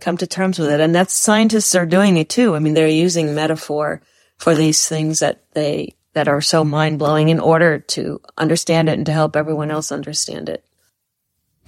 Come 0.00 0.16
to 0.18 0.26
terms 0.26 0.58
with 0.58 0.70
it. 0.70 0.80
And 0.80 0.94
that's 0.94 1.14
scientists 1.14 1.74
are 1.74 1.86
doing 1.86 2.16
it 2.16 2.28
too. 2.28 2.54
I 2.54 2.60
mean, 2.60 2.74
they're 2.74 2.88
using 2.88 3.34
metaphor 3.34 4.02
for 4.38 4.54
these 4.54 4.88
things 4.88 5.20
that 5.20 5.42
they, 5.52 5.94
that 6.12 6.28
are 6.28 6.40
so 6.40 6.64
mind 6.64 6.98
blowing 6.98 7.28
in 7.28 7.40
order 7.40 7.78
to 7.78 8.20
understand 8.38 8.88
it 8.88 8.96
and 8.96 9.06
to 9.06 9.12
help 9.12 9.36
everyone 9.36 9.70
else 9.70 9.92
understand 9.92 10.48
it. 10.48 10.64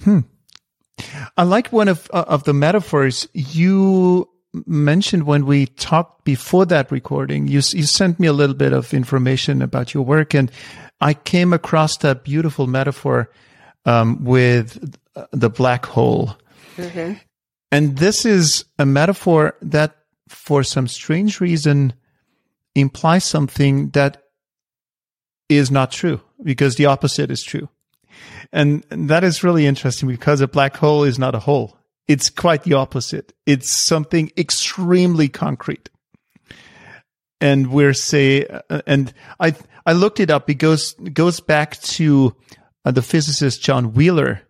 Hmm. 0.03 0.19
I 1.37 1.43
like 1.43 1.71
one 1.71 1.87
of, 1.87 2.09
uh, 2.13 2.25
of 2.27 2.43
the 2.43 2.53
metaphors 2.53 3.27
you 3.33 4.29
mentioned 4.65 5.23
when 5.23 5.45
we 5.45 5.67
talked 5.67 6.25
before 6.25 6.65
that 6.67 6.91
recording, 6.91 7.47
you, 7.47 7.57
you 7.57 7.83
sent 7.83 8.19
me 8.19 8.27
a 8.27 8.33
little 8.33 8.55
bit 8.55 8.73
of 8.73 8.93
information 8.93 9.61
about 9.61 9.93
your 9.93 10.03
work, 10.03 10.33
and 10.33 10.51
I 11.01 11.13
came 11.13 11.53
across 11.53 11.97
that 11.97 12.23
beautiful 12.23 12.67
metaphor 12.67 13.31
um, 13.85 14.23
with 14.23 14.97
the 15.31 15.49
black 15.49 15.85
hole. 15.85 16.37
Mm-hmm. 16.77 17.13
And 17.71 17.97
this 17.97 18.25
is 18.25 18.65
a 18.77 18.85
metaphor 18.85 19.55
that, 19.61 19.95
for 20.27 20.63
some 20.63 20.87
strange 20.87 21.39
reason, 21.39 21.93
implies 22.75 23.23
something 23.23 23.89
that 23.91 24.23
is 25.49 25.71
not 25.71 25.91
true 25.91 26.21
because 26.43 26.75
the 26.75 26.85
opposite 26.85 27.31
is 27.31 27.43
true. 27.43 27.69
And 28.51 28.83
that 28.89 29.23
is 29.23 29.43
really 29.43 29.65
interesting 29.65 30.09
because 30.09 30.41
a 30.41 30.47
black 30.47 30.75
hole 30.77 31.03
is 31.03 31.19
not 31.19 31.35
a 31.35 31.39
hole. 31.39 31.77
It's 32.07 32.29
quite 32.29 32.63
the 32.63 32.73
opposite. 32.73 33.33
It's 33.45 33.85
something 33.85 34.31
extremely 34.35 35.29
concrete. 35.29 35.89
And 37.39 37.71
we're 37.71 37.93
say, 37.93 38.45
uh, 38.45 38.81
and 38.87 39.13
I, 39.39 39.55
I 39.85 39.93
looked 39.93 40.19
it 40.19 40.29
up. 40.29 40.49
It 40.49 40.55
goes, 40.55 40.93
goes 40.93 41.39
back 41.39 41.79
to 41.81 42.35
uh, 42.83 42.91
the 42.91 43.01
physicist 43.01 43.61
John 43.61 43.93
Wheeler. 43.93 44.41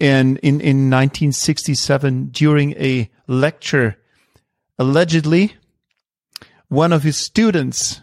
And 0.00 0.38
in, 0.38 0.60
in 0.60 0.90
1967, 0.90 2.26
during 2.26 2.72
a 2.74 3.10
lecture, 3.26 3.96
allegedly, 4.78 5.56
one 6.68 6.92
of 6.92 7.02
his 7.02 7.16
students 7.16 8.00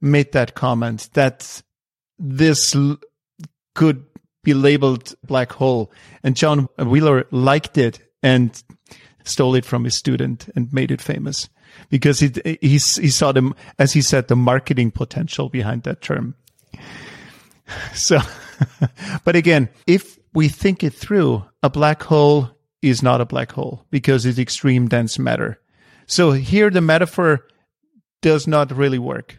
made 0.00 0.32
that 0.32 0.54
comment 0.54 1.10
that 1.12 1.62
this 2.18 2.74
could 3.74 4.04
be 4.42 4.54
labeled 4.54 5.14
black 5.24 5.52
hole. 5.52 5.92
And 6.24 6.36
John 6.36 6.68
Wheeler 6.78 7.26
liked 7.30 7.78
it 7.78 8.00
and 8.22 8.60
stole 9.24 9.54
it 9.54 9.64
from 9.64 9.84
his 9.84 9.96
student 9.96 10.48
and 10.56 10.72
made 10.72 10.90
it 10.90 11.00
famous 11.00 11.48
because 11.90 12.20
he, 12.20 12.32
he, 12.44 12.56
he 12.60 12.78
saw 12.78 13.32
them, 13.32 13.54
as 13.78 13.92
he 13.92 14.02
said, 14.02 14.28
the 14.28 14.36
marketing 14.36 14.90
potential 14.90 15.48
behind 15.48 15.82
that 15.84 16.00
term. 16.00 16.34
So, 17.94 18.18
but 19.24 19.36
again, 19.36 19.68
if 19.86 20.17
we 20.34 20.48
think 20.48 20.82
it 20.82 20.94
through, 20.94 21.44
a 21.62 21.70
black 21.70 22.02
hole 22.02 22.50
is 22.82 23.02
not 23.02 23.20
a 23.20 23.26
black 23.26 23.52
hole 23.52 23.84
because 23.90 24.24
it's 24.24 24.38
extreme 24.38 24.88
dense 24.88 25.18
matter. 25.18 25.60
So 26.06 26.32
here 26.32 26.70
the 26.70 26.80
metaphor 26.80 27.46
does 28.22 28.46
not 28.46 28.76
really 28.76 28.98
work. 28.98 29.38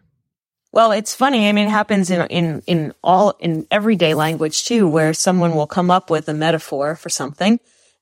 Well, 0.71 0.91
it's 0.91 1.15
funny. 1.15 1.49
I 1.49 1.51
mean, 1.51 1.67
it 1.67 1.71
happens 1.71 2.11
in, 2.11 2.27
in, 2.27 2.61
in 2.67 2.93
all, 3.03 3.31
in 3.39 3.65
everyday 3.71 4.13
language 4.13 4.65
too, 4.65 4.87
where 4.87 5.13
someone 5.13 5.55
will 5.55 5.67
come 5.67 5.89
up 5.89 6.09
with 6.09 6.29
a 6.29 6.33
metaphor 6.33 6.95
for 6.95 7.09
something 7.09 7.59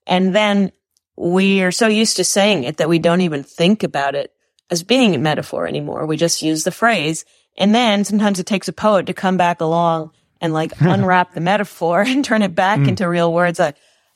and 0.08 0.34
then 0.34 0.72
we 1.18 1.62
are 1.64 1.72
so 1.72 1.88
used 1.88 2.18
to 2.18 2.24
saying 2.24 2.64
it 2.64 2.78
that 2.78 2.90
we 2.90 3.00
don't 3.00 3.22
even 3.22 3.44
think 3.44 3.84
about 3.84 4.16
it 4.16 4.32
as 4.70 4.84
being 4.84 5.14
a 5.14 5.20
metaphor 5.20 5.68
anymore. 5.68 6.06
We 6.06 6.18
just 6.18 6.42
use 6.42 6.64
the 6.64 6.72
phrase. 6.72 7.26
And 7.58 7.76
then 7.76 8.06
sometimes 8.06 8.40
it 8.40 8.46
takes 8.46 8.68
a 8.68 8.74
poet 8.74 9.08
to 9.08 9.14
come 9.14 9.38
back 9.38 9.62
along 9.62 10.12
and 10.42 10.54
like 10.54 10.74
unwrap 10.80 11.34
the 11.34 11.42
metaphor 11.42 12.02
and 12.02 12.24
turn 12.24 12.42
it 12.42 12.56
back 12.56 12.80
mm. 12.80 12.90
into 12.90 13.08
real 13.08 13.34
words. 13.34 13.60
Uh, 13.60 13.72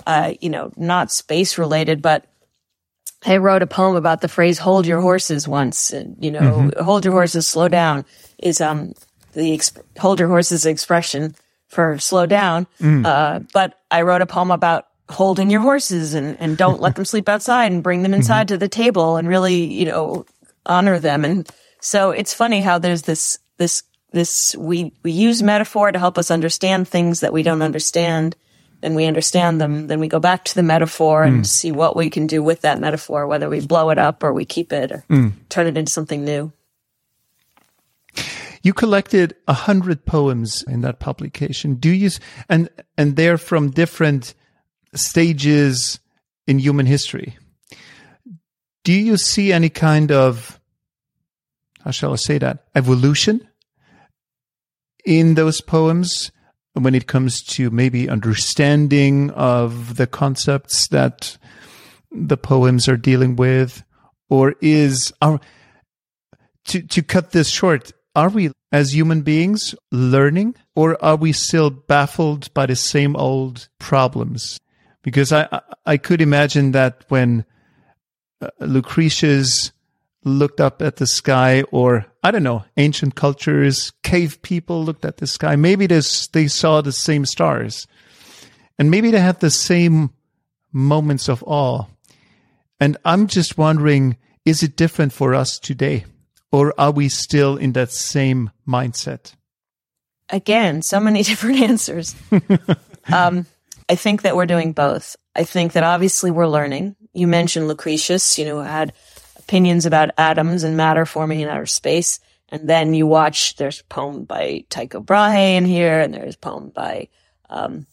uh, 0.07 0.34
you 0.41 0.49
know, 0.49 0.72
not 0.78 1.11
space 1.11 1.57
related, 1.57 2.01
but 2.01 2.26
I 3.24 3.38
wrote 3.38 3.61
a 3.61 3.67
poem 3.67 3.95
about 3.95 4.22
the 4.22 4.28
phrase 4.28 4.57
"hold 4.57 4.88
your 4.88 5.01
horses" 5.01 5.47
once. 5.47 5.91
And, 5.91 6.15
you 6.19 6.32
know, 6.32 6.39
mm-hmm. 6.39 6.84
"hold 6.84 7.05
your 7.05 7.13
horses, 7.13 7.47
slow 7.47 7.67
down" 7.67 8.05
is 8.39 8.61
um 8.61 8.93
the 9.34 9.55
exp- 9.55 9.82
"hold 9.99 10.19
your 10.19 10.30
horses" 10.30 10.65
expression 10.65 11.36
for 11.67 11.97
slow 11.99 12.26
down. 12.26 12.67
Mm. 12.80 13.05
Uh, 13.05 13.39
but 13.53 13.80
I 13.89 14.01
wrote 14.01 14.22
a 14.22 14.26
poem 14.26 14.51
about 14.51 14.88
holding 15.11 15.49
your 15.49 15.61
horses 15.61 16.13
and, 16.13 16.38
and 16.39 16.57
don't 16.57 16.82
let 16.82 16.95
them 16.95 17.05
sleep 17.05 17.30
outside 17.30 17.72
and 17.72 17.84
bring 17.84 18.03
them 18.03 18.13
inside 18.19 18.47
mm-hmm. 18.47 18.55
to 18.55 18.57
the 18.57 18.67
table 18.67 19.17
and 19.17 19.28
really, 19.28 19.65
you 19.65 19.86
know, 19.86 20.26
honor 20.65 20.99
them. 20.99 21.24
And 21.24 21.49
so 21.80 22.11
it's 22.11 22.34
funny 22.34 22.61
how 22.61 22.80
there's 22.80 23.03
this, 23.03 23.39
this, 23.57 23.84
this, 24.12 24.55
we, 24.55 24.93
we 25.03 25.12
use 25.12 25.41
metaphor 25.41 25.91
to 25.91 25.99
help 25.99 26.18
us 26.18 26.32
understand 26.32 26.88
things 26.88 27.22
that 27.22 27.34
we 27.34 27.43
don't 27.43 27.62
understand. 27.62 28.36
Then 28.82 28.95
we 28.95 29.05
understand 29.05 29.62
them. 29.62 29.88
Then 29.88 29.99
we 29.99 30.07
go 30.07 30.20
back 30.20 30.43
to 30.45 30.55
the 30.55 30.64
metaphor 30.64 31.24
and 31.24 31.41
mm. 31.41 31.45
see 31.45 31.72
what 31.72 31.95
we 31.95 32.09
can 32.09 32.28
do 32.28 32.43
with 32.43 32.62
that 32.62 32.80
metaphor, 32.80 33.28
whether 33.28 33.47
we 33.47 33.66
blow 33.66 33.89
it 33.89 33.97
up 33.97 34.24
or 34.24 34.34
we 34.34 34.43
keep 34.43 34.74
it 34.74 34.91
or 34.91 35.05
mm. 35.09 35.34
turn 35.49 35.68
it 35.68 35.78
into 35.78 35.91
something 35.91 36.26
new. 36.26 36.51
You 38.64 38.74
collected 38.74 39.36
a 39.47 39.53
hundred 39.53 40.05
poems 40.05 40.64
in 40.68 40.82
that 40.82 40.99
publication. 40.99 41.76
Do 41.76 41.89
you, 41.89 42.09
and, 42.49 42.70
and 42.97 43.16
they're 43.16 43.38
from 43.38 43.72
different 43.72 44.34
stages 44.93 45.99
in 46.47 46.59
human 46.59 46.86
history. 46.86 47.38
Do 48.84 48.93
you 48.93 49.18
see 49.18 49.53
any 49.53 49.70
kind 49.70 50.12
of, 50.12 50.59
how 51.84 51.91
shall 51.91 52.14
I 52.14 52.18
say 52.18 52.39
that, 52.39 52.66
evolution 52.76 53.47
in 55.05 55.35
those 55.35 55.61
poems 55.61 56.31
when 56.73 56.95
it 56.95 57.07
comes 57.07 57.41
to 57.43 57.69
maybe 57.69 58.09
understanding 58.09 59.29
of 59.31 59.97
the 59.97 60.07
concepts 60.07 60.87
that 60.89 61.37
the 62.11 62.37
poems 62.37 62.87
are 62.87 62.97
dealing 62.97 63.35
with? 63.35 63.83
Or 64.29 64.55
is 64.61 65.11
our, 65.21 65.39
to, 66.65 66.81
to 66.81 67.01
cut 67.03 67.31
this 67.31 67.49
short, 67.49 67.91
are 68.15 68.29
we 68.29 68.51
as 68.71 68.95
human 68.95 69.21
beings 69.21 69.75
learning 69.91 70.55
or 70.75 71.03
are 71.03 71.17
we 71.17 71.33
still 71.33 71.69
baffled 71.69 72.53
by 72.53 72.65
the 72.65 72.75
same 72.75 73.15
old 73.15 73.67
problems? 73.79 74.59
because 75.03 75.31
I 75.31 75.61
I 75.85 75.97
could 75.97 76.21
imagine 76.21 76.71
that 76.71 77.05
when 77.09 77.45
uh, 78.41 78.49
Lucretius 78.59 79.71
looked 80.24 80.61
up 80.61 80.82
at 80.82 80.97
the 80.97 81.07
sky, 81.07 81.63
or 81.72 82.05
I 82.24 82.32
don't 82.32 82.43
know, 82.43 82.63
ancient 82.78 83.15
cultures, 83.15 83.91
cave 84.03 84.41
people 84.41 84.84
looked 84.84 85.05
at 85.05 85.17
the 85.17 85.28
sky. 85.28 85.55
Maybe 85.55 85.88
this, 85.88 86.28
they 86.28 86.47
saw 86.47 86.82
the 86.82 86.91
same 86.91 87.26
stars, 87.26 87.88
and 88.78 88.91
maybe 88.91 89.11
they 89.11 89.19
had 89.19 89.39
the 89.39 89.49
same 89.49 90.11
moments 90.72 91.28
of 91.28 91.43
awe. 91.45 91.86
And 92.80 92.97
I'm 93.05 93.28
just 93.28 93.57
wondering, 93.57 94.17
is 94.45 94.63
it 94.63 94.76
different 94.76 95.13
for 95.13 95.36
us 95.36 95.59
today, 95.59 96.05
or 96.51 96.74
are 96.80 96.91
we 96.91 97.09
still 97.09 97.57
in 97.57 97.74
that 97.74 97.91
same 97.91 98.51
mindset? 98.67 99.34
Again, 100.30 100.82
so 100.82 100.99
many 100.99 101.24
different 101.24 101.61
answers. 101.61 102.15
um, 103.11 103.45
I 103.89 103.95
think 103.95 104.22
that 104.22 104.36
we're 104.36 104.45
doing 104.45 104.72
both. 104.72 105.15
I 105.36 105.43
think 105.43 105.74
that 105.74 105.84
obviously 105.84 106.32
we're 106.32 106.47
learning. 106.47 106.95
you 107.13 107.28
mentioned 107.28 107.67
Lucretius, 107.67 108.38
you 108.38 108.45
know, 108.45 108.61
had 108.61 108.93
opinions 109.51 109.85
about 109.85 110.11
atoms 110.17 110.63
and 110.63 110.77
matter 110.77 111.05
forming 111.05 111.41
in 111.41 111.49
outer 111.49 111.65
space. 111.65 112.21
And 112.47 112.69
then 112.69 112.93
you 112.93 113.05
watch, 113.05 113.57
there's 113.57 113.81
a 113.81 113.83
poem 113.83 114.23
by 114.23 114.63
Tycho 114.69 115.01
Brahe 115.01 115.57
in 115.57 115.65
here, 115.65 115.99
and 115.99 116.13
there's 116.13 116.35
a 116.35 116.37
poem 116.37 116.69
by, 116.69 117.09
um, 117.49 117.85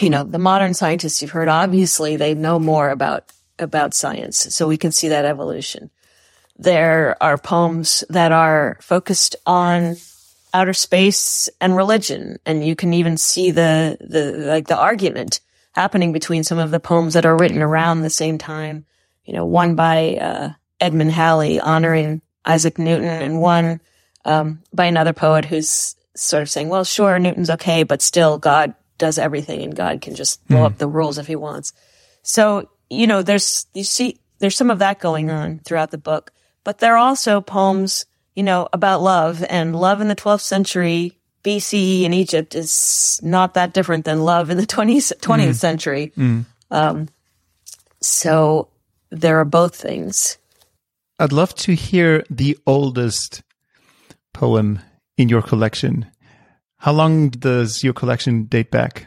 you 0.00 0.10
know, 0.10 0.24
the 0.24 0.40
modern 0.40 0.74
scientists 0.74 1.22
you've 1.22 1.30
heard, 1.30 1.46
obviously 1.46 2.16
they 2.16 2.34
know 2.34 2.58
more 2.58 2.90
about, 2.90 3.30
about 3.56 3.94
science. 3.94 4.52
So 4.52 4.66
we 4.66 4.76
can 4.76 4.90
see 4.90 5.06
that 5.10 5.24
evolution. 5.24 5.90
There 6.58 7.16
are 7.22 7.38
poems 7.38 8.02
that 8.10 8.32
are 8.32 8.76
focused 8.80 9.36
on 9.46 9.94
outer 10.52 10.74
space 10.74 11.48
and 11.60 11.76
religion. 11.76 12.38
And 12.44 12.66
you 12.66 12.74
can 12.74 12.92
even 12.92 13.16
see 13.16 13.52
the, 13.52 13.96
the, 14.00 14.32
like 14.32 14.66
the 14.66 14.76
argument 14.76 15.38
happening 15.70 16.12
between 16.12 16.42
some 16.42 16.58
of 16.58 16.72
the 16.72 16.80
poems 16.80 17.14
that 17.14 17.26
are 17.26 17.36
written 17.36 17.62
around 17.62 18.00
the 18.00 18.10
same 18.10 18.38
time. 18.38 18.86
You 19.24 19.34
know, 19.34 19.44
one 19.44 19.76
by, 19.76 20.16
uh, 20.16 20.48
Edmund 20.80 21.12
Halley 21.12 21.60
honoring 21.60 22.22
Isaac 22.44 22.78
Newton 22.78 23.08
and 23.08 23.40
one 23.40 23.80
um, 24.24 24.62
by 24.72 24.86
another 24.86 25.12
poet 25.12 25.44
who's 25.44 25.96
sort 26.14 26.42
of 26.42 26.50
saying, 26.50 26.68
well, 26.68 26.84
sure, 26.84 27.18
Newton's 27.18 27.50
okay, 27.50 27.82
but 27.82 28.02
still 28.02 28.38
God 28.38 28.74
does 28.98 29.18
everything 29.18 29.62
and 29.62 29.76
God 29.76 30.00
can 30.00 30.14
just 30.14 30.46
blow 30.48 30.60
mm. 30.60 30.66
up 30.66 30.78
the 30.78 30.88
rules 30.88 31.18
if 31.18 31.26
he 31.26 31.36
wants. 31.36 31.72
So, 32.22 32.68
you 32.88 33.06
know, 33.06 33.22
there's, 33.22 33.66
you 33.74 33.84
see, 33.84 34.18
there's 34.38 34.56
some 34.56 34.70
of 34.70 34.78
that 34.78 35.00
going 35.00 35.30
on 35.30 35.60
throughout 35.60 35.90
the 35.90 35.98
book, 35.98 36.32
but 36.64 36.78
there 36.78 36.94
are 36.94 36.98
also 36.98 37.40
poems, 37.40 38.06
you 38.34 38.42
know, 38.42 38.68
about 38.72 39.02
love 39.02 39.44
and 39.48 39.76
love 39.76 40.00
in 40.00 40.08
the 40.08 40.16
12th 40.16 40.40
century 40.40 41.16
BCE 41.46 42.02
in 42.02 42.12
Egypt 42.12 42.56
is 42.56 43.20
not 43.22 43.54
that 43.54 43.72
different 43.72 44.04
than 44.04 44.24
love 44.24 44.50
in 44.50 44.56
the 44.56 44.66
20th, 44.66 45.16
20th 45.20 45.48
mm. 45.48 45.54
century. 45.54 46.12
Mm. 46.16 46.44
Um, 46.72 47.08
so 48.00 48.68
there 49.10 49.38
are 49.38 49.44
both 49.44 49.76
things. 49.76 50.38
I'd 51.18 51.32
love 51.32 51.54
to 51.56 51.74
hear 51.74 52.24
the 52.28 52.58
oldest 52.66 53.42
poem 54.34 54.80
in 55.16 55.28
your 55.28 55.42
collection. 55.42 56.06
How 56.78 56.92
long 56.92 57.30
does 57.30 57.82
your 57.82 57.94
collection 57.94 58.44
date 58.44 58.70
back? 58.70 59.06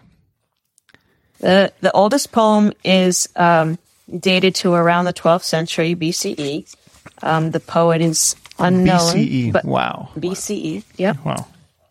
The 1.39 1.71
the 1.81 1.91
oldest 1.91 2.31
poem 2.31 2.73
is 2.83 3.29
um, 3.35 3.77
dated 4.09 4.55
to 4.55 4.73
around 4.73 5.05
the 5.05 5.13
12th 5.13 5.43
century 5.43 5.95
BCE. 5.95 6.75
Um, 7.21 7.51
the 7.51 7.59
poet 7.59 8.01
is 8.01 8.35
unknown. 8.57 9.15
BCE. 9.15 9.53
But 9.53 9.65
wow. 9.65 10.09
BCE. 10.17 10.83
yeah. 10.97 11.13
Wow. 11.23 11.47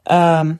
Um, 0.06 0.58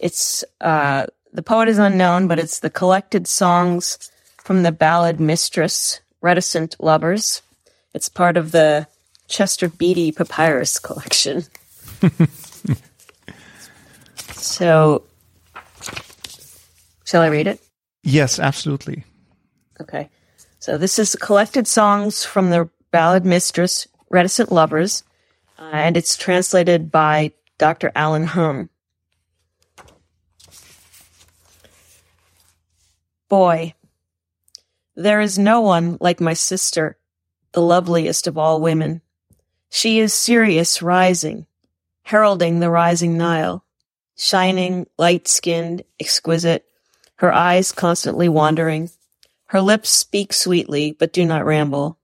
it's 0.00 0.44
uh, 0.60 1.06
the 1.32 1.42
poet 1.42 1.68
is 1.68 1.78
unknown, 1.78 2.26
but 2.26 2.38
it's 2.38 2.58
the 2.60 2.70
collected 2.70 3.28
songs 3.28 4.10
from 4.38 4.64
the 4.64 4.72
ballad 4.72 5.20
Mistress, 5.20 6.00
Reticent 6.20 6.76
Lovers. 6.80 7.42
It's 7.94 8.08
part 8.08 8.36
of 8.36 8.52
the 8.52 8.86
Chester 9.28 9.68
Beatty 9.68 10.12
Papyrus 10.12 10.78
collection. 10.78 11.44
so, 14.32 15.04
shall 17.04 17.22
I 17.22 17.28
read 17.28 17.46
it? 17.46 17.60
Yes, 18.02 18.38
absolutely. 18.38 19.04
Okay. 19.80 20.08
So, 20.58 20.78
this 20.78 20.98
is 20.98 21.16
collected 21.16 21.66
songs 21.66 22.24
from 22.24 22.50
the 22.50 22.68
ballad 22.90 23.24
Mistress, 23.24 23.86
Reticent 24.10 24.52
Lovers, 24.52 25.04
uh, 25.58 25.70
and 25.72 25.96
it's 25.96 26.16
translated 26.16 26.90
by 26.90 27.32
Dr. 27.58 27.92
Alan 27.94 28.26
Hum. 28.26 28.70
Boy, 33.28 33.74
there 34.96 35.20
is 35.20 35.38
no 35.38 35.60
one 35.60 35.96
like 36.00 36.20
my 36.20 36.32
sister, 36.32 36.96
the 37.52 37.62
loveliest 37.62 38.26
of 38.26 38.38
all 38.38 38.60
women. 38.60 39.02
She 39.70 40.00
is 40.00 40.12
Sirius 40.12 40.82
rising, 40.82 41.46
heralding 42.02 42.60
the 42.60 42.70
rising 42.70 43.16
Nile, 43.16 43.64
shining, 44.16 44.86
light 44.98 45.28
skinned, 45.28 45.82
exquisite, 45.98 46.66
her 47.16 47.32
eyes 47.32 47.72
constantly 47.72 48.28
wandering. 48.28 48.90
Her 49.46 49.60
lips 49.60 49.90
speak 49.90 50.32
sweetly, 50.32 50.92
but 50.92 51.12
do 51.12 51.24
not 51.24 51.44
ramble. 51.44 51.98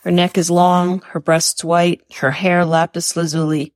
Her 0.00 0.10
neck 0.10 0.36
is 0.36 0.50
long, 0.50 1.00
her 1.10 1.20
breasts 1.20 1.62
white, 1.62 2.02
her 2.16 2.32
hair 2.32 2.64
lapis 2.64 3.16
lazuli. 3.16 3.72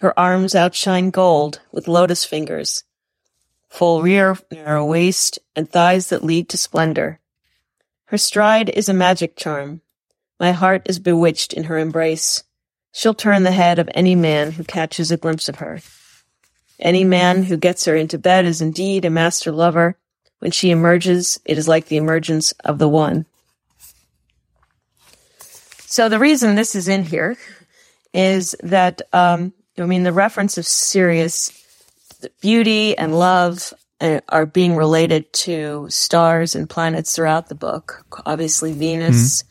Her 0.00 0.18
arms 0.18 0.54
outshine 0.54 1.10
gold 1.10 1.60
with 1.72 1.88
lotus 1.88 2.24
fingers. 2.24 2.84
Full 3.68 4.02
rear, 4.02 4.36
narrow 4.50 4.84
waist, 4.84 5.38
and 5.56 5.70
thighs 5.70 6.08
that 6.08 6.24
lead 6.24 6.48
to 6.50 6.58
splendor. 6.58 7.20
Her 8.06 8.18
stride 8.18 8.70
is 8.70 8.88
a 8.88 8.94
magic 8.94 9.36
charm. 9.36 9.82
My 10.40 10.52
heart 10.52 10.82
is 10.86 10.98
bewitched 10.98 11.52
in 11.52 11.64
her 11.64 11.78
embrace. 11.78 12.44
She'll 12.92 13.14
turn 13.14 13.42
the 13.42 13.50
head 13.50 13.78
of 13.78 13.88
any 13.94 14.14
man 14.14 14.52
who 14.52 14.64
catches 14.64 15.10
a 15.10 15.16
glimpse 15.16 15.48
of 15.48 15.56
her. 15.56 15.80
Any 16.78 17.04
man 17.04 17.42
who 17.44 17.56
gets 17.56 17.84
her 17.86 17.96
into 17.96 18.18
bed 18.18 18.44
is 18.44 18.60
indeed 18.60 19.04
a 19.04 19.10
master 19.10 19.50
lover. 19.50 19.96
When 20.38 20.52
she 20.52 20.70
emerges, 20.70 21.40
it 21.44 21.58
is 21.58 21.66
like 21.66 21.86
the 21.86 21.96
emergence 21.96 22.52
of 22.64 22.78
the 22.78 22.88
one. 22.88 23.26
So 25.86 26.08
the 26.08 26.18
reason 26.18 26.54
this 26.54 26.74
is 26.74 26.86
in 26.86 27.02
here 27.02 27.36
is 28.14 28.54
that, 28.62 29.02
um, 29.12 29.52
I 29.76 29.86
mean, 29.86 30.04
the 30.04 30.12
reference 30.12 30.56
of 30.58 30.66
Sirius, 30.66 31.50
beauty 32.40 32.96
and 32.96 33.18
love 33.18 33.72
uh, 34.00 34.20
are 34.28 34.46
being 34.46 34.76
related 34.76 35.32
to 35.32 35.86
stars 35.90 36.54
and 36.54 36.68
planets 36.68 37.14
throughout 37.14 37.48
the 37.48 37.54
book. 37.54 38.04
Obviously, 38.26 38.72
Venus 38.72 39.42
mm-hmm. 39.42 39.47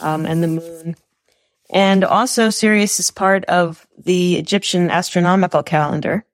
Um, 0.00 0.26
and 0.26 0.42
the 0.42 0.48
moon. 0.48 0.96
And 1.72 2.04
also, 2.04 2.50
Sirius 2.50 2.98
is 2.98 3.10
part 3.10 3.44
of 3.44 3.86
the 3.96 4.36
Egyptian 4.36 4.90
astronomical 4.90 5.62
calendar. 5.62 6.24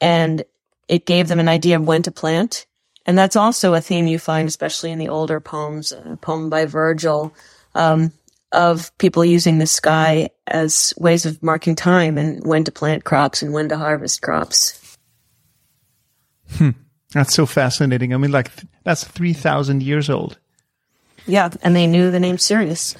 And 0.00 0.44
it 0.88 1.06
gave 1.06 1.28
them 1.28 1.40
an 1.40 1.48
idea 1.48 1.76
of 1.76 1.86
when 1.86 2.02
to 2.02 2.10
plant. 2.10 2.66
And 3.06 3.16
that's 3.16 3.36
also 3.36 3.74
a 3.74 3.80
theme 3.80 4.06
you 4.06 4.18
find, 4.18 4.46
especially 4.48 4.90
in 4.90 4.98
the 4.98 5.08
older 5.08 5.40
poems, 5.40 5.92
a 5.92 6.18
poem 6.20 6.50
by 6.50 6.66
Virgil, 6.66 7.34
um, 7.74 8.12
of 8.52 8.96
people 8.98 9.24
using 9.24 9.58
the 9.58 9.66
sky 9.66 10.30
as 10.46 10.94
ways 10.96 11.26
of 11.26 11.42
marking 11.42 11.74
time 11.74 12.16
and 12.16 12.46
when 12.46 12.64
to 12.64 12.72
plant 12.72 13.04
crops 13.04 13.42
and 13.42 13.52
when 13.52 13.68
to 13.68 13.76
harvest 13.76 14.22
crops. 14.22 14.96
Hmm. 16.52 16.70
That's 17.12 17.34
so 17.34 17.46
fascinating. 17.46 18.12
I 18.12 18.18
mean, 18.18 18.32
like, 18.32 18.50
that's 18.84 19.04
3,000 19.04 19.82
years 19.82 20.10
old. 20.10 20.38
Yeah, 21.28 21.50
and 21.62 21.76
they 21.76 21.86
knew 21.86 22.10
the 22.10 22.20
name 22.20 22.38
Sirius. 22.38 22.96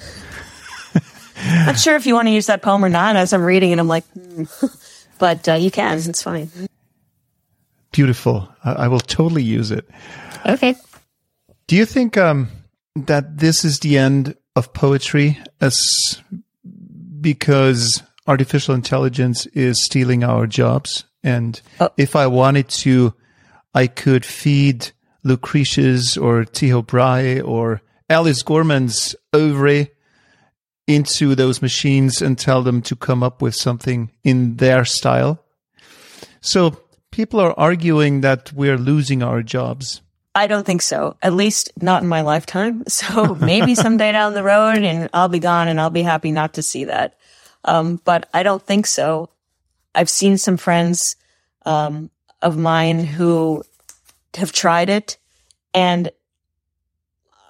not 1.65 1.79
sure 1.79 1.95
if 1.95 2.05
you 2.05 2.13
want 2.13 2.27
to 2.27 2.31
use 2.31 2.45
that 2.45 2.61
poem 2.61 2.85
or 2.85 2.89
not. 2.89 3.15
As 3.15 3.33
I'm 3.33 3.43
reading 3.43 3.71
it, 3.71 3.79
I'm 3.79 3.87
like, 3.87 4.05
hmm. 4.11 4.43
but 5.19 5.49
uh, 5.49 5.53
you 5.55 5.71
can. 5.71 5.97
It's 5.97 6.23
fine. 6.23 6.49
Beautiful. 7.91 8.47
I-, 8.63 8.73
I, 8.73 8.87
will 8.87 8.99
totally 8.99 9.43
use 9.43 9.71
it. 9.71 9.89
Okay. 10.45 10.75
Do 11.67 11.75
you 11.75 11.85
think 11.85 12.17
um, 12.17 12.49
that 12.95 13.37
this 13.37 13.65
is 13.65 13.79
the 13.79 13.97
end 13.97 14.35
of 14.55 14.73
poetry 14.73 15.37
as 15.59 16.21
because 17.19 18.01
artificial 18.27 18.75
intelligence 18.75 19.45
is 19.47 19.83
stealing 19.83 20.23
our 20.23 20.47
jobs? 20.47 21.03
And 21.23 21.59
oh. 21.79 21.89
if 21.97 22.15
I 22.15 22.27
wanted 22.27 22.69
to 22.69 23.13
I 23.73 23.87
could 23.87 24.25
feed 24.25 24.91
Lucretius 25.23 26.17
or 26.17 26.45
Tycho 26.45 26.81
Brahe 26.81 27.41
or 27.41 27.81
Alice 28.09 28.41
Gorman's 28.41 29.15
oeuvre 29.35 29.87
into 30.87 31.35
those 31.35 31.61
machines 31.61 32.21
and 32.21 32.37
tell 32.37 32.63
them 32.63 32.81
to 32.81 32.95
come 32.95 33.21
up 33.21 33.41
with 33.41 33.53
something 33.53 34.11
in 34.23 34.55
their 34.55 34.83
style. 34.83 35.43
So 36.41 36.81
people 37.11 37.39
are 37.39 37.57
arguing 37.59 38.21
that 38.21 38.51
we're 38.53 38.77
losing 38.77 39.21
our 39.21 39.43
jobs. 39.43 40.01
I 40.33 40.47
don't 40.47 40.65
think 40.65 40.81
so. 40.81 41.15
At 41.21 41.33
least 41.33 41.71
not 41.79 42.01
in 42.01 42.09
my 42.09 42.21
lifetime. 42.21 42.83
So 42.89 43.35
maybe 43.35 43.75
someday 43.75 44.11
down 44.11 44.33
the 44.33 44.43
road 44.43 44.79
and 44.79 45.09
I'll 45.13 45.29
be 45.29 45.39
gone 45.39 45.67
and 45.67 45.79
I'll 45.79 45.89
be 45.89 46.01
happy 46.01 46.31
not 46.31 46.55
to 46.55 46.63
see 46.63 46.85
that. 46.85 47.17
Um, 47.65 48.01
but 48.03 48.27
I 48.33 48.41
don't 48.43 48.65
think 48.65 48.87
so. 48.87 49.29
I've 49.93 50.09
seen 50.09 50.37
some 50.37 50.57
friends 50.57 51.15
um, 51.65 52.09
of 52.41 52.57
mine 52.57 52.99
who 53.03 53.63
have 54.35 54.51
tried 54.51 54.89
it 54.89 55.17
and 55.73 56.09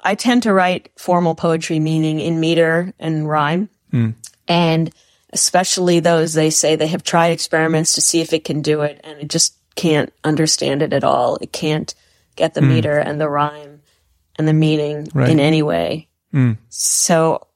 I 0.03 0.15
tend 0.15 0.43
to 0.43 0.53
write 0.53 0.91
formal 0.97 1.35
poetry, 1.35 1.79
meaning 1.79 2.19
in 2.19 2.39
meter 2.39 2.93
and 2.99 3.27
rhyme. 3.27 3.69
Mm. 3.91 4.15
And 4.47 4.91
especially 5.31 5.99
those 5.99 6.33
they 6.33 6.49
say 6.49 6.75
they 6.75 6.87
have 6.87 7.03
tried 7.03 7.29
experiments 7.29 7.93
to 7.93 8.01
see 8.01 8.21
if 8.21 8.33
it 8.33 8.43
can 8.43 8.61
do 8.61 8.81
it 8.81 8.99
and 9.03 9.19
it 9.19 9.27
just 9.27 9.55
can't 9.75 10.11
understand 10.23 10.81
it 10.81 10.93
at 10.93 11.03
all. 11.03 11.37
It 11.37 11.51
can't 11.51 11.93
get 12.35 12.53
the 12.53 12.61
mm. 12.61 12.69
meter 12.69 12.97
and 12.97 13.19
the 13.19 13.29
rhyme 13.29 13.81
and 14.37 14.47
the 14.47 14.53
meaning 14.53 15.07
right. 15.13 15.29
in 15.29 15.39
any 15.39 15.61
way. 15.61 16.07
Mm. 16.33 16.57
So 16.69 17.47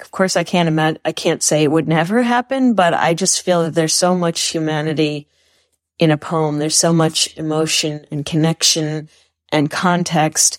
of 0.00 0.10
course 0.10 0.36
I 0.36 0.44
can't 0.44 0.68
imagine, 0.68 1.00
I 1.04 1.12
can't 1.12 1.42
say 1.42 1.64
it 1.64 1.70
would 1.70 1.88
never 1.88 2.22
happen, 2.22 2.74
but 2.74 2.94
I 2.94 3.14
just 3.14 3.42
feel 3.42 3.64
that 3.64 3.74
there's 3.74 3.94
so 3.94 4.14
much 4.14 4.40
humanity 4.40 5.28
in 5.98 6.10
a 6.10 6.16
poem. 6.16 6.58
There's 6.58 6.76
so 6.76 6.92
much 6.92 7.36
emotion 7.36 8.06
and 8.10 8.24
connection 8.24 9.08
and 9.50 9.70
context 9.70 10.58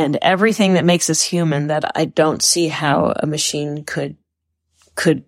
and 0.00 0.16
everything 0.22 0.74
that 0.74 0.84
makes 0.86 1.10
us 1.10 1.20
human 1.20 1.66
that 1.66 1.92
I 1.94 2.06
don't 2.06 2.42
see 2.42 2.68
how 2.68 3.12
a 3.16 3.26
machine 3.26 3.84
could, 3.84 4.16
could 4.94 5.24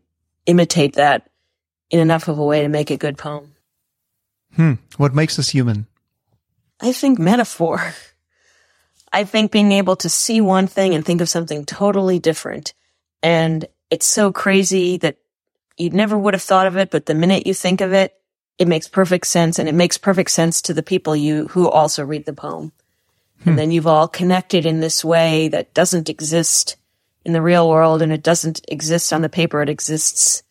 imitate 0.47 0.95
that 0.95 1.29
in 1.91 2.01
enough 2.01 2.27
of 2.27 2.39
a 2.39 2.45
way 2.45 2.63
to 2.63 2.69
make 2.69 2.91
a 2.91 2.97
good 2.97 3.19
poem. 3.19 3.55
Hmm. 4.57 4.75
What 4.97 5.15
makes 5.15 5.39
us 5.39 5.51
human? 5.51 5.87
I 6.81 6.93
think 6.93 7.19
metaphor. 7.19 7.93
I 9.13 9.25
think 9.25 9.53
being 9.53 9.73
able 9.73 9.97
to 9.97 10.09
see 10.09 10.41
one 10.41 10.67
thing 10.67 10.95
and 10.95 11.05
think 11.05 11.21
of 11.21 11.29
something 11.29 11.67
totally 11.67 12.19
different. 12.19 12.73
And 13.23 13.67
it's 13.91 14.07
so 14.07 14.33
crazy 14.33 14.97
that 14.99 15.19
you 15.77 15.91
never 15.91 16.17
would 16.17 16.33
have 16.33 16.43
thought 16.43 16.67
of 16.67 16.79
it, 16.79 16.91
but 16.91 17.05
the 17.05 17.15
minute 17.15 17.47
you 17.47 17.53
think 17.53 17.83
of 17.83 17.93
it, 17.93 18.15
it 18.57 18.69
makes 18.69 18.89
perfect 18.89 19.27
sense 19.27 19.59
and 19.59 19.69
it 19.69 19.75
makes 19.75 19.99
perfect 19.99 20.31
sense 20.31 20.63
to 20.63 20.73
the 20.73 20.83
people 20.83 21.15
you 21.15 21.49
who 21.49 21.69
also 21.69 22.03
read 22.05 22.25
the 22.25 22.33
poem. 22.33 22.73
Hmm. 23.43 23.51
And 23.51 23.59
then 23.59 23.71
you've 23.71 23.87
all 23.87 24.09
connected 24.09 24.67
in 24.67 24.81
this 24.81 25.05
way 25.05 25.49
that 25.49 25.75
doesn't 25.75 26.09
exist 26.09 26.77
in 27.25 27.33
the 27.33 27.43
real 27.43 27.69
world 27.69 28.03
and 28.03 28.13
it 28.13 28.23
doesn't 28.23 28.61
exist 28.69 29.13
on 29.13 29.23
the 29.23 29.29
paper. 29.29 29.63
It 29.63 29.69
exists 29.69 30.43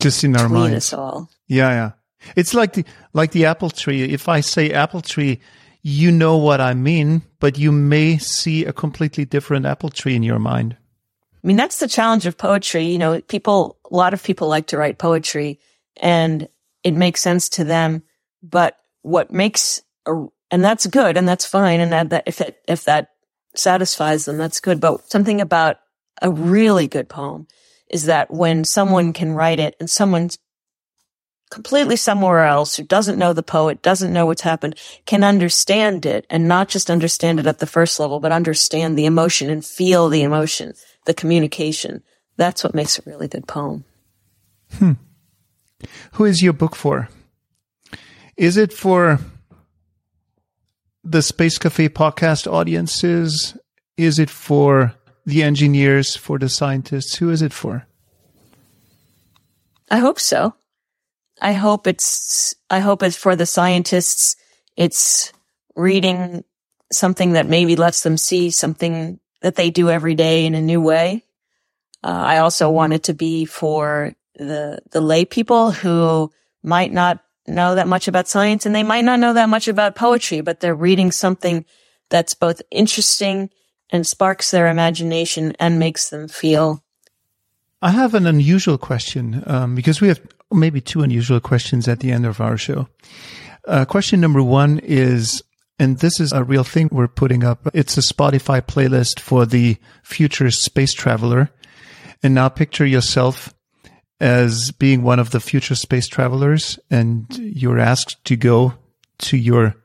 just 0.00 0.24
in 0.24 0.36
our 0.36 0.48
minds. 0.48 0.76
us 0.76 0.92
all. 0.92 1.30
Yeah, 1.46 1.70
yeah. 1.70 1.90
It's 2.36 2.54
like 2.54 2.74
the 2.74 2.84
like 3.12 3.32
the 3.32 3.46
apple 3.46 3.70
tree. 3.70 4.02
If 4.02 4.28
I 4.28 4.40
say 4.40 4.72
apple 4.72 5.00
tree, 5.00 5.40
you 5.82 6.10
know 6.10 6.36
what 6.36 6.60
I 6.60 6.74
mean, 6.74 7.22
but 7.40 7.58
you 7.58 7.72
may 7.72 8.18
see 8.18 8.64
a 8.64 8.72
completely 8.72 9.24
different 9.24 9.66
apple 9.66 9.90
tree 9.90 10.14
in 10.14 10.22
your 10.22 10.38
mind. 10.38 10.76
I 11.42 11.46
mean, 11.46 11.56
that's 11.56 11.78
the 11.78 11.88
challenge 11.88 12.26
of 12.26 12.36
poetry. 12.36 12.84
You 12.84 12.98
know, 12.98 13.20
people, 13.20 13.78
a 13.90 13.94
lot 13.94 14.12
of 14.12 14.22
people 14.22 14.48
like 14.48 14.66
to 14.68 14.76
write 14.76 14.98
poetry 14.98 15.60
and 15.96 16.48
it 16.82 16.94
makes 16.94 17.20
sense 17.20 17.48
to 17.50 17.64
them. 17.64 18.02
But 18.42 18.76
what 19.02 19.32
makes 19.32 19.80
a, 20.06 20.26
and 20.50 20.64
that's 20.64 20.86
good 20.86 21.16
and 21.16 21.28
that's 21.28 21.46
fine. 21.46 21.80
And 21.80 21.92
that, 21.92 22.10
that 22.10 22.24
if 22.26 22.40
it, 22.40 22.58
if 22.66 22.84
that 22.84 23.10
satisfies 23.54 24.24
them, 24.24 24.38
that's 24.38 24.60
good. 24.60 24.80
But 24.80 25.10
something 25.10 25.40
about 25.40 25.76
a 26.22 26.30
really 26.30 26.88
good 26.88 27.08
poem 27.08 27.46
is 27.90 28.04
that 28.04 28.30
when 28.30 28.64
someone 28.64 29.12
can 29.12 29.32
write 29.32 29.60
it 29.60 29.76
and 29.80 29.88
someone's 29.88 30.38
completely 31.50 31.96
somewhere 31.96 32.44
else 32.44 32.76
who 32.76 32.82
doesn't 32.82 33.18
know 33.18 33.32
the 33.32 33.42
poet, 33.42 33.82
doesn't 33.82 34.12
know 34.12 34.26
what's 34.26 34.42
happened, 34.42 34.78
can 35.06 35.24
understand 35.24 36.04
it 36.04 36.26
and 36.28 36.46
not 36.46 36.68
just 36.68 36.90
understand 36.90 37.40
it 37.40 37.46
at 37.46 37.58
the 37.58 37.66
first 37.66 37.98
level, 37.98 38.20
but 38.20 38.32
understand 38.32 38.98
the 38.98 39.06
emotion 39.06 39.48
and 39.48 39.64
feel 39.64 40.08
the 40.08 40.22
emotion, 40.22 40.74
the 41.06 41.14
communication. 41.14 42.02
That's 42.36 42.62
what 42.62 42.74
makes 42.74 42.98
a 42.98 43.02
really 43.06 43.28
good 43.28 43.46
poem. 43.46 43.84
Hmm. 44.74 44.92
Who 46.12 46.24
is 46.24 46.42
your 46.42 46.52
book 46.52 46.76
for? 46.76 47.08
Is 48.36 48.56
it 48.56 48.72
for 48.72 49.18
the 51.10 51.22
Space 51.22 51.56
Cafe 51.58 51.88
podcast 51.88 52.50
audiences? 52.50 53.56
Is 53.96 54.18
it 54.18 54.28
for 54.28 54.94
the 55.24 55.42
engineers, 55.42 56.16
for 56.16 56.38
the 56.38 56.48
scientists? 56.48 57.16
Who 57.16 57.30
is 57.30 57.40
it 57.40 57.52
for? 57.52 57.86
I 59.90 59.98
hope 59.98 60.20
so. 60.20 60.54
I 61.40 61.54
hope 61.54 61.86
it's, 61.86 62.54
I 62.68 62.80
hope 62.80 63.02
it's 63.02 63.16
for 63.16 63.36
the 63.36 63.46
scientists. 63.46 64.36
It's 64.76 65.32
reading 65.74 66.44
something 66.92 67.32
that 67.32 67.48
maybe 67.48 67.74
lets 67.76 68.02
them 68.02 68.18
see 68.18 68.50
something 68.50 69.18
that 69.40 69.54
they 69.54 69.70
do 69.70 69.88
every 69.88 70.14
day 70.14 70.44
in 70.44 70.54
a 70.54 70.60
new 70.60 70.80
way. 70.80 71.24
Uh, 72.04 72.08
I 72.08 72.38
also 72.38 72.70
want 72.70 72.92
it 72.92 73.04
to 73.04 73.14
be 73.14 73.46
for 73.46 74.14
the, 74.34 74.80
the 74.90 75.00
lay 75.00 75.24
people 75.24 75.70
who 75.70 76.30
might 76.62 76.92
not 76.92 77.24
know 77.48 77.74
that 77.74 77.88
much 77.88 78.08
about 78.08 78.28
science 78.28 78.66
and 78.66 78.74
they 78.74 78.82
might 78.82 79.04
not 79.04 79.20
know 79.20 79.32
that 79.32 79.48
much 79.48 79.68
about 79.68 79.96
poetry, 79.96 80.40
but 80.40 80.60
they're 80.60 80.74
reading 80.74 81.10
something 81.10 81.64
that's 82.10 82.34
both 82.34 82.62
interesting 82.70 83.50
and 83.90 84.06
sparks 84.06 84.50
their 84.50 84.68
imagination 84.68 85.54
and 85.58 85.78
makes 85.78 86.10
them 86.10 86.28
feel. 86.28 86.82
I 87.80 87.90
have 87.90 88.14
an 88.14 88.26
unusual 88.26 88.76
question 88.78 89.42
um, 89.46 89.74
because 89.74 90.00
we 90.00 90.08
have 90.08 90.20
maybe 90.52 90.80
two 90.80 91.02
unusual 91.02 91.40
questions 91.40 91.86
at 91.88 92.00
the 92.00 92.10
end 92.10 92.26
of 92.26 92.40
our 92.40 92.56
show. 92.56 92.88
Uh, 93.66 93.84
question 93.84 94.20
number 94.20 94.42
one 94.42 94.80
is, 94.80 95.42
and 95.78 95.98
this 95.98 96.18
is 96.18 96.32
a 96.32 96.42
real 96.42 96.64
thing 96.64 96.88
we're 96.90 97.06
putting 97.06 97.44
up. 97.44 97.68
It's 97.74 97.96
a 97.96 98.00
Spotify 98.00 98.60
playlist 98.60 99.20
for 99.20 99.46
the 99.46 99.76
future 100.02 100.50
space 100.50 100.92
traveler. 100.92 101.50
And 102.22 102.34
now 102.34 102.48
picture 102.48 102.86
yourself 102.86 103.54
as 104.20 104.72
being 104.72 105.02
one 105.02 105.18
of 105.18 105.30
the 105.30 105.40
future 105.40 105.74
space 105.74 106.08
travelers 106.08 106.78
and 106.90 107.26
you're 107.38 107.78
asked 107.78 108.24
to 108.24 108.36
go 108.36 108.74
to 109.18 109.36
your 109.36 109.76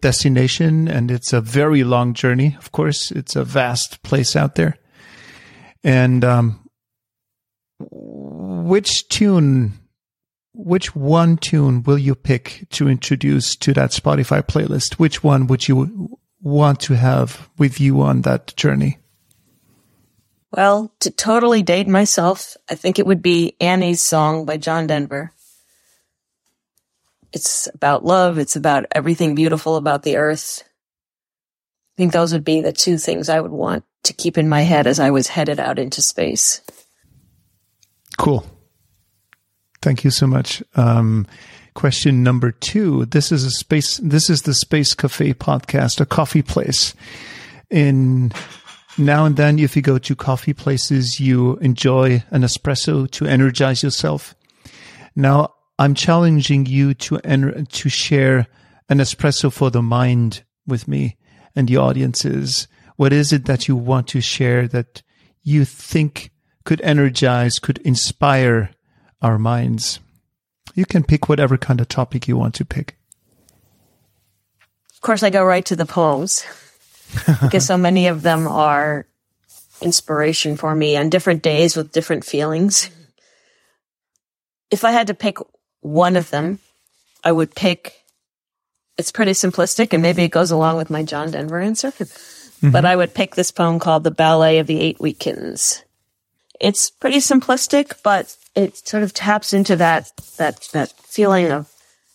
destination 0.00 0.88
and 0.88 1.10
it's 1.10 1.32
a 1.32 1.40
very 1.40 1.84
long 1.84 2.12
journey. 2.12 2.56
Of 2.58 2.72
course, 2.72 3.10
it's 3.10 3.36
a 3.36 3.44
vast 3.44 4.02
place 4.02 4.36
out 4.36 4.56
there. 4.56 4.78
And, 5.84 6.24
um, 6.24 6.68
which 7.90 9.08
tune 9.08 9.72
which 10.54 10.94
one 10.94 11.36
tune 11.38 11.82
will 11.82 11.98
you 11.98 12.14
pick 12.14 12.66
to 12.70 12.88
introduce 12.88 13.56
to 13.56 13.72
that 13.72 13.90
Spotify 13.90 14.42
playlist? 14.42 14.94
Which 14.94 15.24
one 15.24 15.46
would 15.46 15.66
you 15.66 16.18
want 16.40 16.80
to 16.80 16.94
have 16.94 17.48
with 17.58 17.80
you 17.80 18.02
on 18.02 18.22
that 18.22 18.54
journey? 18.56 18.98
Well, 20.52 20.92
to 21.00 21.10
totally 21.10 21.62
date 21.62 21.88
myself, 21.88 22.56
I 22.68 22.74
think 22.74 22.98
it 22.98 23.06
would 23.06 23.22
be 23.22 23.56
Annie's 23.58 24.02
song 24.02 24.44
by 24.44 24.58
John 24.58 24.86
Denver. 24.86 25.32
It's 27.32 27.68
about 27.72 28.04
love. 28.04 28.38
It's 28.38 28.56
about 28.56 28.84
everything 28.92 29.34
beautiful 29.34 29.76
about 29.76 30.02
the 30.02 30.16
earth. 30.16 30.62
I 30.62 31.96
think 31.96 32.12
those 32.12 32.34
would 32.34 32.44
be 32.44 32.60
the 32.60 32.72
two 32.72 32.98
things 32.98 33.30
I 33.30 33.40
would 33.40 33.50
want 33.50 33.84
to 34.04 34.12
keep 34.12 34.36
in 34.36 34.48
my 34.48 34.60
head 34.62 34.86
as 34.86 35.00
I 35.00 35.10
was 35.10 35.28
headed 35.28 35.58
out 35.58 35.78
into 35.78 36.02
space. 36.02 36.60
Cool. 38.18 38.44
Thank 39.80 40.04
you 40.04 40.10
so 40.10 40.26
much. 40.26 40.62
Um, 40.74 41.26
question 41.74 42.22
number 42.22 42.52
two. 42.52 43.06
This 43.06 43.32
is 43.32 43.44
a 43.44 43.50
space. 43.50 43.96
This 44.02 44.28
is 44.28 44.42
the 44.42 44.54
Space 44.54 44.94
Cafe 44.94 45.32
podcast, 45.32 46.00
a 46.00 46.06
coffee 46.06 46.42
place. 46.42 46.94
In 47.70 48.32
now 48.98 49.24
and 49.24 49.36
then, 49.36 49.58
if 49.58 49.76
you 49.76 49.82
go 49.82 49.98
to 49.98 50.14
coffee 50.14 50.52
places, 50.52 51.18
you 51.20 51.56
enjoy 51.56 52.22
an 52.30 52.42
espresso 52.42 53.10
to 53.12 53.26
energize 53.26 53.82
yourself. 53.82 54.34
Now, 55.16 55.54
I'm 55.78 55.94
challenging 55.94 56.66
you 56.66 56.94
to 56.94 57.18
to 57.18 57.88
share 57.88 58.46
an 58.88 58.98
espresso 58.98 59.52
for 59.52 59.70
the 59.70 59.82
mind 59.82 60.42
with 60.66 60.86
me 60.86 61.16
and 61.56 61.68
the 61.68 61.76
audiences. 61.76 62.68
What 62.96 63.12
is 63.12 63.32
it 63.32 63.46
that 63.46 63.68
you 63.68 63.76
want 63.76 64.08
to 64.08 64.20
share 64.20 64.68
that 64.68 65.02
you 65.42 65.64
think 65.64 66.30
could 66.64 66.80
energize, 66.82 67.58
could 67.58 67.78
inspire 67.78 68.70
our 69.20 69.38
minds. 69.38 70.00
You 70.74 70.84
can 70.86 71.04
pick 71.04 71.28
whatever 71.28 71.56
kind 71.56 71.80
of 71.80 71.88
topic 71.88 72.28
you 72.28 72.36
want 72.36 72.54
to 72.56 72.64
pick. 72.64 72.96
Of 74.94 75.00
course, 75.00 75.22
I 75.22 75.30
go 75.30 75.44
right 75.44 75.64
to 75.66 75.76
the 75.76 75.86
poems 75.86 76.44
because 77.40 77.66
so 77.66 77.76
many 77.76 78.06
of 78.06 78.22
them 78.22 78.46
are 78.46 79.06
inspiration 79.80 80.56
for 80.56 80.74
me 80.74 80.96
on 80.96 81.10
different 81.10 81.42
days 81.42 81.76
with 81.76 81.92
different 81.92 82.24
feelings. 82.24 82.90
If 84.70 84.84
I 84.84 84.92
had 84.92 85.08
to 85.08 85.14
pick 85.14 85.38
one 85.80 86.16
of 86.16 86.30
them, 86.30 86.60
I 87.24 87.32
would 87.32 87.54
pick, 87.54 88.04
it's 88.96 89.12
pretty 89.12 89.32
simplistic 89.32 89.92
and 89.92 90.02
maybe 90.02 90.22
it 90.22 90.30
goes 90.30 90.50
along 90.50 90.76
with 90.76 90.90
my 90.90 91.02
John 91.02 91.30
Denver 91.30 91.60
answer, 91.60 91.90
mm-hmm. 91.90 92.70
but 92.70 92.84
I 92.84 92.96
would 92.96 93.14
pick 93.14 93.34
this 93.34 93.50
poem 93.50 93.78
called 93.78 94.04
The 94.04 94.10
Ballet 94.10 94.58
of 94.58 94.66
the 94.66 94.80
Eight 94.80 95.00
Week 95.00 95.18
Kittens. 95.18 95.84
It's 96.60 96.90
pretty 96.90 97.18
simplistic, 97.18 97.94
but 98.02 98.36
it 98.54 98.76
sort 98.86 99.02
of 99.02 99.12
taps 99.12 99.52
into 99.52 99.76
that 99.76 100.12
that 100.36 100.68
that 100.72 100.92
feeling 100.92 101.50
of 101.50 101.72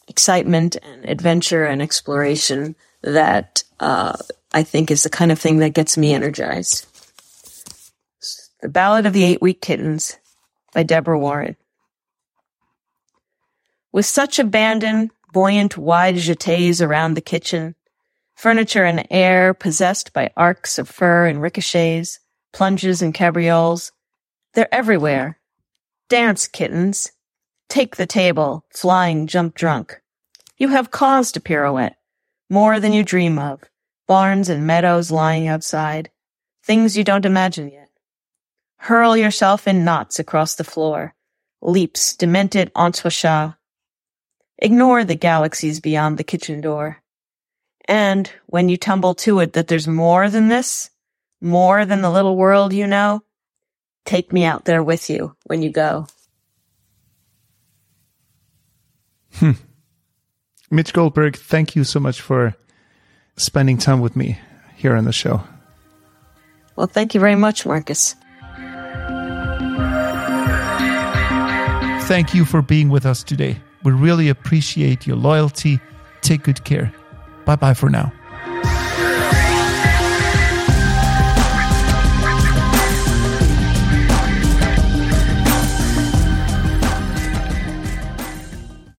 excitement 0.07 0.77
and 0.81 1.03
adventure 1.05 1.65
and 1.65 1.81
exploration 1.81 2.75
that 3.13 3.63
uh, 3.79 4.17
I 4.51 4.63
think 4.63 4.91
is 4.91 5.03
the 5.03 5.09
kind 5.09 5.31
of 5.31 5.39
thing 5.39 5.59
that 5.59 5.73
gets 5.73 5.97
me 5.97 6.13
energized. 6.13 6.85
The 8.61 8.69
Ballet 8.69 9.05
of 9.05 9.13
the 9.13 9.23
Eight 9.23 9.41
Week 9.41 9.61
Kittens 9.61 10.17
by 10.73 10.83
Deborah 10.83 11.19
Warren. 11.19 11.55
With 13.91 14.05
such 14.05 14.39
abandon, 14.39 15.11
buoyant 15.33 15.77
wide 15.77 16.15
jetés 16.15 16.85
around 16.85 17.13
the 17.13 17.21
kitchen, 17.21 17.75
furniture 18.35 18.83
and 18.83 19.07
air 19.09 19.53
possessed 19.53 20.13
by 20.13 20.31
arcs 20.35 20.77
of 20.77 20.89
fur 20.89 21.27
and 21.27 21.41
ricochets, 21.41 22.19
plunges 22.53 23.01
and 23.01 23.13
cabrioles, 23.13 23.91
they're 24.53 24.73
everywhere, 24.73 25.39
Dance, 26.09 26.47
kittens. 26.47 27.11
Take 27.67 27.97
the 27.97 28.05
table, 28.05 28.65
flying 28.69 29.27
jump 29.27 29.55
drunk. 29.55 30.01
You 30.57 30.69
have 30.69 30.89
cause 30.89 31.33
to 31.33 31.41
pirouette, 31.41 31.96
more 32.49 32.79
than 32.79 32.93
you 32.93 33.03
dream 33.03 33.37
of. 33.37 33.61
Barns 34.07 34.49
and 34.49 34.65
meadows 34.65 35.11
lying 35.11 35.47
outside. 35.47 36.09
Things 36.63 36.97
you 36.97 37.03
don't 37.03 37.25
imagine 37.25 37.69
yet. 37.69 37.89
Hurl 38.77 39.17
yourself 39.17 39.67
in 39.67 39.83
knots 39.83 40.19
across 40.19 40.55
the 40.55 40.63
floor. 40.63 41.13
Leaps, 41.61 42.15
demented 42.15 42.71
entrechat. 42.73 43.55
Ignore 44.59 45.03
the 45.03 45.15
galaxies 45.15 45.79
beyond 45.79 46.17
the 46.17 46.23
kitchen 46.23 46.61
door. 46.61 47.01
And 47.87 48.31
when 48.45 48.69
you 48.69 48.77
tumble 48.77 49.15
to 49.15 49.39
it 49.39 49.53
that 49.53 49.67
there's 49.67 49.87
more 49.87 50.29
than 50.29 50.47
this, 50.47 50.89
more 51.41 51.85
than 51.85 52.01
the 52.01 52.11
little 52.11 52.35
world 52.35 52.73
you 52.73 52.87
know, 52.87 53.23
take 54.05 54.33
me 54.33 54.43
out 54.43 54.65
there 54.65 54.83
with 54.83 55.09
you 55.09 55.35
when 55.45 55.61
you 55.61 55.69
go. 55.69 56.07
Hmm. 59.35 59.51
Midge 60.70 60.93
Goldberg, 60.93 61.38
thank 61.38 61.76
you 61.76 61.84
so 61.84 61.99
much 61.99 62.22
for 62.22 62.55
spending 63.38 63.78
time 63.78 64.01
with 64.01 64.15
me 64.15 64.39
here 64.76 64.95
on 64.95 65.05
the 65.05 65.13
show. 65.13 65.41
Well, 66.76 66.88
thank 66.88 67.13
you 67.13 67.20
very 67.20 67.36
much, 67.36 67.65
Marcus. 67.65 68.15
Thank 72.07 72.34
you 72.34 72.45
for 72.45 72.61
being 72.61 72.89
with 72.89 73.05
us 73.05 73.24
today. 73.24 73.57
We 73.84 73.91
really 73.91 74.30
appreciate 74.30 75.05
your 75.05 75.18
loyalty. 75.18 75.80
Take 76.22 76.43
good 76.43 76.63
care. 76.63 76.93
Bye 77.45 77.55
bye 77.55 77.74
for 77.74 77.89
now. 77.89 78.11